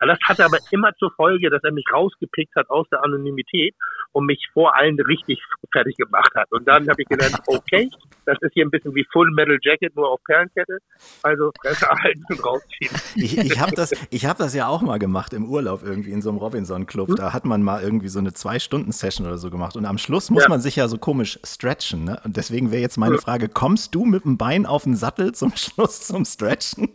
Das 0.00 0.18
hatte 0.24 0.44
aber 0.44 0.58
immer 0.70 0.94
zur 0.96 1.12
Folge, 1.12 1.48
dass 1.48 1.64
er 1.64 1.72
mich 1.72 1.86
rausgepickt 1.90 2.54
hat 2.56 2.68
aus 2.68 2.86
der 2.90 3.02
Anonymität 3.02 3.74
und 4.12 4.26
mich 4.26 4.46
vor 4.52 4.76
allen 4.76 5.00
richtig 5.00 5.42
fertig 5.72 5.96
gemacht 5.96 6.32
hat. 6.34 6.52
Und 6.52 6.68
dann 6.68 6.86
habe 6.88 7.00
ich 7.00 7.08
gelernt, 7.08 7.38
okay, 7.46 7.88
das 8.26 8.36
ist 8.42 8.52
hier 8.52 8.66
ein 8.66 8.70
bisschen 8.70 8.94
wie 8.94 9.06
Full 9.12 9.30
Metal 9.30 9.58
Jacket, 9.62 9.96
nur 9.96 10.10
auf 10.10 10.20
Perlenkette. 10.24 10.78
Also 11.22 11.50
Fresse 11.60 11.88
halten 11.88 12.24
und 12.28 12.44
rausziehen. 12.44 12.90
Ich, 13.16 13.38
ich 13.38 13.60
habe 13.60 13.72
das, 13.72 13.92
hab 13.92 14.38
das 14.38 14.54
ja 14.54 14.68
auch 14.68 14.82
mal 14.82 14.98
gemacht 14.98 15.32
im 15.32 15.48
Urlaub 15.48 15.82
irgendwie 15.82 16.12
in 16.12 16.20
so 16.20 16.28
einem 16.28 16.38
Robinson-Club. 16.38 17.16
Da 17.16 17.32
hat 17.32 17.44
man 17.44 17.61
mal 17.62 17.82
irgendwie 17.82 18.08
so 18.08 18.18
eine 18.18 18.32
Zwei-Stunden-Session 18.32 19.26
oder 19.26 19.38
so 19.38 19.50
gemacht. 19.50 19.76
Und 19.76 19.86
am 19.86 19.98
Schluss 19.98 20.30
muss 20.30 20.44
ja. 20.44 20.48
man 20.48 20.60
sich 20.60 20.76
ja 20.76 20.88
so 20.88 20.98
komisch 20.98 21.38
stretchen. 21.44 22.04
Ne? 22.04 22.20
Und 22.24 22.36
deswegen 22.36 22.70
wäre 22.70 22.82
jetzt 22.82 22.98
meine 22.98 23.18
Frage, 23.18 23.48
kommst 23.48 23.94
du 23.94 24.04
mit 24.04 24.24
dem 24.24 24.38
Bein 24.38 24.66
auf 24.66 24.84
den 24.84 24.96
Sattel 24.96 25.32
zum 25.34 25.52
Schluss 25.56 26.06
zum 26.06 26.24
Stretchen? 26.24 26.88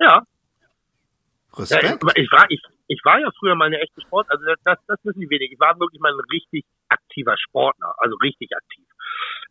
Ja. 0.00 0.22
Respekt. 1.56 1.84
Ja, 1.84 2.12
ich, 2.14 2.24
ich, 2.24 2.32
war, 2.32 2.46
ich, 2.48 2.62
ich 2.88 3.00
war 3.04 3.20
ja 3.20 3.28
früher 3.38 3.54
mal 3.54 3.66
eine 3.66 3.80
echte 3.80 4.00
Sport, 4.00 4.26
also 4.30 4.44
das, 4.44 4.58
das, 4.64 4.78
das 4.86 4.98
wissen 5.04 5.20
die 5.20 5.30
wenig. 5.30 5.52
Ich 5.52 5.60
war 5.60 5.78
wirklich 5.78 6.00
mal 6.00 6.12
ein 6.12 6.20
richtig 6.30 6.64
aktiver 6.88 7.36
Sportler, 7.36 7.94
also 7.98 8.16
richtig 8.16 8.50
aktiv. 8.56 8.84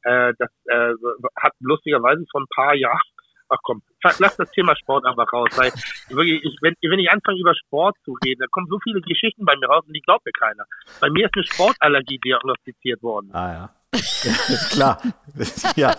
Äh, 0.03 0.33
das 0.37 0.49
äh, 0.65 0.93
hat 1.35 1.53
lustigerweise 1.59 2.25
vor 2.31 2.41
ein 2.41 2.47
paar 2.53 2.75
Jahren 2.75 3.01
ach 3.49 3.59
komm, 3.63 3.81
lass 4.19 4.37
das 4.37 4.51
Thema 4.51 4.75
Sport 4.75 5.05
einfach 5.05 5.31
raus, 5.31 5.49
weil 5.55 5.71
wirklich, 6.09 6.43
ich, 6.43 6.57
wenn, 6.61 6.75
wenn 6.81 6.99
ich 6.99 7.09
anfange 7.09 7.39
über 7.39 7.53
Sport 7.55 7.95
zu 8.03 8.15
reden, 8.23 8.39
dann 8.39 8.49
kommen 8.51 8.67
so 8.69 8.79
viele 8.83 9.01
Geschichten 9.01 9.45
bei 9.45 9.55
mir 9.55 9.67
raus 9.67 9.83
und 9.87 9.93
die 9.93 10.01
glaubt 10.01 10.25
mir 10.25 10.31
keiner. 10.31 10.65
Bei 10.99 11.09
mir 11.09 11.25
ist 11.25 11.35
eine 11.35 11.45
Sportallergie 11.45 12.19
diagnostiziert 12.19 13.01
worden. 13.03 13.29
Ah 13.33 13.51
ja. 13.51 13.69
klar. 14.71 15.01
ja. 15.75 15.95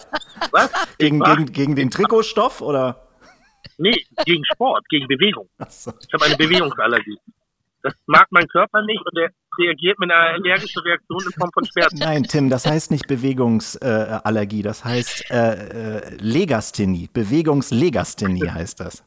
Was? 0.50 0.72
Gegen, 0.98 1.20
gegen, 1.20 1.52
gegen 1.52 1.76
den 1.76 1.90
Trikotstoff 1.90 2.60
oder? 2.60 3.08
Nee, 3.78 4.04
gegen 4.24 4.44
Sport, 4.44 4.88
gegen 4.88 5.06
Bewegung. 5.06 5.48
So. 5.68 5.92
Ich 6.06 6.12
habe 6.12 6.24
eine 6.24 6.36
Bewegungsallergie. 6.36 7.18
Das 7.88 7.96
mag 8.06 8.26
mein 8.30 8.46
Körper 8.48 8.82
nicht 8.82 9.00
und 9.04 9.16
der 9.16 9.30
reagiert 9.58 9.98
mit 9.98 10.10
einer 10.10 10.34
allergischen 10.34 10.82
Reaktion 10.82 11.22
in 11.24 11.32
Form 11.32 11.50
von 11.54 11.64
Schmerzen. 11.64 11.98
Nein, 12.00 12.24
Tim, 12.24 12.50
das 12.50 12.66
heißt 12.66 12.90
nicht 12.90 13.06
Bewegungsallergie, 13.06 14.62
das 14.62 14.84
heißt 14.84 15.30
äh, 15.30 15.96
äh, 15.96 16.16
Legasthenie. 16.20 17.08
Bewegungslegasthenie 17.12 18.50
heißt 18.50 18.80
das. 18.80 19.02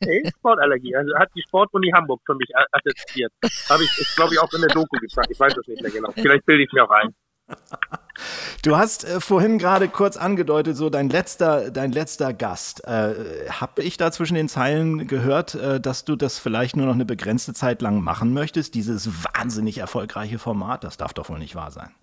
Hey, 0.00 0.22
Sportallergie. 0.38 0.96
Also 0.96 1.14
hat 1.18 1.28
die 1.36 1.42
Sportuni 1.42 1.90
Hamburg 1.94 2.22
für 2.24 2.34
mich 2.34 2.48
attestiert. 2.72 3.30
Habe 3.68 3.84
ich, 3.84 4.16
glaube 4.16 4.32
ich, 4.32 4.40
auch 4.40 4.50
in 4.54 4.62
der 4.62 4.70
Doku 4.70 4.96
gefragt. 4.98 5.28
Ich 5.30 5.38
weiß 5.38 5.54
es 5.54 5.66
nicht 5.66 5.82
mehr 5.82 5.90
genau. 5.90 6.10
Vielleicht 6.12 6.46
bilde 6.46 6.64
ich 6.64 6.72
mir 6.72 6.84
auch 6.84 6.90
ein. 6.90 7.14
Du 8.64 8.76
hast 8.76 9.04
äh, 9.04 9.20
vorhin 9.20 9.58
gerade 9.58 9.88
kurz 9.88 10.16
angedeutet, 10.16 10.74
so 10.74 10.90
dein 10.90 11.08
letzter, 11.08 11.70
dein 11.70 11.92
letzter 11.92 12.32
Gast. 12.32 12.82
Äh, 12.84 13.48
Habe 13.50 13.82
ich 13.82 13.96
da 13.96 14.10
zwischen 14.10 14.34
den 14.34 14.48
Zeilen 14.48 15.06
gehört, 15.06 15.54
äh, 15.54 15.80
dass 15.80 16.04
du 16.04 16.16
das 16.16 16.38
vielleicht 16.38 16.76
nur 16.76 16.86
noch 16.86 16.94
eine 16.94 17.04
begrenzte 17.04 17.52
Zeit 17.52 17.82
lang 17.82 18.02
machen 18.02 18.32
möchtest? 18.32 18.74
Dieses 18.74 19.24
wahnsinnig 19.24 19.78
erfolgreiche 19.78 20.38
Format, 20.38 20.82
das 20.82 20.96
darf 20.96 21.14
doch 21.14 21.28
wohl 21.28 21.38
nicht 21.38 21.54
wahr 21.54 21.70
sein. 21.70 21.94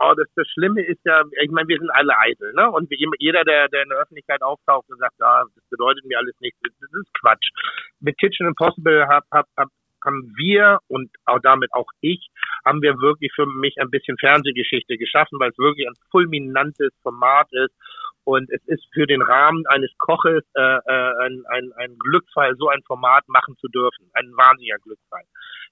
Oh, 0.00 0.12
das, 0.16 0.26
das 0.36 0.46
Schlimme 0.52 0.82
ist 0.82 1.00
ja, 1.04 1.22
ich 1.42 1.50
meine, 1.50 1.68
wir 1.68 1.78
sind 1.78 1.90
alle 1.90 2.16
eitel, 2.18 2.52
ne? 2.52 2.70
Und 2.70 2.88
jeder, 3.18 3.44
der, 3.44 3.68
der 3.68 3.82
in 3.82 3.88
der 3.88 3.98
Öffentlichkeit 3.98 4.42
auftaucht 4.42 4.88
und 4.90 4.98
sagt, 4.98 5.14
ja, 5.18 5.44
das 5.54 5.64
bedeutet 5.70 6.04
mir 6.04 6.18
alles 6.18 6.34
nichts, 6.40 6.58
das 6.62 6.90
ist 7.00 7.14
Quatsch. 7.20 7.48
Mit 8.00 8.18
Kitchen 8.18 8.46
Impossible 8.46 9.08
hab, 9.08 9.24
hab, 9.32 9.46
hab 9.56 9.68
haben 10.04 10.32
wir 10.36 10.78
und 10.88 11.10
auch 11.24 11.40
damit 11.42 11.72
auch 11.72 11.88
ich, 12.00 12.28
haben 12.64 12.82
wir 12.82 12.98
wirklich 12.98 13.32
für 13.34 13.46
mich 13.46 13.76
ein 13.80 13.90
bisschen 13.90 14.16
Fernsehgeschichte 14.18 14.96
geschaffen, 14.96 15.38
weil 15.38 15.50
es 15.50 15.58
wirklich 15.58 15.86
ein 15.86 15.94
fulminantes 16.10 16.92
Format 17.02 17.48
ist 17.52 17.74
und 18.28 18.50
es 18.50 18.60
ist 18.66 18.84
für 18.92 19.06
den 19.06 19.22
Rahmen 19.22 19.64
eines 19.68 19.90
Koches 19.96 20.44
äh, 20.54 20.60
äh, 20.60 21.12
ein, 21.24 21.44
ein, 21.48 21.72
ein 21.78 21.96
Glücksfall, 21.98 22.56
so 22.58 22.68
ein 22.68 22.82
Format 22.82 23.26
machen 23.26 23.56
zu 23.56 23.68
dürfen. 23.68 24.10
Ein 24.12 24.30
wahnsinniger 24.36 24.76
Glücksfall. 24.84 25.24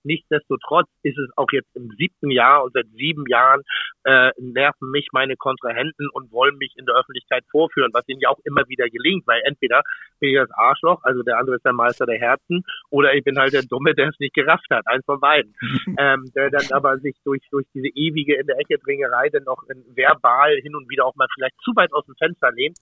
Nichtsdestotrotz 0.04 0.88
ist 1.02 1.18
es 1.18 1.28
auch 1.36 1.50
jetzt 1.52 1.68
im 1.74 1.90
siebten 1.98 2.30
Jahr 2.30 2.64
und 2.64 2.72
seit 2.72 2.86
sieben 2.94 3.24
Jahren 3.28 3.62
äh, 4.04 4.30
nerven 4.38 4.90
mich 4.90 5.08
meine 5.12 5.36
Kontrahenten 5.36 6.08
und 6.12 6.32
wollen 6.32 6.56
mich 6.56 6.72
in 6.76 6.86
der 6.86 6.94
Öffentlichkeit 6.94 7.44
vorführen, 7.50 7.90
was 7.92 8.08
ihnen 8.08 8.20
ja 8.20 8.30
auch 8.30 8.38
immer 8.44 8.62
wieder 8.68 8.88
gelingt, 8.88 9.26
weil 9.26 9.42
entweder 9.44 9.82
bin 10.20 10.30
ich 10.30 10.36
das 10.36 10.50
Arschloch, 10.52 11.02
also 11.02 11.22
der 11.22 11.38
andere 11.38 11.56
ist 11.56 11.64
der 11.64 11.72
Meister 11.72 12.06
der 12.06 12.18
Herzen, 12.18 12.64
oder 12.90 13.14
ich 13.14 13.24
bin 13.24 13.36
halt 13.36 13.52
der 13.52 13.64
Dumme, 13.64 13.94
der 13.94 14.08
es 14.08 14.18
nicht 14.20 14.34
gerafft 14.34 14.70
hat, 14.70 14.86
eins 14.86 15.04
von 15.04 15.20
beiden. 15.20 15.54
ähm, 15.98 16.30
der 16.34 16.50
dann 16.50 16.66
aber 16.70 16.98
sich 16.98 17.16
durch, 17.24 17.42
durch 17.50 17.66
diese 17.74 17.88
ewige 17.88 18.36
in 18.36 18.46
der 18.46 18.58
Ecke 18.58 18.78
Dringerei 18.78 19.28
dann 19.28 19.44
noch 19.44 19.62
verbal 19.94 20.54
hin 20.62 20.76
und 20.76 20.88
wieder 20.88 21.04
auch 21.04 21.16
mal 21.16 21.26
vielleicht 21.34 21.56
zu 21.62 21.72
weit 21.74 21.92
aus 21.92 22.06
dem 22.06 22.14
Fenster 22.14 22.45
lehnt. 22.50 22.78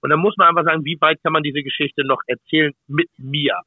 Und 0.00 0.10
dann 0.10 0.20
muss 0.20 0.36
man 0.36 0.48
einfach 0.48 0.64
sagen, 0.64 0.84
wie 0.84 1.00
weit 1.00 1.22
kann 1.22 1.32
man 1.32 1.42
diese 1.42 1.62
Geschichte 1.62 2.04
noch 2.04 2.20
erzählen 2.26 2.72
mit 2.86 3.08
mir? 3.18 3.60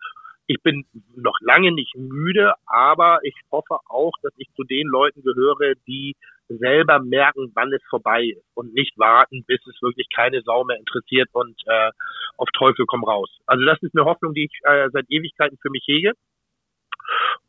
ich 0.50 0.58
bin 0.64 0.84
noch 1.16 1.38
lange 1.42 1.72
nicht 1.72 1.96
müde, 1.96 2.54
aber 2.66 3.20
ich 3.22 3.36
hoffe 3.52 3.78
auch, 3.88 4.14
dass 4.24 4.34
ich 4.38 4.48
zu 4.56 4.64
den 4.64 4.88
Leuten 4.88 5.22
gehöre, 5.22 5.76
die 5.88 6.16
selber 6.48 7.00
merken, 7.00 7.52
wann 7.54 7.72
es 7.72 7.84
vorbei 7.88 8.24
ist 8.36 8.44
und 8.56 8.74
nicht 8.74 8.98
warten, 8.98 9.44
bis 9.46 9.60
es 9.68 9.80
wirklich 9.84 10.08
keine 10.10 10.42
Sau 10.42 10.64
mehr 10.64 10.78
interessiert 10.78 11.30
und 11.34 11.56
äh, 11.68 11.92
auf 12.38 12.50
Teufel 12.58 12.86
komm 12.88 13.04
raus. 13.04 13.30
Also 13.46 13.64
das 13.64 13.78
ist 13.84 13.96
eine 13.96 14.06
Hoffnung, 14.06 14.34
die 14.34 14.46
ich 14.46 14.60
äh, 14.64 14.90
seit 14.92 15.06
Ewigkeiten 15.10 15.60
für 15.62 15.70
mich 15.70 15.84
hege. 15.86 16.14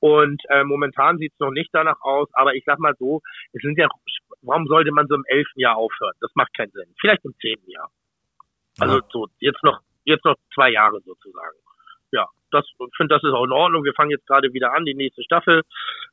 Und 0.01 0.43
äh, 0.51 0.65
momentan 0.65 1.17
sieht 1.17 1.33
es 1.33 1.41
noch 1.41 1.53
nicht 1.53 1.71
danach 1.73 2.01
aus, 2.03 2.29
aber 2.35 2.55
ich 2.55 2.65
sag 2.67 2.79
mal 2.79 2.95
so, 2.99 3.23
es 3.53 3.63
sind 3.63 3.79
ja, 3.79 3.89
warum 4.43 4.67
sollte 4.67 4.93
man 4.93 5.07
so 5.07 5.15
im 5.15 5.25
elften 5.27 5.61
Jahr 5.61 5.77
aufhören? 5.77 6.15
Das 6.21 6.31
macht 6.35 6.55
keinen 6.55 6.71
Sinn. 6.73 6.95
Vielleicht 7.01 7.25
im 7.25 7.35
zehnten 7.41 7.71
Jahr. 7.71 7.91
Also 8.79 9.01
so, 9.11 9.27
jetzt 9.39 9.63
noch, 9.63 9.81
jetzt 10.05 10.25
noch 10.25 10.37
zwei 10.55 10.71
Jahre 10.71 11.01
sozusagen 11.03 11.57
ja, 12.13 12.27
das 12.51 12.67
finde 12.97 13.15
das 13.15 13.23
ist 13.23 13.33
auch 13.33 13.45
in 13.45 13.53
Ordnung. 13.53 13.85
Wir 13.85 13.95
fangen 13.95 14.11
jetzt 14.11 14.27
gerade 14.27 14.53
wieder 14.53 14.73
an, 14.73 14.85
die 14.85 14.95
nächste 14.95 15.23
Staffel 15.23 15.63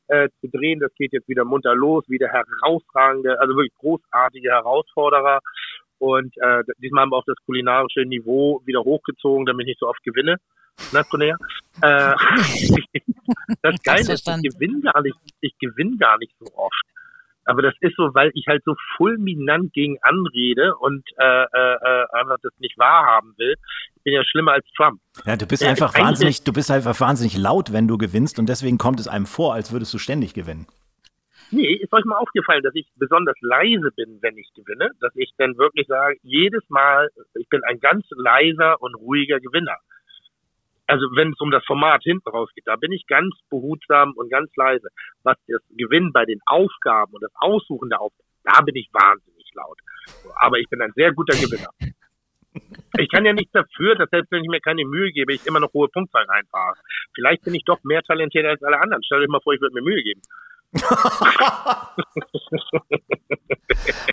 äh, 0.08 0.28
zu 0.40 0.48
drehen. 0.48 0.80
Das 0.80 0.94
geht 0.94 1.12
jetzt 1.12 1.28
wieder 1.28 1.44
munter 1.44 1.74
los, 1.74 2.04
wieder 2.08 2.28
herausragende, 2.28 3.38
also 3.40 3.56
wirklich 3.56 3.74
großartige 3.78 4.50
Herausforderer. 4.50 5.40
Und 5.98 6.36
äh, 6.38 6.62
diesmal 6.78 7.02
haben 7.02 7.10
wir 7.10 7.16
auch 7.16 7.24
das 7.26 7.36
kulinarische 7.44 8.02
Niveau 8.02 8.62
wieder 8.64 8.80
hochgezogen, 8.80 9.46
damit 9.46 9.64
ich 9.64 9.72
nicht 9.72 9.80
so 9.80 9.88
oft 9.88 10.02
gewinne. 10.04 10.36
Na, 10.92 11.02
Cornelia? 11.02 11.36
Äh, 11.80 12.12
das 13.62 13.80
Geile 13.84 14.00
ist, 14.00 14.26
ich 14.26 14.52
gewinne 14.52 14.80
gar 14.80 15.00
nicht, 15.00 15.16
ich 15.40 15.56
gewinne 15.60 15.96
gar 15.96 16.18
nicht 16.18 16.34
so 16.40 16.46
oft. 16.56 16.82
Aber 17.48 17.62
das 17.62 17.72
ist 17.80 17.96
so, 17.96 18.14
weil 18.14 18.30
ich 18.34 18.46
halt 18.46 18.62
so 18.64 18.74
fulminant 18.98 19.72
gegen 19.72 19.96
anrede 20.02 20.76
und 20.76 21.02
äh, 21.16 21.24
äh, 21.24 21.76
äh, 21.80 22.04
einfach 22.12 22.36
das 22.42 22.52
nicht 22.58 22.78
wahrhaben 22.78 23.32
will. 23.38 23.54
Ich 23.96 24.02
bin 24.02 24.12
ja 24.12 24.22
schlimmer 24.22 24.52
als 24.52 24.66
Trump. 24.76 25.00
Ja, 25.24 25.34
du 25.34 25.46
bist 25.46 25.64
einfach 25.64 25.98
wahnsinnig, 25.98 26.44
du 26.44 26.52
bist 26.52 26.70
einfach 26.70 27.00
wahnsinnig 27.00 27.38
laut, 27.38 27.72
wenn 27.72 27.88
du 27.88 27.96
gewinnst 27.96 28.38
und 28.38 28.50
deswegen 28.50 28.76
kommt 28.76 29.00
es 29.00 29.08
einem 29.08 29.24
vor, 29.24 29.54
als 29.54 29.72
würdest 29.72 29.94
du 29.94 29.98
ständig 29.98 30.34
gewinnen. 30.34 30.66
Nee, 31.50 31.72
ist 31.72 31.90
euch 31.94 32.04
mal 32.04 32.18
aufgefallen, 32.18 32.62
dass 32.62 32.74
ich 32.74 32.86
besonders 32.96 33.36
leise 33.40 33.90
bin, 33.96 34.18
wenn 34.20 34.36
ich 34.36 34.50
gewinne, 34.54 34.90
dass 35.00 35.16
ich 35.16 35.32
dann 35.38 35.56
wirklich 35.56 35.86
sage, 35.86 36.18
jedes 36.22 36.68
Mal, 36.68 37.08
ich 37.34 37.48
bin 37.48 37.64
ein 37.64 37.80
ganz 37.80 38.04
leiser 38.10 38.82
und 38.82 38.94
ruhiger 38.94 39.40
Gewinner 39.40 39.78
also 40.88 41.06
wenn 41.14 41.32
es 41.32 41.40
um 41.40 41.50
das 41.50 41.64
Format 41.66 42.02
hinten 42.02 42.28
rausgeht, 42.28 42.66
da 42.66 42.76
bin 42.76 42.92
ich 42.92 43.06
ganz 43.06 43.34
behutsam 43.50 44.14
und 44.16 44.30
ganz 44.30 44.50
leise. 44.56 44.88
Was 45.22 45.36
das 45.46 45.62
Gewinn 45.76 46.12
bei 46.12 46.24
den 46.24 46.40
Aufgaben 46.46 47.12
und 47.12 47.22
das 47.22 47.32
Aussuchen 47.36 47.90
der 47.90 48.00
Aufgaben, 48.00 48.28
da 48.44 48.62
bin 48.62 48.74
ich 48.74 48.88
wahnsinnig 48.92 49.50
laut. 49.54 49.78
Aber 50.36 50.58
ich 50.58 50.68
bin 50.68 50.80
ein 50.80 50.92
sehr 50.96 51.12
guter 51.12 51.36
Gewinner. 51.36 51.68
Ich 52.98 53.10
kann 53.10 53.24
ja 53.26 53.32
nichts 53.32 53.52
dafür, 53.52 53.94
dass 53.94 54.08
selbst 54.10 54.32
wenn 54.32 54.42
ich 54.42 54.48
mir 54.48 54.60
keine 54.60 54.84
Mühe 54.84 55.12
gebe, 55.12 55.32
ich 55.34 55.46
immer 55.46 55.60
noch 55.60 55.72
hohe 55.74 55.88
Punktzahlen 55.88 56.28
einfahre. 56.30 56.74
Vielleicht 57.14 57.44
bin 57.44 57.54
ich 57.54 57.64
doch 57.64 57.78
mehr 57.84 58.02
talentiert 58.02 58.46
als 58.46 58.62
alle 58.62 58.80
anderen. 58.80 59.02
Stell 59.04 59.20
dir 59.20 59.28
mal 59.28 59.40
vor, 59.42 59.52
ich 59.52 59.60
würde 59.60 59.74
mir 59.74 59.82
Mühe 59.82 60.02
geben. 60.02 60.22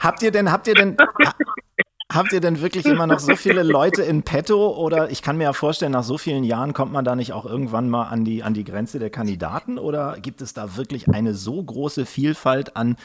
habt 0.02 0.24
ihr 0.24 0.32
denn, 0.32 0.52
habt 0.52 0.68
ihr 0.68 0.76
denn, 0.76 0.98
Habt 2.14 2.34
ihr 2.34 2.40
denn 2.40 2.62
wirklich 2.62 2.86
immer 2.86 3.08
noch 3.08 3.20
so 3.20 3.36
viele 3.36 3.64
Leute 3.64 4.04
in 4.04 4.22
petto? 4.22 4.78
Oder 4.78 5.10
ich 5.10 5.24
kann 5.24 5.38
mir 5.38 5.46
ja 5.46 5.54
vorstellen, 5.54 5.92
nach 5.92 6.04
so 6.04 6.18
vielen 6.20 6.44
Jahren 6.44 6.74
kommt 6.74 6.94
man 6.94 7.04
da 7.04 7.16
nicht 7.16 7.34
auch 7.34 7.46
irgendwann 7.46 7.90
mal 7.90 8.04
an 8.04 8.24
die, 8.24 8.44
an 8.44 8.54
die 8.54 8.64
Grenze 8.64 9.00
der 9.00 9.10
Kandidaten? 9.10 9.80
Oder 9.80 10.18
gibt 10.22 10.42
es 10.42 10.54
da 10.54 10.78
wirklich 10.78 11.10
eine 11.10 11.34
so 11.34 11.62
große 11.62 12.06
Vielfalt 12.06 12.76
an, 12.76 12.96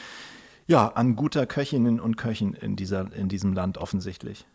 ja, 0.67 0.87
an 0.87 1.15
guter 1.15 1.47
Köchinnen 1.47 1.99
und 1.99 2.15
Köchen 2.15 2.53
in, 2.53 2.75
dieser, 2.75 3.11
in 3.13 3.27
diesem 3.27 3.53
Land 3.53 3.79
offensichtlich? 3.79 4.45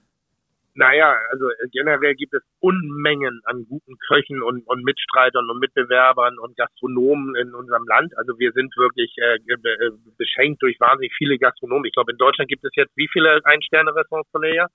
Naja, 0.76 1.16
also 1.30 1.46
generell 1.72 2.14
gibt 2.14 2.34
es 2.34 2.42
Unmengen 2.60 3.40
an 3.44 3.64
guten 3.66 3.96
Köchen 4.08 4.42
und, 4.42 4.66
und 4.66 4.84
Mitstreitern 4.84 5.48
und 5.48 5.58
Mitbewerbern 5.58 6.38
und 6.38 6.54
Gastronomen 6.56 7.34
in 7.36 7.54
unserem 7.54 7.86
Land. 7.86 8.16
Also 8.18 8.38
wir 8.38 8.52
sind 8.52 8.76
wirklich 8.76 9.14
äh, 9.16 9.36
äh 9.36 9.90
beschenkt 10.18 10.62
durch 10.62 10.78
wahnsinnig 10.78 11.14
viele 11.16 11.38
Gastronomen. 11.38 11.86
Ich 11.86 11.94
glaube, 11.94 12.12
in 12.12 12.18
Deutschland 12.18 12.50
gibt 12.50 12.64
es 12.64 12.72
jetzt 12.74 12.94
wie 12.94 13.08
viele 13.10 13.40
Ein-Sterne-Restaurants 13.44 14.30
von 14.30 14.42
der 14.42 14.68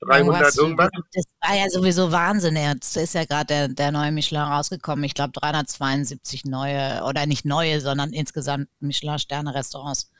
300 0.00 0.56
irgendwas. 0.56 0.90
Das 1.12 1.24
war 1.40 1.56
ja 1.56 1.68
sowieso 1.68 2.12
Wahnsinn. 2.12 2.56
Jetzt 2.56 2.96
ist 2.96 3.14
ja 3.14 3.24
gerade 3.24 3.46
der, 3.46 3.68
der 3.68 3.92
neue 3.92 4.12
Michelin 4.12 4.42
rausgekommen. 4.42 5.04
Ich 5.04 5.14
glaube 5.14 5.32
372 5.32 6.44
neue, 6.44 7.02
oder 7.04 7.26
nicht 7.26 7.44
neue, 7.44 7.80
sondern 7.80 8.12
insgesamt 8.12 8.68
Michelin-Sterne-Restaurants. 8.80 10.10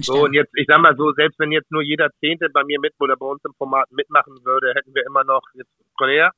So, 0.00 0.24
und 0.24 0.32
jetzt, 0.32 0.52
ich 0.56 0.66
sag 0.66 0.80
mal 0.80 0.96
so, 0.96 1.12
selbst 1.12 1.38
wenn 1.38 1.52
jetzt 1.52 1.70
nur 1.70 1.82
jeder 1.82 2.10
Zehnte 2.20 2.48
bei 2.52 2.64
mir 2.64 2.80
mit 2.80 2.94
oder 2.98 3.16
bei 3.16 3.26
uns 3.26 3.40
im 3.44 3.52
Format 3.54 3.90
mitmachen 3.92 4.44
würde, 4.44 4.72
hätten 4.74 4.94
wir 4.94 5.04
immer 5.06 5.24
noch, 5.24 5.42
jetzt 5.54 5.70
Korea, 5.96 6.30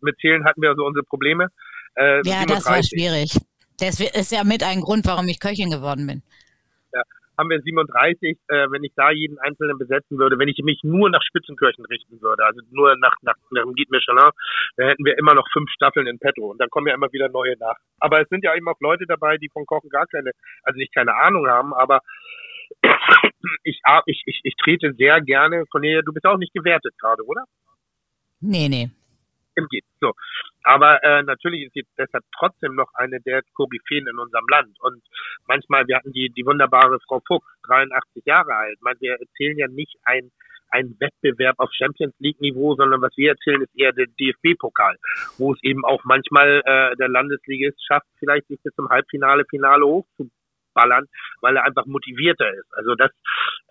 mit 0.00 0.16
Zählen 0.20 0.44
hatten 0.44 0.62
wir 0.62 0.74
so 0.76 0.84
unsere 0.84 1.04
Probleme. 1.04 1.48
Äh, 1.96 2.16
ja, 2.24 2.40
37. 2.42 2.48
das 2.48 2.66
war 2.66 2.82
schwierig. 2.82 3.36
Das 3.80 4.00
ist 4.00 4.32
ja 4.32 4.44
mit 4.44 4.62
ein 4.62 4.80
Grund, 4.80 5.06
warum 5.06 5.26
ich 5.28 5.40
Köchin 5.40 5.70
geworden 5.70 6.06
bin 6.06 6.22
haben 7.38 7.50
wir 7.50 7.60
37, 7.60 8.38
äh, 8.48 8.70
wenn 8.70 8.84
ich 8.84 8.92
da 8.94 9.10
jeden 9.10 9.38
Einzelnen 9.38 9.78
besetzen 9.78 10.18
würde, 10.18 10.38
wenn 10.38 10.48
ich 10.48 10.58
mich 10.62 10.80
nur 10.82 11.10
nach 11.10 11.22
Spitzenkirchen 11.22 11.84
richten 11.86 12.20
würde, 12.22 12.44
also 12.44 12.60
nur 12.70 12.96
nach, 12.96 13.14
nach, 13.22 13.34
nach 13.50 13.62
dem 13.62 13.74
Guide 13.74 13.90
Michelin, 13.90 14.30
dann 14.76 14.88
hätten 14.88 15.04
wir 15.04 15.18
immer 15.18 15.34
noch 15.34 15.46
fünf 15.52 15.70
Staffeln 15.70 16.06
in 16.06 16.18
petto 16.18 16.50
und 16.50 16.60
dann 16.60 16.70
kommen 16.70 16.86
ja 16.86 16.94
immer 16.94 17.12
wieder 17.12 17.28
neue 17.28 17.56
nach. 17.58 17.76
Aber 17.98 18.20
es 18.20 18.28
sind 18.28 18.44
ja 18.44 18.54
eben 18.54 18.68
auch 18.68 18.80
Leute 18.80 19.06
dabei, 19.06 19.36
die 19.38 19.50
von 19.52 19.66
Kochen 19.66 19.90
gar 19.90 20.06
keine, 20.06 20.30
also 20.62 20.78
nicht 20.78 20.94
keine 20.94 21.14
Ahnung 21.14 21.46
haben, 21.48 21.74
aber 21.74 22.00
ich, 23.62 23.80
ich, 24.06 24.22
ich, 24.26 24.40
ich 24.42 24.54
trete 24.56 24.94
sehr 24.94 25.20
gerne, 25.20 25.64
Cornelia, 25.70 26.02
du 26.02 26.12
bist 26.12 26.26
auch 26.26 26.38
nicht 26.38 26.52
gewertet 26.52 26.94
gerade, 26.98 27.24
oder? 27.24 27.44
Nee, 28.40 28.68
nee 28.68 28.90
im 29.56 29.66
geht. 29.68 29.84
So. 30.00 30.12
Aber 30.62 31.02
äh, 31.02 31.22
natürlich 31.22 31.64
ist 31.64 31.74
sie 31.74 31.84
deshalb 31.98 32.24
trotzdem 32.38 32.74
noch 32.74 32.92
eine 32.94 33.20
der 33.20 33.42
Koryphäen 33.54 34.06
in 34.06 34.18
unserem 34.18 34.46
Land. 34.48 34.76
Und 34.80 35.02
manchmal, 35.46 35.86
wir 35.86 35.96
hatten 35.96 36.12
die, 36.12 36.30
die 36.30 36.46
wunderbare 36.46 36.98
Frau 37.06 37.20
Fuchs, 37.26 37.46
83 37.66 38.24
Jahre 38.24 38.54
alt. 38.54 38.80
Man, 38.80 38.96
wir 39.00 39.16
erzählen 39.20 39.58
ja 39.58 39.68
nicht 39.68 39.96
ein, 40.04 40.30
ein 40.70 40.96
Wettbewerb 40.98 41.56
auf 41.58 41.70
Champions 41.72 42.14
League 42.18 42.40
Niveau, 42.40 42.74
sondern 42.74 43.00
was 43.02 43.16
wir 43.16 43.30
erzählen, 43.30 43.62
ist 43.62 43.78
eher 43.78 43.92
der 43.92 44.06
DFB-Pokal, 44.06 44.96
wo 45.38 45.52
es 45.52 45.62
eben 45.62 45.84
auch 45.84 46.02
manchmal 46.04 46.62
äh, 46.64 46.96
der 46.96 47.08
Landesligist 47.08 47.84
schafft, 47.86 48.06
vielleicht 48.18 48.48
sich 48.48 48.60
bis 48.62 48.74
zum 48.74 48.88
Halbfinale, 48.88 49.44
Finale 49.48 49.84
hochzuballern, 50.74 51.06
weil 51.40 51.56
er 51.56 51.64
einfach 51.64 51.86
motivierter 51.86 52.52
ist. 52.52 52.72
Also 52.72 52.94
das, 52.94 53.10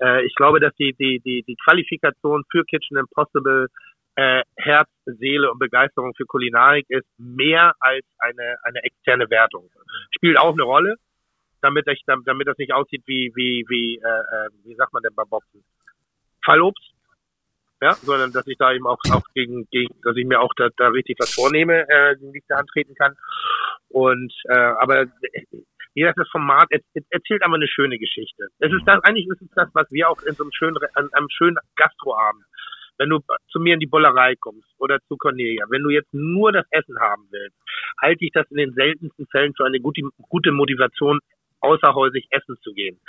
äh, 0.01 0.25
ich 0.25 0.35
glaube, 0.35 0.59
dass 0.59 0.73
die, 0.75 0.93
die, 0.93 1.19
die, 1.19 1.43
die 1.47 1.55
Qualifikation 1.63 2.43
für 2.51 2.63
Kitchen 2.65 2.97
Impossible 2.97 3.67
äh, 4.15 4.43
Herz, 4.57 4.89
Seele 5.05 5.51
und 5.51 5.59
Begeisterung 5.59 6.13
für 6.15 6.25
Kulinarik 6.25 6.85
ist 6.89 7.07
mehr 7.17 7.73
als 7.79 8.05
eine, 8.19 8.57
eine 8.63 8.83
externe 8.83 9.29
Wertung. 9.29 9.69
Spielt 10.15 10.37
auch 10.37 10.53
eine 10.53 10.63
Rolle, 10.63 10.95
damit, 11.61 11.87
ich, 11.87 12.03
damit 12.05 12.47
das 12.47 12.57
nicht 12.57 12.73
aussieht 12.73 13.03
wie, 13.05 13.31
wie, 13.35 13.65
wie, 13.67 13.95
äh, 13.95 14.45
äh, 14.45 14.49
wie 14.65 14.75
sagt 14.75 14.93
man 14.93 15.01
denn 15.01 15.15
beim 15.15 15.29
Boxen? 15.29 15.63
Fallobst. 16.45 16.91
Ja, 17.81 17.95
sondern 17.95 18.31
dass 18.31 18.47
ich 18.47 18.57
da 18.57 18.71
eben 18.71 18.87
auch, 18.87 18.99
auch 19.11 19.25
gegen, 19.33 19.67
gegen, 19.69 19.93
dass 20.03 20.15
ich 20.15 20.25
mir 20.25 20.39
auch 20.39 20.53
da, 20.55 20.69
da 20.77 20.87
richtig 20.87 21.17
was 21.19 21.33
vornehme, 21.33 21.81
äh, 21.89 22.15
wie 22.21 22.37
ich 22.37 22.45
da 22.47 22.55
antreten 22.55 22.95
kann. 22.95 23.17
Und 23.89 24.33
äh, 24.47 24.53
aber 24.53 25.07
wie 25.95 26.03
das 26.03 26.29
Format 26.31 26.67
erzählt 26.71 27.43
aber 27.43 27.55
eine 27.55 27.67
schöne 27.67 27.97
Geschichte. 27.97 28.47
Es 28.59 28.71
ist 28.71 28.85
das, 28.85 29.03
eigentlich 29.03 29.27
ist 29.27 29.41
es 29.41 29.49
das, 29.55 29.69
was 29.73 29.91
wir 29.91 30.09
auch 30.09 30.21
in 30.23 30.33
so 30.33 30.43
einem 30.43 30.51
schönen, 30.51 30.77
an 30.95 31.09
einem 31.13 31.29
schönen 31.29 31.57
Gastroabend 31.75 32.45
wenn 32.97 33.09
du 33.09 33.19
zu 33.49 33.59
mir 33.59 33.73
in 33.73 33.79
die 33.79 33.87
Bollerei 33.87 34.35
kommst 34.39 34.67
oder 34.77 34.99
zu 35.07 35.17
Cornelia, 35.17 35.65
wenn 35.69 35.83
du 35.83 35.89
jetzt 35.89 36.13
nur 36.13 36.51
das 36.51 36.65
Essen 36.69 36.99
haben 36.99 37.27
willst, 37.31 37.55
halte 38.01 38.25
ich 38.25 38.31
das 38.31 38.49
in 38.51 38.57
den 38.57 38.73
seltensten 38.73 39.27
Fällen 39.27 39.53
für 39.55 39.65
eine 39.65 39.79
gute, 39.79 40.01
gute 40.29 40.51
Motivation, 40.51 41.19
außerhäusig 41.63 42.27
essen 42.29 42.57
zu 42.61 42.73
gehen, 42.73 42.99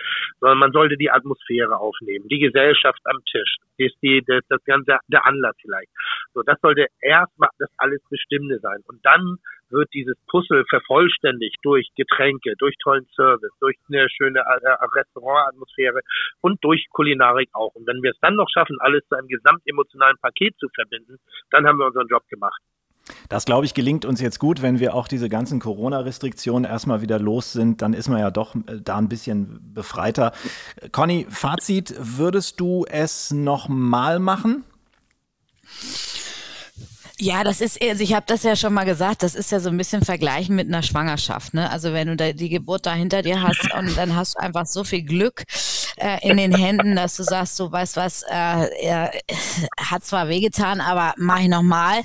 sondern 0.40 0.59
man 0.59 0.72
sollte 0.72 0.96
die 0.96 1.11
Atmosphäre 1.11 1.76
aufnehmen, 1.78 2.28
die 2.28 2.38
Gesellschaft 2.38 3.00
am 3.05 3.22
Tisch, 3.30 3.57
das, 3.78 3.92
die, 4.02 4.22
das, 4.26 4.42
das 4.48 4.64
ganze, 4.64 4.98
der 5.09 5.26
Anlass 5.26 5.57
vielleicht. 5.61 5.90
So, 6.32 6.42
das 6.42 6.61
sollte 6.61 6.86
erstmal 7.00 7.50
das 7.59 7.70
alles 7.78 8.00
Bestimmende 8.09 8.59
sein. 8.61 8.82
Und 8.86 9.05
dann 9.05 9.38
wird 9.70 9.92
dieses 9.92 10.16
Puzzle 10.28 10.64
vervollständigt 10.68 11.57
durch 11.62 11.88
Getränke, 11.96 12.55
durch 12.59 12.76
tollen 12.82 13.07
Service, 13.14 13.52
durch 13.61 13.76
eine 13.88 14.09
schöne 14.09 14.40
äh, 14.40 14.86
Restaurantatmosphäre 14.94 16.00
und 16.40 16.62
durch 16.62 16.86
Kulinarik 16.90 17.50
auch. 17.52 17.74
Und 17.74 17.86
wenn 17.86 18.02
wir 18.02 18.12
es 18.12 18.20
dann 18.20 18.36
noch 18.36 18.48
schaffen, 18.48 18.76
alles 18.80 19.07
zu 19.09 19.16
einem 19.16 19.28
gesamtemotionalen 19.28 20.18
Paket 20.18 20.57
zu 20.59 20.68
verbinden, 20.74 21.18
dann 21.50 21.66
haben 21.66 21.78
wir 21.78 21.86
unseren 21.86 22.09
Job 22.09 22.22
gemacht. 22.28 22.61
Das, 23.28 23.44
glaube 23.44 23.66
ich, 23.66 23.74
gelingt 23.74 24.05
uns 24.05 24.20
jetzt 24.20 24.38
gut, 24.38 24.62
wenn 24.62 24.80
wir 24.80 24.94
auch 24.94 25.09
diese 25.09 25.28
ganzen 25.28 25.61
Corona-Restriktionen 25.61 26.70
erstmal 26.70 27.02
wieder 27.02 27.18
los 27.18 27.52
sind. 27.52 27.82
Dann 27.82 27.92
ist 27.92 28.09
man 28.09 28.18
ja 28.18 28.30
doch 28.30 28.55
äh, 28.55 28.80
da 28.82 28.96
ein 28.96 29.09
bisschen 29.09 29.61
befreiter. 29.74 30.32
Conny, 30.92 31.26
Fazit, 31.28 31.94
würdest 31.98 32.61
du 32.61 32.86
es 32.88 33.30
nochmal 33.30 34.18
machen? 34.18 34.64
Ja, 37.18 37.44
das 37.44 37.61
ist, 37.61 37.80
also 37.80 38.02
ich 38.02 38.12
habe 38.12 38.26
das 38.26 38.42
ja 38.42 38.57
schon 38.57 38.74
mal 38.74 38.84
gesagt, 38.84 39.22
das 39.22 39.36
ist 39.36 39.52
ja 39.52 39.61
so 39.61 39.68
ein 39.68 39.76
bisschen 39.76 40.05
vergleichen 40.05 40.57
mit 40.57 40.66
einer 40.66 40.82
Schwangerschaft. 40.82 41.55
Ne? 41.55 41.70
Also 41.70 41.92
wenn 41.92 42.09
du 42.09 42.16
da 42.16 42.32
die 42.32 42.48
Geburt 42.48 42.86
da 42.86 42.92
hinter 42.92 43.22
dir 43.22 43.40
hast 43.40 43.72
und 43.78 43.96
dann 43.96 44.16
hast 44.16 44.34
du 44.34 44.40
einfach 44.40 44.66
so 44.66 44.82
viel 44.82 45.02
Glück 45.02 45.44
äh, 45.96 46.28
in 46.28 46.36
den 46.36 46.52
Händen, 46.52 46.96
dass 46.96 47.16
du 47.16 47.22
sagst, 47.22 47.59
du 47.61 47.70
weißt 47.70 47.96
was, 47.96 48.22
äh, 48.22 48.66
er 48.82 49.12
hat 49.78 50.05
zwar 50.05 50.28
wehgetan, 50.28 50.80
aber 50.80 51.14
mach 51.16 51.38
ich 51.38 51.48
nochmal. 51.48 52.02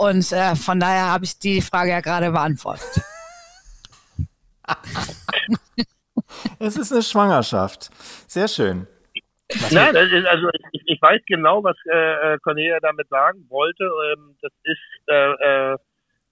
Und 0.00 0.32
äh, 0.32 0.56
von 0.56 0.80
daher 0.80 1.12
habe 1.12 1.26
ich 1.26 1.38
die 1.38 1.60
Frage 1.60 1.90
ja 1.90 2.00
gerade 2.00 2.30
beantwortet. 2.30 3.02
es 6.58 6.78
ist 6.78 6.90
eine 6.90 7.02
Schwangerschaft. 7.02 7.90
Sehr 8.26 8.48
schön. 8.48 8.86
Nein, 9.70 9.94
also 9.94 10.48
ich, 10.72 10.82
ich, 10.86 11.02
weiß 11.02 11.20
genau, 11.26 11.62
was 11.62 11.76
äh, 11.92 12.32
äh, 12.32 12.38
Cornelia 12.38 12.78
damit 12.80 13.10
sagen 13.10 13.44
wollte. 13.50 13.84
Ähm, 13.84 14.36
das 14.40 14.52
ist, 14.62 14.78
äh, 15.08 15.72
äh, 15.72 15.76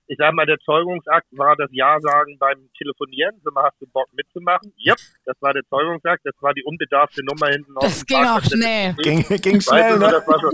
ich 0.06 0.16
sag 0.16 0.32
mal, 0.32 0.46
der 0.46 0.58
Zeugungsakt 0.60 1.26
war 1.32 1.54
das 1.56 1.68
Ja-Sagen 1.70 2.38
beim 2.38 2.70
Telefonieren. 2.78 3.38
So, 3.44 3.50
hast 3.54 3.76
du 3.82 3.86
Bock 3.88 4.08
mitzumachen? 4.14 4.72
Yep, 4.78 4.96
das 5.26 5.36
war 5.40 5.52
der 5.52 5.64
Zeugungsakt. 5.68 6.24
Das 6.24 6.34
war 6.40 6.54
die 6.54 6.64
unbedarfte 6.64 7.22
Nummer 7.22 7.48
hinten 7.48 7.76
auf 7.76 7.84
Das 7.84 8.06
ging 8.06 8.24
auch 8.24 8.42
schnell. 8.42 8.94
Ging, 8.94 9.26
ging 9.42 9.60
schnell, 9.60 10.00
weißt 10.00 10.42
du, 10.42 10.48
ne? 10.48 10.52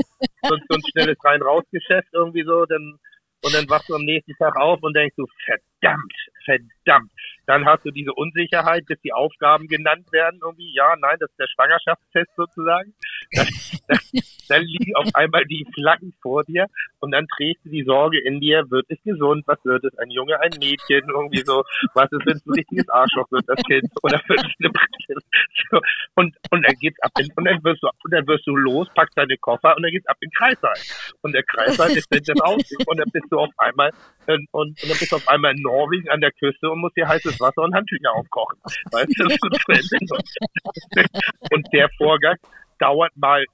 So, 0.49 0.57
so 0.68 0.74
ein 0.76 0.82
schnelles 0.92 1.16
Rein-Raus-Geschäft 1.24 2.09
irgendwie 2.12 2.45
so. 2.45 2.64
Dann, 2.66 2.99
und 3.45 3.55
dann 3.55 3.68
wachst 3.68 3.88
du 3.88 3.95
am 3.95 4.05
nächsten 4.05 4.32
Tag 4.34 4.57
auf 4.57 4.82
und 4.82 4.95
denkst 4.95 5.16
du, 5.16 5.26
verdammt, 5.45 6.14
verdammt. 6.45 7.11
Dann 7.47 7.66
hast 7.66 7.84
du 7.84 7.90
diese 7.90 8.12
Unsicherheit, 8.12 8.86
bis 8.86 9.01
die 9.03 9.12
Aufgaben 9.12 9.68
genannt 9.68 10.11
werden 10.12 10.40
irgendwie. 10.42 10.72
Ja, 10.74 10.95
nein, 10.97 11.16
das 11.20 11.30
ist 11.30 11.38
der 11.38 11.49
Schwangerschaftstest 11.55 12.30
sozusagen. 12.36 12.95
Dann, 13.32 13.47
dann, 13.88 13.99
dann 14.49 14.62
liegen 14.62 14.95
auf 14.97 15.09
einmal 15.14 15.45
die 15.45 15.66
Flaggen 15.74 16.14
vor 16.22 16.45
dir 16.45 16.66
und 17.01 17.12
dann 17.12 17.26
trägst 17.36 17.64
du 17.64 17.70
die 17.70 17.84
Sorge 17.84 18.18
in 18.18 18.40
dir, 18.40 18.64
wird 18.70 18.86
es 18.88 18.99
gesund, 19.03 19.45
was 19.47 19.62
wird 19.64 19.84
es, 19.84 19.97
ein 19.99 20.11
Junge, 20.11 20.40
ein 20.40 20.53
Mädchen, 20.59 21.09
irgendwie 21.09 21.42
so, 21.45 21.62
was 21.95 22.11
ist, 22.12 22.26
wenn 22.26 22.36
es 22.36 22.47
ein 22.47 22.53
richtiges 22.55 22.88
Arschloch 22.88 23.30
wird, 23.30 23.45
das 23.47 23.62
Kind, 23.64 23.84
oder 24.03 24.20
wird 24.26 24.40
es 24.40 24.53
eine 24.59 24.72
so, 25.70 25.80
und, 26.14 26.34
und 26.51 26.62
dann 26.62 26.74
geht's 26.80 27.01
ab 27.03 27.12
in, 27.18 27.28
und 27.36 27.45
dann 27.45 27.62
wirst 27.64 27.82
du, 27.82 27.88
und 28.05 28.11
dann 28.11 28.26
wirst 28.26 28.47
du 28.47 28.57
los, 28.57 28.88
packst 28.95 29.16
deine 29.16 29.36
Koffer 29.36 29.76
und 29.76 29.82
dann 29.82 29.90
geht's 29.90 30.07
ab 30.07 30.16
in 30.20 30.30
den 30.30 30.32
Kreissaal. 30.32 30.74
Und 31.22 31.32
der 31.32 31.42
Kreissaal 31.42 31.90
ist 31.90 32.11
dann 32.11 32.22
das 32.24 32.40
aus 32.40 32.62
und 32.86 32.99
dann 32.99 33.11
bist 33.12 33.26
du 33.30 33.38
auf 33.38 33.51
einmal, 33.59 33.90
und, 34.26 34.49
und, 34.53 34.82
und 34.82 34.82
dann 34.82 34.99
bist 34.99 35.12
du 35.12 35.16
auf 35.16 35.28
einmal 35.28 35.55
in 35.55 35.62
Norwegen 35.62 36.09
an 36.09 36.20
der 36.20 36.32
Küste 36.32 36.70
und 36.70 36.80
musst 36.80 36.97
dir 36.97 37.09
heißes 37.09 37.34
Wasser 37.41 37.62
und 37.62 37.74
Handtücher 37.74 38.12
aufkochen. 38.12 38.59
Und 41.51 41.66
der 41.72 41.89
Vorgang 41.97 42.37
dauert 42.78 43.16
mal, 43.16 43.45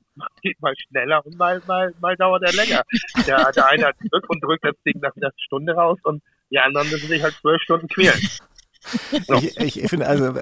geht 0.43 0.61
mal 0.61 0.75
schneller 0.77 1.25
und 1.25 1.37
mal, 1.37 1.63
mal, 1.67 1.95
mal 2.01 2.17
dauert 2.17 2.43
er 2.43 2.53
länger. 2.53 2.83
Der, 3.27 3.53
der 3.53 3.67
eine 3.67 3.87
hat 3.87 3.99
Glück 3.99 4.29
und 4.29 4.43
drückt 4.43 4.65
das 4.65 4.77
Ding 4.87 5.01
nach 5.01 5.15
einer 5.17 5.31
Stunde 5.37 5.75
raus 5.75 5.99
und 6.05 6.23
die 6.51 6.59
anderen 6.59 6.91
müssen 6.91 7.09
sich 7.09 7.23
halt 7.23 7.35
zwölf 7.41 7.63
Stunden 7.63 7.89
quälen. 7.89 8.21
So. 9.27 9.35
Ich, 9.35 9.77
ich, 9.77 9.91
finde 9.91 10.07
also, 10.07 10.33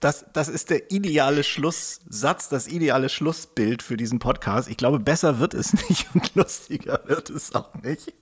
das, 0.00 0.26
das 0.32 0.48
ist 0.48 0.70
der 0.70 0.90
ideale 0.90 1.44
Schlusssatz, 1.44 2.48
das 2.48 2.66
ideale 2.66 3.08
Schlussbild 3.08 3.82
für 3.82 3.96
diesen 3.96 4.18
Podcast. 4.18 4.68
Ich 4.68 4.76
glaube, 4.76 4.98
besser 4.98 5.38
wird 5.38 5.54
es 5.54 5.72
nicht 5.88 6.08
und 6.14 6.34
lustiger 6.34 7.00
wird 7.06 7.30
es 7.30 7.54
auch 7.54 7.72
nicht. 7.82 8.12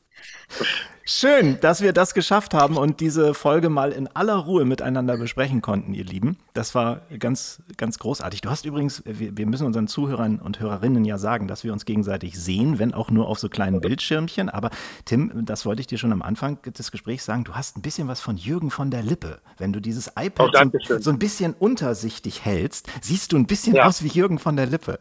Schön, 1.05 1.59
dass 1.61 1.81
wir 1.81 1.93
das 1.93 2.15
geschafft 2.15 2.55
haben 2.55 2.77
und 2.77 3.01
diese 3.01 3.35
Folge 3.35 3.69
mal 3.69 3.91
in 3.91 4.07
aller 4.15 4.37
Ruhe 4.37 4.65
miteinander 4.65 5.17
besprechen 5.17 5.61
konnten, 5.61 5.95
ihr 5.95 6.05
Lieben. 6.05 6.37
Das 6.55 6.77
war 6.77 7.03
ganz, 7.19 7.61
ganz 7.77 7.99
großartig. 7.99 8.41
Du 8.41 8.51
hast 8.51 8.65
übrigens, 8.67 9.03
wir, 9.05 9.37
wir, 9.37 9.47
müssen 9.47 9.67
unseren 9.67 9.89
Zuhörern 9.89 10.39
und 10.39 10.61
Hörerinnen 10.61 11.05
ja 11.05 11.19
sagen, 11.19 11.49
dass 11.49 11.65
wir 11.65 11.73
uns 11.73 11.87
gegenseitig 11.87 12.39
sehen, 12.39 12.79
wenn 12.79 12.95
auch 12.95 13.11
nur 13.11 13.27
auf 13.27 13.41
so 13.41 13.49
kleinen 13.49 13.81
Bildschirmchen. 13.81 14.49
Aber 14.49 14.71
Tim, 15.05 15.45
das 15.45 15.67
wollte 15.67 15.81
ich 15.81 15.89
dir 15.89 15.99
schon 15.99 16.13
am 16.13 16.23
Anfang 16.23 16.63
des 16.63 16.93
Gesprächs 16.93 17.25
sagen, 17.25 17.43
du 17.43 17.55
hast 17.55 17.77
ein 17.77 17.83
bisschen 17.83 18.07
was 18.07 18.21
von 18.21 18.37
Jürgen 18.37 18.71
von 18.71 18.93
der 18.93 19.03
Lippe. 19.03 19.41
Wenn 19.59 19.73
du 19.73 19.81
dieses 19.81 20.13
iPad 20.17 20.55
oh, 20.55 20.79
so, 20.87 20.99
so, 21.01 21.11
ein 21.11 21.19
bisschen 21.19 21.55
untersichtig 21.55 22.45
hältst, 22.45 22.89
siehst 23.01 23.33
du 23.33 23.37
ein 23.37 23.47
bisschen 23.47 23.75
ja. 23.75 23.87
aus 23.87 24.05
wie 24.05 24.09
Jürgen 24.09 24.39
von 24.39 24.55
der 24.55 24.67
Lippe. 24.67 25.01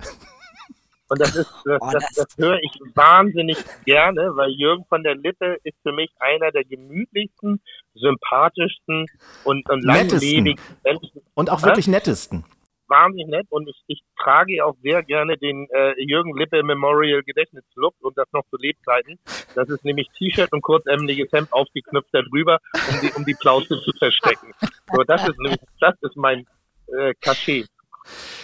Und 1.12 1.20
das 1.20 1.36
ist, 1.36 1.52
das, 1.66 1.82
oh, 1.82 1.90
das, 1.92 2.06
das, 2.16 2.38
höre 2.38 2.58
ich 2.64 2.72
wahnsinnig 2.96 3.58
gerne, 3.84 4.32
weil 4.34 4.50
Jürgen 4.52 4.86
von 4.86 5.04
der 5.04 5.16
Lippe 5.16 5.58
ist 5.66 5.76
für 5.84 5.92
mich 5.92 6.10
einer 6.20 6.54
der 6.54 6.64
gemütlichsten, 6.64 7.62
sympathischsten 7.96 9.08
und, 9.44 9.70
und 9.70 9.84
langlebigsten 9.84 10.56
Menschen. 10.86 11.22
Und 11.34 11.50
auch 11.50 11.64
wirklich 11.64 11.90
nettesten. 11.90 12.46
wahnsinnig 12.88 13.28
nett 13.28 13.46
und 13.50 13.68
ich, 13.68 13.76
ich 13.88 14.02
trage 14.18 14.64
auch 14.64 14.78
sehr 14.82 15.04
gerne 15.04 15.38
den 15.38 15.68
äh, 15.72 16.02
Jürgen 16.02 16.34
Lippe 16.38 16.64
Memorial 16.64 17.24
Gedächtnislook 17.24 17.94
und 18.00 18.18
das 18.18 18.32
noch 18.32 18.46
zu 18.50 18.56
Lebzeiten. 18.56 19.20
Das 19.54 19.68
ist 19.68 19.84
nämlich 19.84 20.08
T-Shirt 20.18 20.54
und 20.54 20.62
kurzämmeliges 20.62 21.30
Hemd 21.34 21.52
aufgeknüpft 21.52 22.14
darüber, 22.14 22.60
um 22.90 23.02
die, 23.02 23.12
um 23.18 23.26
die 23.26 23.36
Plauze 23.36 23.82
zu 23.82 23.92
verstecken. 24.00 24.54
So, 24.94 25.04
das 25.04 25.28
ist 25.28 25.38
nämlich, 25.40 25.60
das 25.82 25.96
ist 26.04 26.16
mein 26.16 26.46
äh, 26.88 27.14
Cachet. 27.20 27.68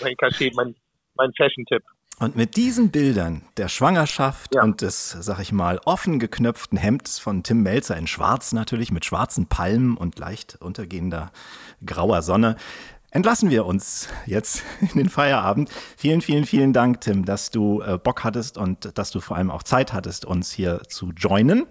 Mein 0.02 0.18
Cachet, 0.18 0.54
mein, 0.54 0.76
mein 1.16 1.32
Fashion-Tipp. 1.32 1.84
Und 2.20 2.36
mit 2.36 2.56
diesen 2.56 2.90
Bildern 2.90 3.44
der 3.58 3.68
Schwangerschaft 3.68 4.56
Ja. 4.56 4.64
und 4.64 4.82
des, 4.82 5.12
sag 5.20 5.40
ich 5.40 5.52
mal, 5.52 5.80
offen 5.86 6.18
geknöpften 6.18 6.78
Hemds 6.78 7.20
von 7.20 7.44
Tim 7.44 7.62
Melzer 7.62 7.96
in 7.96 8.08
Schwarz 8.08 8.54
natürlich, 8.54 8.92
mit 8.92 9.06
schwarzen 9.06 9.46
Palmen 9.46 9.96
und 9.98 10.18
leicht 10.18 10.58
untergehender 10.60 11.32
grauer 11.86 12.24
Sonne, 12.24 12.56
entlassen 13.12 13.52
wir 13.52 13.68
uns 13.68 14.08
jetzt 14.26 14.64
in 14.82 14.98
den 14.98 15.10
Feierabend. 15.10 15.70
Vielen, 15.96 16.22
vielen, 16.22 16.46
vielen 16.48 16.74
Dank, 16.74 17.02
Tim, 17.02 17.24
dass 17.24 17.52
du 17.52 17.82
äh, 17.84 18.00
Bock 18.00 18.24
hattest 18.24 18.58
und 18.58 18.98
dass 18.98 19.12
du 19.12 19.20
vor 19.20 19.38
allem 19.38 19.52
auch 19.52 19.62
Zeit 19.62 19.94
hattest, 19.94 20.26
uns 20.26 20.52
hier 20.52 20.82
zu 20.90 21.12
joinen. 21.16 21.68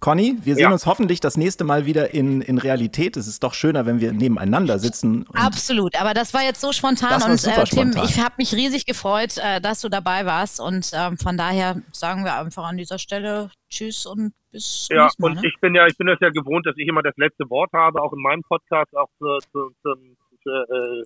Conny, 0.00 0.36
wir 0.42 0.54
sehen 0.54 0.64
Ja. 0.64 0.70
uns 0.70 0.86
hoffentlich 0.86 1.20
das 1.20 1.36
nächste 1.36 1.64
Mal 1.64 1.84
wieder 1.84 2.14
in, 2.14 2.40
in 2.40 2.58
Realität. 2.58 3.16
Es 3.16 3.26
ist 3.26 3.42
doch 3.42 3.52
schöner, 3.54 3.84
wenn 3.86 4.00
wir 4.00 4.12
nebeneinander 4.12 4.78
sitzen. 4.78 5.24
Und 5.24 5.36
Absolut, 5.36 6.00
aber 6.00 6.14
das 6.14 6.32
war 6.34 6.42
jetzt 6.42 6.60
so 6.60 6.72
spontan 6.72 7.20
und 7.22 7.36
super 7.38 7.62
äh, 7.62 7.64
Tim, 7.64 7.92
spontan. 7.92 8.04
ich 8.04 8.20
habe 8.20 8.34
mich 8.38 8.52
riesig 8.54 8.86
gefreut, 8.86 9.36
äh, 9.38 9.60
dass 9.60 9.80
du 9.80 9.88
dabei 9.88 10.24
warst 10.24 10.60
und 10.60 10.90
ähm, 10.94 11.18
von 11.18 11.36
daher 11.36 11.82
sagen 11.92 12.24
wir 12.24 12.38
einfach 12.38 12.64
an 12.64 12.76
dieser 12.76 12.98
Stelle 12.98 13.50
Tschüss 13.70 14.06
und 14.06 14.32
bis 14.52 14.88
Ja, 14.90 15.02
nächstes 15.02 15.18
Mal. 15.18 15.26
und 15.30 15.34
ne? 15.36 15.48
ich 15.48 15.54
bin 15.60 15.74
ja, 15.74 15.86
ich 15.86 15.96
bin 15.98 16.06
das 16.06 16.18
ja 16.20 16.30
gewohnt, 16.30 16.64
dass 16.66 16.76
ich 16.76 16.86
immer 16.86 17.02
das 17.02 17.16
letzte 17.16 17.50
Wort 17.50 17.72
habe, 17.72 18.00
auch 18.00 18.12
in 18.12 18.22
meinem 18.22 18.42
Podcast, 18.42 18.96
auch 18.96 19.08
zur, 19.18 19.38
zur, 19.52 19.72
zum, 19.82 20.16
zur, 20.42 20.62
äh, 20.70 21.02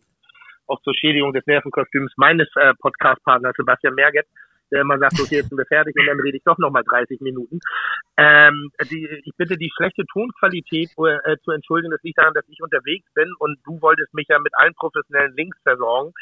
auch 0.67 0.81
zur 0.83 0.95
Schädigung 0.95 1.33
des 1.33 1.45
Nervenkostüms 1.47 2.13
meines 2.17 2.49
äh, 2.57 2.73
Podcast-Partners 2.75 3.55
Sebastian 3.57 3.95
Merget, 3.95 4.27
der 4.73 4.81
immer 4.81 4.99
sagt, 4.99 5.21
okay, 5.21 5.37
jetzt 5.37 5.51
sind 5.51 5.59
wir 5.59 5.67
fertig 5.67 5.95
und 5.97 6.07
dann 6.07 6.21
rede 6.21 6.37
ich 6.37 6.45
doch 6.45 6.59
nochmal 6.59 6.83
30 6.83 7.21
Minuten. 7.21 7.61
Ähm, 8.17 8.71
die, 8.91 9.07
ich 9.25 9.33
bitte 9.37 9.57
die 9.57 9.71
schlechte 9.77 10.05
Tonqualität 10.13 10.91
äh, 10.97 11.37
zu 11.45 11.53
entschuldigen. 11.53 11.93
Das 11.93 12.03
liegt 12.03 12.19
daran, 12.19 12.35
dass 12.35 12.49
ich 12.49 12.63
unterwegs 12.63 13.07
bin 13.15 13.33
und 13.39 13.59
du 13.65 13.81
wolltest 13.81 14.13
mich 14.15 14.27
ja 14.29 14.39
mit 14.39 14.53
allen 14.57 14.75
professionellen 14.75 15.37
Links 15.37 15.59
versorgen. 15.63 16.13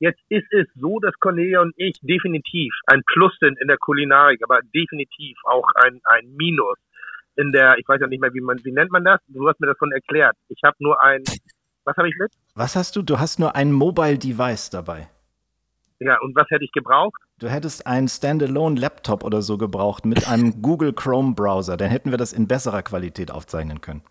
Jetzt 0.00 0.20
ist 0.28 0.52
es 0.52 0.66
so, 0.74 0.98
dass 0.98 1.14
Cornelia 1.20 1.60
und 1.60 1.72
ich 1.76 1.94
definitiv 2.02 2.74
ein 2.86 3.02
Plus 3.06 3.32
sind 3.38 3.58
in 3.60 3.68
der 3.68 3.78
Kulinarik, 3.78 4.42
aber 4.42 4.60
definitiv 4.74 5.38
auch 5.44 5.70
ein, 5.76 6.00
ein 6.04 6.34
Minus 6.36 6.78
in 7.36 7.52
der, 7.52 7.78
ich 7.78 7.88
weiß 7.88 8.00
ja 8.00 8.06
nicht 8.06 8.20
mehr, 8.20 8.32
wie 8.32 8.40
man, 8.40 8.58
wie 8.64 8.72
nennt 8.72 8.90
man 8.90 9.04
das? 9.04 9.20
Du 9.28 9.48
hast 9.48 9.60
mir 9.60 9.66
das 9.66 9.78
schon 9.78 9.92
erklärt. 9.92 10.36
Ich 10.48 10.60
habe 10.64 10.76
nur 10.80 11.02
ein, 11.02 11.22
was 11.84 11.96
habe 11.96 12.08
ich 12.08 12.16
mit? 12.16 12.32
was 12.54 12.76
hast 12.76 12.96
du? 12.96 13.02
Du 13.02 13.18
hast 13.18 13.38
nur 13.38 13.54
ein 13.56 13.72
Mobile 13.72 14.18
Device 14.18 14.70
dabei. 14.70 15.08
Ja, 16.00 16.18
und 16.20 16.34
was 16.34 16.48
hätte 16.50 16.64
ich 16.64 16.72
gebraucht? 16.72 17.20
Du 17.44 17.50
hättest 17.50 17.86
einen 17.86 18.08
Standalone-Laptop 18.08 19.22
oder 19.22 19.42
so 19.42 19.58
gebraucht 19.58 20.06
mit 20.06 20.26
einem 20.26 20.54
Google 20.62 20.94
Chrome-Browser. 20.94 21.76
Dann 21.76 21.90
hätten 21.90 22.10
wir 22.10 22.16
das 22.16 22.32
in 22.32 22.48
besserer 22.48 22.82
Qualität 22.82 23.30
aufzeichnen 23.30 23.82
können. 23.82 24.02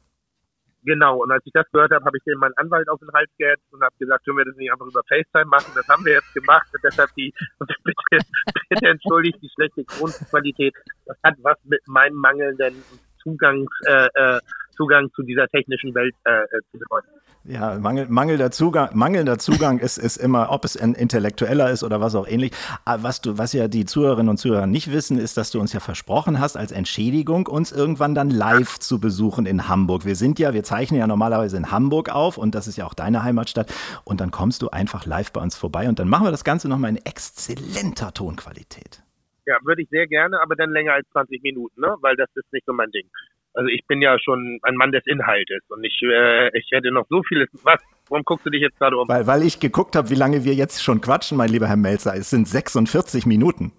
Genau, 0.83 1.17
und 1.17 1.31
als 1.31 1.41
ich 1.43 1.51
das 1.51 1.65
gehört 1.71 1.91
habe, 1.91 2.05
habe 2.05 2.15
ich 2.15 2.23
den 2.25 2.37
meinen 2.37 2.53
Anwalt 2.57 2.87
auf 2.89 2.99
den 2.99 3.11
Hals 3.11 3.31
gehetzt 3.39 3.63
und 3.71 3.81
habe 3.81 3.95
gesagt, 3.97 4.23
können 4.23 4.37
wir 4.37 4.45
das 4.45 4.55
nicht 4.55 4.71
einfach 4.71 4.85
über 4.85 5.01
FaceTime 5.09 5.45
machen? 5.45 5.71
Das 5.73 5.87
haben 5.87 6.05
wir 6.05 6.13
jetzt 6.13 6.31
gemacht 6.35 6.67
und 6.71 6.83
deshalb 6.83 7.09
die, 7.15 7.33
bitte, 7.83 8.23
bitte 8.69 8.85
entschuldigt 8.85 9.39
die 9.41 9.49
schlechte 9.49 9.83
Grundqualität. 9.83 10.75
Das 11.07 11.17
hat 11.23 11.33
was 11.41 11.57
mit 11.63 11.81
meinem 11.87 12.17
mangelnden 12.17 12.83
Zugangs, 13.23 13.71
äh, 13.87 14.09
äh, 14.13 14.39
Zugang 14.75 15.09
zu 15.15 15.23
dieser 15.23 15.47
technischen 15.47 15.93
Welt 15.95 16.15
äh, 16.25 16.31
äh, 16.31 16.61
zu 16.71 16.79
bedeuten. 16.79 17.07
Ja, 17.45 17.77
Mangel, 17.77 18.07
mangelnder 18.07 18.51
Zugang, 18.51 18.91
mangelnder 18.93 19.37
Zugang 19.37 19.79
ist, 19.79 19.97
ist 19.97 20.15
immer, 20.15 20.49
ob 20.49 20.63
es 20.63 20.77
ein 20.77 20.93
intellektueller 20.93 21.71
ist 21.71 21.83
oder 21.83 21.99
was 21.99 22.15
auch 22.15 22.25
ähnlich. 22.25 22.53
Aber 22.85 23.03
was 23.03 23.19
du, 23.19 23.37
was 23.37 23.51
ja 23.51 23.67
die 23.67 23.83
Zuhörerinnen 23.83 24.29
und 24.29 24.37
Zuhörer 24.37 24.65
nicht 24.65 24.93
wissen, 24.93 25.17
ist, 25.17 25.35
dass 25.35 25.51
du 25.51 25.59
uns 25.59 25.73
ja 25.73 25.81
versprochen 25.81 26.39
hast, 26.39 26.55
als 26.55 26.71
Entschädigung 26.71 27.47
uns 27.47 27.73
irgendwann 27.73 28.15
dann 28.15 28.29
live 28.29 28.79
zu 28.79 29.01
besuchen 29.01 29.45
in 29.45 29.67
Hamburg. 29.67 30.05
Wir 30.05 30.15
sind 30.15 30.39
ja, 30.39 30.53
wir 30.53 30.63
zeichnen 30.63 31.01
ja 31.01 31.07
normalerweise 31.07 31.57
in 31.57 31.69
Hamburg 31.69 32.15
auf 32.15 32.37
und 32.37 32.55
das 32.55 32.67
ist 32.67 32.77
ja 32.77 32.85
auch 32.85 32.93
deine 32.93 33.23
Heimatstadt. 33.23 33.73
Und 34.05 34.21
dann 34.21 34.31
kommst 34.31 34.61
du 34.61 34.69
einfach 34.69 35.05
live 35.05 35.33
bei 35.33 35.41
uns 35.41 35.57
vorbei 35.57 35.89
und 35.89 35.99
dann 35.99 36.07
machen 36.07 36.25
wir 36.25 36.31
das 36.31 36.45
Ganze 36.45 36.69
nochmal 36.69 36.91
in 36.91 37.05
exzellenter 37.05 38.13
Tonqualität. 38.13 39.03
Ja, 39.45 39.57
würde 39.63 39.81
ich 39.81 39.89
sehr 39.89 40.07
gerne, 40.07 40.41
aber 40.41 40.55
dann 40.55 40.71
länger 40.71 40.93
als 40.93 41.07
20 41.11 41.43
Minuten, 41.43 41.81
ne? 41.81 41.97
Weil 41.99 42.15
das 42.15 42.29
ist 42.35 42.53
nicht 42.53 42.65
so 42.65 42.71
mein 42.71 42.89
Ding. 42.91 43.05
Also 43.53 43.67
ich 43.67 43.85
bin 43.87 44.01
ja 44.01 44.17
schon 44.19 44.59
ein 44.63 44.75
Mann 44.75 44.91
des 44.91 45.05
Inhaltes 45.05 45.61
und 45.69 45.83
ich, 45.83 46.01
äh, 46.01 46.57
ich 46.57 46.67
hätte 46.71 46.91
noch 46.91 47.05
so 47.09 47.21
vieles. 47.23 47.49
Was? 47.63 47.81
Warum 48.09 48.23
guckst 48.23 48.45
du 48.45 48.49
dich 48.49 48.61
jetzt 48.61 48.77
gerade 48.79 48.97
um? 48.97 49.07
Weil, 49.07 49.27
weil 49.27 49.43
ich 49.43 49.59
geguckt 49.59 49.95
habe, 49.95 50.09
wie 50.09 50.15
lange 50.15 50.43
wir 50.43 50.53
jetzt 50.53 50.83
schon 50.83 51.01
quatschen, 51.01 51.37
mein 51.37 51.49
lieber 51.49 51.67
Herr 51.67 51.77
Melzer. 51.77 52.15
Es 52.15 52.29
sind 52.29 52.47
46 52.47 53.25
Minuten. 53.25 53.71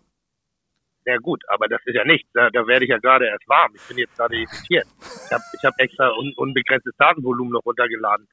Ja 1.07 1.18
gut, 1.18 1.43
aber 1.49 1.68
das 1.68 1.81
ist 1.85 1.95
ja 1.95 2.05
nichts. 2.05 2.31
Da, 2.33 2.49
da 2.51 2.66
werde 2.66 2.85
ich 2.87 2.91
ja 2.91 2.99
gerade 2.99 3.27
erst 3.27 3.47
warm. 3.47 3.72
Ich 3.75 3.83
bin 3.83 3.99
jetzt 3.99 4.16
gerade 4.16 4.37
irritiert. 4.37 4.87
Ich 5.27 5.33
habe 5.33 5.43
ich 5.53 5.64
hab 5.64 5.75
extra 5.79 6.11
un, 6.16 6.33
unbegrenztes 6.37 6.95
Datenvolumen 6.97 7.53
noch 7.53 7.64
runtergeladen, 7.66 8.27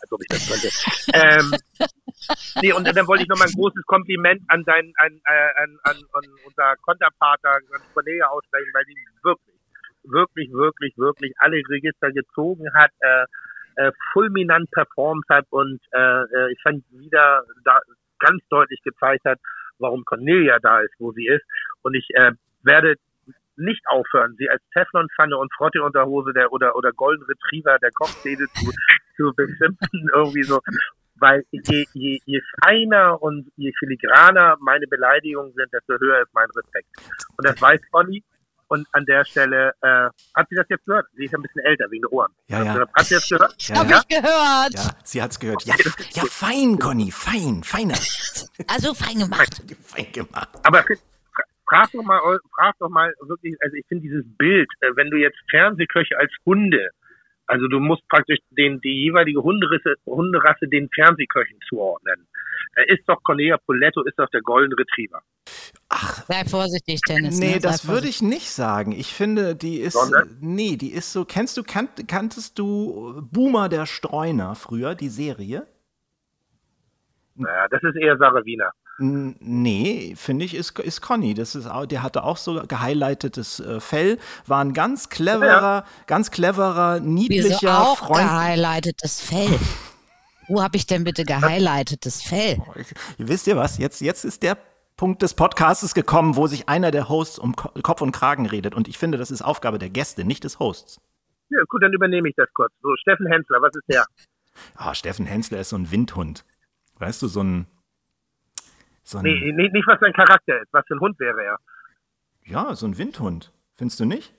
als 0.00 0.12
ob 0.12 0.20
ich 0.22 0.28
das 0.28 0.46
könnte. 0.46 0.70
ähm, 1.14 1.50
nee, 2.62 2.72
und 2.72 2.86
dann 2.86 3.06
wollte 3.08 3.24
ich 3.24 3.28
noch 3.28 3.38
mal 3.38 3.48
ein 3.48 3.54
großes 3.54 3.82
Kompliment 3.86 4.42
an 4.48 4.62
deinen, 4.64 4.92
an, 4.98 5.20
äh, 5.24 5.62
an, 5.62 5.78
an, 5.82 5.96
an 6.12 6.22
unser 6.46 6.76
Konterpartner, 6.82 7.50
an 7.50 7.82
Cornelia 7.92 8.28
aussprechen, 8.28 8.70
weil 8.72 8.84
die 8.84 8.94
wirklich, 9.24 9.51
wirklich, 10.04 10.50
wirklich, 10.52 10.96
wirklich 10.96 11.32
alle 11.38 11.62
Register 11.68 12.10
gezogen 12.12 12.72
hat, 12.74 12.90
äh, 13.00 13.24
äh, 13.76 13.92
fulminant 14.12 14.70
performt 14.70 15.24
hat 15.28 15.46
und 15.50 15.80
äh, 15.92 16.22
äh, 16.22 16.52
ich 16.52 16.60
fand 16.62 16.84
wieder 16.90 17.44
da 17.64 17.80
ganz 18.18 18.42
deutlich 18.48 18.80
gezeigt 18.82 19.24
hat, 19.24 19.38
warum 19.78 20.04
Cornelia 20.04 20.58
da 20.60 20.80
ist, 20.80 20.94
wo 20.98 21.12
sie 21.12 21.26
ist. 21.26 21.44
Und 21.82 21.94
ich 21.94 22.08
äh, 22.14 22.32
werde 22.62 22.96
nicht 23.56 23.82
aufhören, 23.86 24.34
sie 24.38 24.48
als 24.48 24.62
Teflonpfanne 24.72 25.36
und 25.36 25.52
Frotteunterhose 25.54 26.32
der 26.32 26.52
oder 26.52 26.74
oder 26.76 26.92
Golden 26.92 27.24
Retriever 27.24 27.78
der 27.78 27.90
Kochszene 27.92 28.46
zu, 28.54 28.72
zu 29.16 29.32
beschimpfen 29.36 30.08
irgendwie 30.14 30.42
so, 30.42 30.60
weil 31.16 31.44
je, 31.50 31.86
je, 31.92 32.20
je 32.24 32.40
feiner 32.62 33.22
und 33.22 33.50
je 33.56 33.72
filigraner 33.78 34.56
meine 34.60 34.86
Beleidigungen 34.86 35.52
sind, 35.54 35.72
desto 35.72 35.98
höher 35.98 36.22
ist 36.22 36.34
mein 36.34 36.48
Respekt. 36.56 36.88
Und 37.36 37.46
das 37.46 37.60
weiß 37.60 37.80
Conny. 37.90 38.22
Und 38.72 38.86
an 38.92 39.04
der 39.04 39.22
Stelle, 39.26 39.72
äh, 39.82 40.08
hat 40.34 40.46
sie 40.48 40.56
das 40.56 40.66
jetzt 40.70 40.86
gehört? 40.86 41.06
Sie 41.14 41.26
ist 41.26 41.34
ein 41.34 41.42
bisschen 41.42 41.62
älter 41.62 41.84
wegen 41.90 42.00
der 42.04 42.12
Ohren. 42.12 42.32
Ja, 42.48 42.62
ja. 42.64 42.86
Hat 42.94 43.04
sie 43.04 43.14
das 43.16 43.28
gehört? 43.28 43.54
Ja, 43.68 43.76
Hab 43.76 43.90
ja. 43.90 44.00
ich 44.00 44.08
gehört. 44.16 44.72
Ja, 44.74 44.90
sie 45.04 45.22
hat's 45.22 45.38
gehört. 45.38 45.64
Ja, 45.64 45.74
ja, 46.14 46.22
fein, 46.24 46.78
Conny, 46.78 47.10
fein, 47.10 47.62
feiner. 47.62 47.98
Also 48.68 48.94
fein 48.94 49.18
gemacht. 49.18 49.62
Fein 49.84 50.10
gemacht. 50.12 50.48
Aber 50.62 50.82
fra- 50.84 51.44
frag 51.68 51.92
doch 51.92 52.02
mal, 52.02 52.18
frag 52.56 52.74
doch 52.78 52.88
mal 52.88 53.12
wirklich, 53.20 53.54
also 53.62 53.76
ich 53.76 53.84
finde 53.88 54.04
dieses 54.08 54.24
Bild, 54.38 54.70
äh, 54.80 54.88
wenn 54.96 55.10
du 55.10 55.18
jetzt 55.18 55.36
Fernsehköche 55.50 56.16
als 56.18 56.32
Hunde, 56.46 56.88
also 57.46 57.68
du 57.68 57.80
musst 57.80 58.06
praktisch 58.08 58.38
den, 58.50 58.80
die 58.80 59.04
jeweilige 59.04 59.42
Hunderasse, 59.42 59.94
Hunderasse 60.06 60.68
den 60.68 60.88
Fernsehköchen 60.94 61.58
zuordnen. 61.68 62.26
Da 62.74 62.82
ist 62.84 63.02
doch 63.06 63.22
Cornelia 63.22 63.58
Poletto, 63.58 64.02
ist 64.02 64.18
doch 64.18 64.28
der 64.30 64.40
Golden 64.40 64.72
Retriever. 64.72 65.20
Ach, 65.88 66.24
Sei 66.26 66.44
vorsichtig, 66.44 67.00
Dennis. 67.06 67.38
nee, 67.38 67.54
ne? 67.54 67.60
Das 67.60 67.86
würde 67.86 68.08
ich 68.08 68.22
nicht 68.22 68.50
sagen. 68.50 68.92
Ich 68.92 69.12
finde, 69.12 69.54
die 69.54 69.76
ist, 69.78 69.92
Sondern? 69.92 70.38
nee, 70.40 70.76
die 70.76 70.90
ist 70.90 71.12
so, 71.12 71.24
kennst 71.26 71.56
du, 71.58 71.62
kannt, 71.62 72.08
kanntest 72.08 72.58
du 72.58 73.22
Boomer 73.30 73.68
der 73.68 73.84
Streuner 73.84 74.54
früher, 74.54 74.94
die 74.94 75.10
Serie? 75.10 75.66
Naja, 77.34 77.68
das 77.68 77.82
ist 77.82 77.96
eher 77.96 78.16
Sarah 78.16 78.44
Wiener. 78.44 78.70
Nee, 78.98 80.14
finde 80.16 80.44
ich, 80.44 80.54
ist, 80.54 80.78
ist 80.78 81.00
Conny. 81.00 81.34
Das 81.34 81.54
ist, 81.54 81.66
auch- 81.66 81.86
der 81.86 82.02
hatte 82.02 82.22
auch 82.24 82.36
so 82.36 82.62
gehighlightetes 82.66 83.60
äh, 83.60 83.80
Fell, 83.80 84.18
war 84.46 84.62
ein 84.62 84.72
ganz 84.74 85.08
cleverer, 85.08 85.84
ganz 86.06 86.30
cleverer, 86.30 86.96
Wieso 87.00 87.08
niedlicher 87.08 87.80
auch 87.80 87.98
Freund. 87.98 88.28
gehighlightetes 88.28 89.20
Fell? 89.20 89.58
Wo 90.48 90.62
habe 90.62 90.76
ich 90.76 90.86
denn 90.86 91.04
bitte 91.04 91.24
gehighlightetes 91.24 92.22
Fell? 92.22 92.58
Wisst 93.18 93.46
ihr 93.46 93.56
was? 93.56 93.78
Jetzt, 93.78 94.00
jetzt 94.00 94.24
ist 94.24 94.42
der 94.42 94.58
Punkt 94.96 95.22
des 95.22 95.34
Podcasts 95.34 95.94
gekommen, 95.94 96.36
wo 96.36 96.46
sich 96.46 96.68
einer 96.68 96.90
der 96.90 97.08
Hosts 97.08 97.38
um 97.38 97.56
Ko- 97.56 97.70
Kopf 97.82 98.02
und 98.02 98.12
Kragen 98.12 98.46
redet. 98.46 98.74
Und 98.74 98.88
ich 98.88 98.98
finde, 98.98 99.18
das 99.18 99.30
ist 99.30 99.42
Aufgabe 99.42 99.78
der 99.78 99.88
Gäste, 99.90 100.24
nicht 100.24 100.44
des 100.44 100.58
Hosts. 100.58 101.00
Ja, 101.48 101.60
gut, 101.68 101.82
dann 101.82 101.92
übernehme 101.92 102.28
ich 102.28 102.34
das 102.36 102.48
kurz. 102.54 102.72
So, 102.82 102.88
Steffen 103.00 103.26
Hensler, 103.26 103.58
was 103.62 103.74
ist 103.74 103.84
der? 103.88 104.04
Ah, 104.76 104.94
Steffen 104.94 105.26
Hensler 105.26 105.60
ist 105.60 105.70
so 105.70 105.76
ein 105.76 105.90
Windhund. 105.90 106.44
Weißt 106.98 107.20
du, 107.22 107.26
so 107.28 107.42
ein. 107.42 107.66
So 109.02 109.18
ein 109.18 109.24
Nee, 109.24 109.52
nee, 109.52 109.68
nicht 109.68 109.86
was 109.86 110.00
sein 110.00 110.12
Charakter 110.12 110.60
ist. 110.60 110.72
Was 110.72 110.84
für 110.86 110.94
ein 110.94 111.00
Hund 111.00 111.18
wäre 111.18 111.42
er? 111.42 111.58
Ja, 112.44 112.74
so 112.74 112.86
ein 112.86 112.98
Windhund. 112.98 113.52
Findest 113.74 114.00
du 114.00 114.04
nicht? 114.04 114.34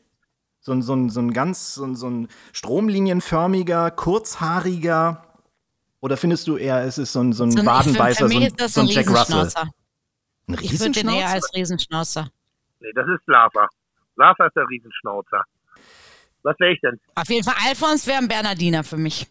So 0.60 0.72
ein, 0.72 0.82
so 0.82 0.94
ein, 0.96 1.10
so 1.10 1.20
ein 1.20 1.34
ganz, 1.34 1.76
so 1.76 1.84
ein, 1.86 1.96
so 1.96 2.10
ein 2.10 2.28
stromlinienförmiger, 2.54 3.92
kurzhaariger. 3.92 5.24
Oder 6.00 6.18
findest 6.18 6.48
du 6.48 6.58
eher, 6.58 6.84
es 6.84 6.98
ist 6.98 7.14
so 7.14 7.22
ein, 7.22 7.34
so 7.34 7.44
ein 7.44 7.52
So 7.52 7.66
Wadenbeißer, 7.66 8.28
so 8.28 8.34
mich 8.34 8.38
ein, 8.38 8.48
ist 8.48 8.60
das 8.62 8.74
so 8.74 8.82
ein 8.82 8.88
ein 8.88 8.92
Jack 8.94 9.10
Russell? 9.10 9.36
Riesenschnauzer. 9.40 9.70
Ein 10.48 10.54
Ich 10.62 10.80
würde 10.80 10.92
den 10.92 11.08
eher 11.08 11.14
Riesenschnauzer? 11.14 11.34
als 11.34 11.54
Riesenschnauzer. 11.56 12.30
Nee, 12.80 12.92
das 12.96 13.08
ist 13.08 13.28
Lava. 13.28 13.68
Lava 14.16 14.46
ist 14.48 14.56
der 14.56 14.68
Riesenschnauzer. 14.70 15.44
Was 16.44 16.60
wäre 16.60 16.74
ich 16.74 16.82
denn? 16.82 17.00
Auf 17.16 17.30
jeden 17.30 17.44
Fall, 17.44 17.56
Alfons 17.66 18.06
wäre 18.06 18.18
ein 18.20 18.28
Bernardiner 18.28 18.84
für 18.84 18.98
mich. 18.98 19.28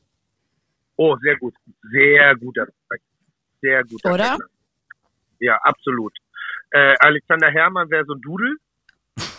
Oh, 0.96 1.16
sehr 1.22 1.36
gut. 1.38 1.54
Sehr 1.90 2.34
guter 2.36 2.62
Respekt. 2.62 3.04
sehr 3.60 3.84
guter 3.84 4.12
Oder? 4.14 4.24
Wrestler. 4.32 4.46
Ja, 5.42 5.56
absolut. 5.62 6.12
Äh, 6.70 6.94
Alexander 7.00 7.50
Herrmann 7.50 7.90
wäre 7.90 8.04
so 8.06 8.14
ein 8.14 8.20
Dudel. 8.22 8.56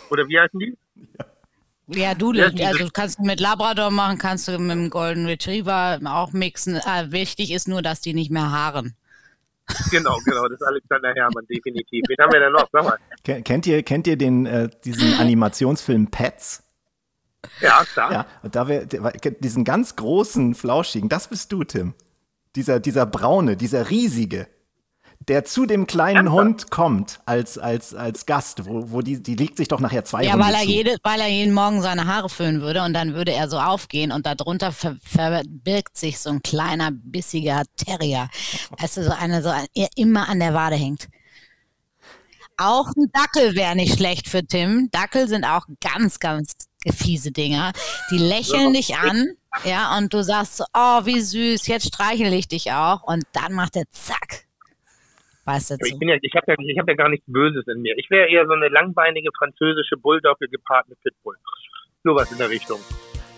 Oder 0.10 0.28
wie 0.28 0.40
heißen 0.40 0.60
die? 0.60 0.78
Ja, 1.88 2.16
du, 2.16 2.32
Ja, 2.32 2.46
also 2.68 2.88
kannst 2.94 3.20
du 3.20 3.24
mit 3.24 3.42
Labrador 3.42 3.92
machen, 3.92 4.18
kannst 4.18 4.48
du 4.48 4.58
mit 4.58 4.72
dem 4.72 4.90
Golden 4.90 5.26
Retriever 5.26 6.00
auch 6.06 6.32
mixen. 6.32 6.78
Äh, 6.78 7.12
wichtig 7.12 7.52
ist 7.52 7.68
nur, 7.68 7.82
dass 7.82 8.00
die 8.00 8.14
nicht 8.14 8.32
mehr 8.32 8.50
haaren. 8.52 8.96
Genau, 9.92 10.18
genau, 10.26 10.44
das 10.48 10.62
ist 10.62 10.66
Alexander 10.66 11.14
Herrmann, 11.14 11.46
definitiv. 11.50 12.04
Wen 12.08 12.18
haben 12.22 12.32
wir 12.32 12.40
denn 12.40 12.54
noch? 12.54 12.70
Sag 12.72 12.84
mal. 12.86 12.98
Ken- 13.26 13.44
Kennt 13.44 13.68
ihr, 13.68 13.84
kennt 13.84 14.08
ihr 14.08 14.18
den, 14.18 14.46
äh, 14.46 14.70
diesen 14.86 15.14
Animationsfilm 15.20 16.08
Pets? 16.10 16.64
Ja, 17.60 17.84
klar. 17.94 18.12
Ja, 18.14 18.26
und 18.44 18.56
da 18.56 18.68
wär, 18.70 18.86
der- 18.86 19.12
diesen 19.32 19.66
ganz 19.66 19.98
großen, 19.98 20.56
flauschigen, 20.56 21.10
das 21.10 21.28
bist 21.28 21.52
du, 21.52 21.66
Tim. 21.66 21.94
Dieser, 22.56 22.80
dieser 22.80 23.06
braune, 23.06 23.58
dieser 23.58 23.90
riesige, 23.90 24.48
der 25.28 25.46
zu 25.46 25.66
dem 25.66 25.88
kleinen 25.88 26.28
Ernsthaft? 26.28 26.38
Hund 26.40 26.72
kommt 26.72 27.20
als, 27.26 27.58
als, 27.58 27.94
als 27.94 28.26
Gast, 28.26 28.66
wo, 28.66 28.92
wo 28.92 29.02
die, 29.02 29.22
die 29.22 29.36
legt 29.36 29.58
sich 29.58 29.68
doch 29.68 29.80
nachher 29.80 30.06
zwei 30.06 30.24
Ja, 30.24 30.34
Hunde 30.34 30.46
weil 30.46 30.54
er, 30.56 30.62
zu. 30.62 30.68
jede, 30.68 30.98
weil 31.04 31.20
er 31.22 31.28
jeden 31.28 31.54
Morgen 31.54 31.82
seine 31.82 32.06
Haare 32.08 32.30
föhnen 32.30 32.62
würde 32.62 32.84
und 32.84 32.94
dann 32.94 33.14
würde 33.14 33.32
er 33.34 33.50
so 33.50 33.60
aufgehen 33.60 34.12
und 34.12 34.26
darunter 34.26 34.72
ver, 34.72 34.96
verbirgt 35.04 35.98
sich 35.98 36.20
so 36.20 36.30
ein 36.30 36.42
kleiner, 36.44 36.92
bissiger 36.92 37.64
Terrier. 37.78 38.30
Weißt 38.80 38.98
du, 38.98 39.04
so 39.04 39.12
einer, 39.12 39.42
so 39.42 39.50
ein, 39.50 39.66
der 39.76 39.90
immer 39.96 40.30
an 40.30 40.40
der 40.40 40.54
Wade 40.54 40.76
hängt. 40.76 41.08
Auch 42.58 42.88
ein 42.96 43.12
Dackel 43.12 43.56
wäre 43.56 43.76
nicht 43.76 43.98
schlecht 43.98 44.30
für 44.30 44.46
Tim. 44.46 44.90
Dackel 44.92 45.28
sind 45.28 45.44
auch 45.44 45.66
ganz, 45.82 46.20
ganz 46.20 46.54
fiese 46.96 47.32
Dinger. 47.32 47.72
Die 48.12 48.18
lächeln 48.18 48.74
dich 48.74 48.96
an, 48.96 49.30
ja, 49.64 49.98
und 49.98 50.14
du 50.14 50.24
sagst 50.24 50.58
so, 50.58 50.66
oh, 50.74 51.06
wie 51.06 51.20
süß, 51.22 51.68
jetzt 51.68 51.88
streichel 51.88 52.32
ich 52.34 52.48
dich 52.48 52.72
auch. 52.72 53.04
Und 53.04 53.24
dann 53.34 53.54
macht 53.54 53.76
er 53.76 53.86
zack. 53.92 54.46
Weißt 55.46 55.72
du, 55.72 55.76
Ich 55.86 55.98
bin 56.00 56.08
ja, 56.10 56.16
ich 56.22 56.34
habe 56.36 56.46
ja, 56.48 56.56
ich 56.58 56.80
hab 56.80 56.88
ja 56.88 56.96
gar 56.96 57.10
nichts 57.10 57.26
Böses 57.28 57.68
in 57.68 57.82
mir. 57.82 57.98
Ich 57.98 58.10
wäre 58.10 58.30
eher 58.30 58.46
so 58.46 58.54
eine 58.54 58.70
langbeinige 58.70 59.30
französische 59.38 59.98
Bulldogge 59.98 60.48
gepaart 60.48 60.88
mit 60.88 61.02
Pitbull. 61.02 61.36
Sowas 62.04 62.32
in 62.32 62.38
der 62.38 62.50
Richtung. 62.50 62.80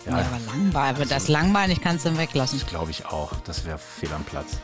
Ja, 0.06 0.14
aber 0.14 0.40
langweilig, 0.46 1.10
das 1.10 1.30
langbeinig 1.30 1.82
kannst 1.82 2.06
du 2.06 2.16
weglassen. 2.18 2.60
Glaube 2.68 2.92
ich 2.92 3.06
auch. 3.06 3.32
Das 3.42 3.66
wäre 3.66 3.80
fehl 3.80 4.12
am 4.14 4.24
Platz. 4.24 4.62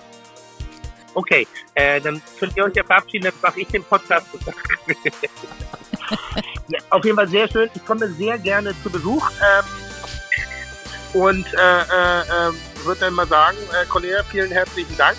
Okay, 1.13 1.47
äh, 1.75 1.99
dann 1.99 2.21
könnt 2.39 2.55
ihr 2.55 2.63
euch 2.63 2.75
ja 2.75 2.83
verabschieden, 2.83 3.25
dann 3.25 3.33
mache 3.41 3.59
ich 3.59 3.67
den 3.67 3.83
Podcast. 3.83 4.27
ja, 6.69 6.79
auf 6.89 7.03
jeden 7.03 7.17
Fall 7.17 7.27
sehr 7.27 7.49
schön. 7.49 7.69
Ich 7.73 7.85
komme 7.85 8.07
sehr 8.07 8.37
gerne 8.37 8.73
zu 8.81 8.89
Besuch. 8.89 9.29
Ähm, 9.41 11.21
und 11.21 11.45
äh, 11.53 11.57
äh, 11.57 12.21
äh, 12.21 12.85
würde 12.85 13.01
dann 13.01 13.13
mal 13.15 13.27
sagen, 13.27 13.57
äh, 13.73 13.85
Cornelia, 13.87 14.23
vielen 14.23 14.51
herzlichen 14.51 14.95
Dank. 14.97 15.17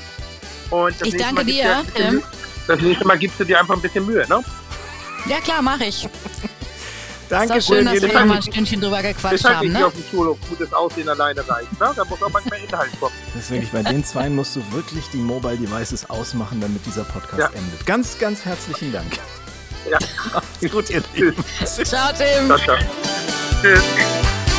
Und 0.72 1.00
das 1.00 1.06
Ich 1.08 1.14
nächste 1.14 1.18
danke 1.18 1.34
Mal 1.34 1.44
dir, 1.44 1.84
Tim. 1.94 2.14
Mühe- 2.16 2.22
Das 2.66 2.80
nächste 2.80 3.04
Mal 3.06 3.18
gibst 3.18 3.38
du 3.40 3.44
dir 3.44 3.60
einfach 3.60 3.74
ein 3.74 3.80
bisschen 3.82 4.06
Mühe, 4.06 4.26
ne? 4.28 4.42
Ja, 5.26 5.38
klar, 5.40 5.62
mache 5.62 5.84
ich. 5.84 6.08
Danke 7.28 7.58
Ist 7.58 7.66
schön, 7.68 7.84
dass 7.86 7.94
wir 8.02 8.12
noch 8.12 8.24
mal 8.26 8.36
ein. 8.36 8.42
Stündchen 8.42 8.80
drüber 8.80 9.00
gequatscht 9.00 9.44
haben, 9.44 9.68
nicht 9.68 9.78
ne? 9.78 9.86
auf 9.86 9.92
dem 9.94 10.04
Schulhof 10.10 10.36
gutes 10.50 10.72
Aussehen 10.72 11.08
alleine 11.08 11.40
reicht. 11.48 11.72
Ne? 11.80 11.90
Da 11.96 12.04
muss 12.04 12.22
auch 12.22 12.30
manchmal 12.30 12.58
Inhalt 12.60 12.90
kommen. 13.00 13.14
Das 13.34 13.44
ist 13.44 13.50
wirklich, 13.50 13.70
bei 13.70 13.82
den 13.82 14.04
zwei 14.04 14.28
musst 14.28 14.54
du 14.56 14.62
wirklich 14.72 15.04
die 15.12 15.18
Mobile 15.18 15.56
Devices 15.56 16.10
ausmachen, 16.10 16.60
damit 16.60 16.84
dieser 16.84 17.04
Podcast 17.04 17.38
Ja. 17.38 17.46
endet. 17.58 17.86
Ganz, 17.86 18.18
ganz 18.18 18.44
herzlichen 18.44 18.92
Dank. 18.92 19.18
Ja. 19.90 19.98
Macht's 20.34 20.70
gut, 20.72 20.90
ihr 20.90 21.02
Lieben. 21.14 21.36
Ciao, 21.64 22.10
Tim. 22.12 22.46
Ciao, 22.46 22.58
ciao. 22.58 22.76
Tschüss. 23.62 24.51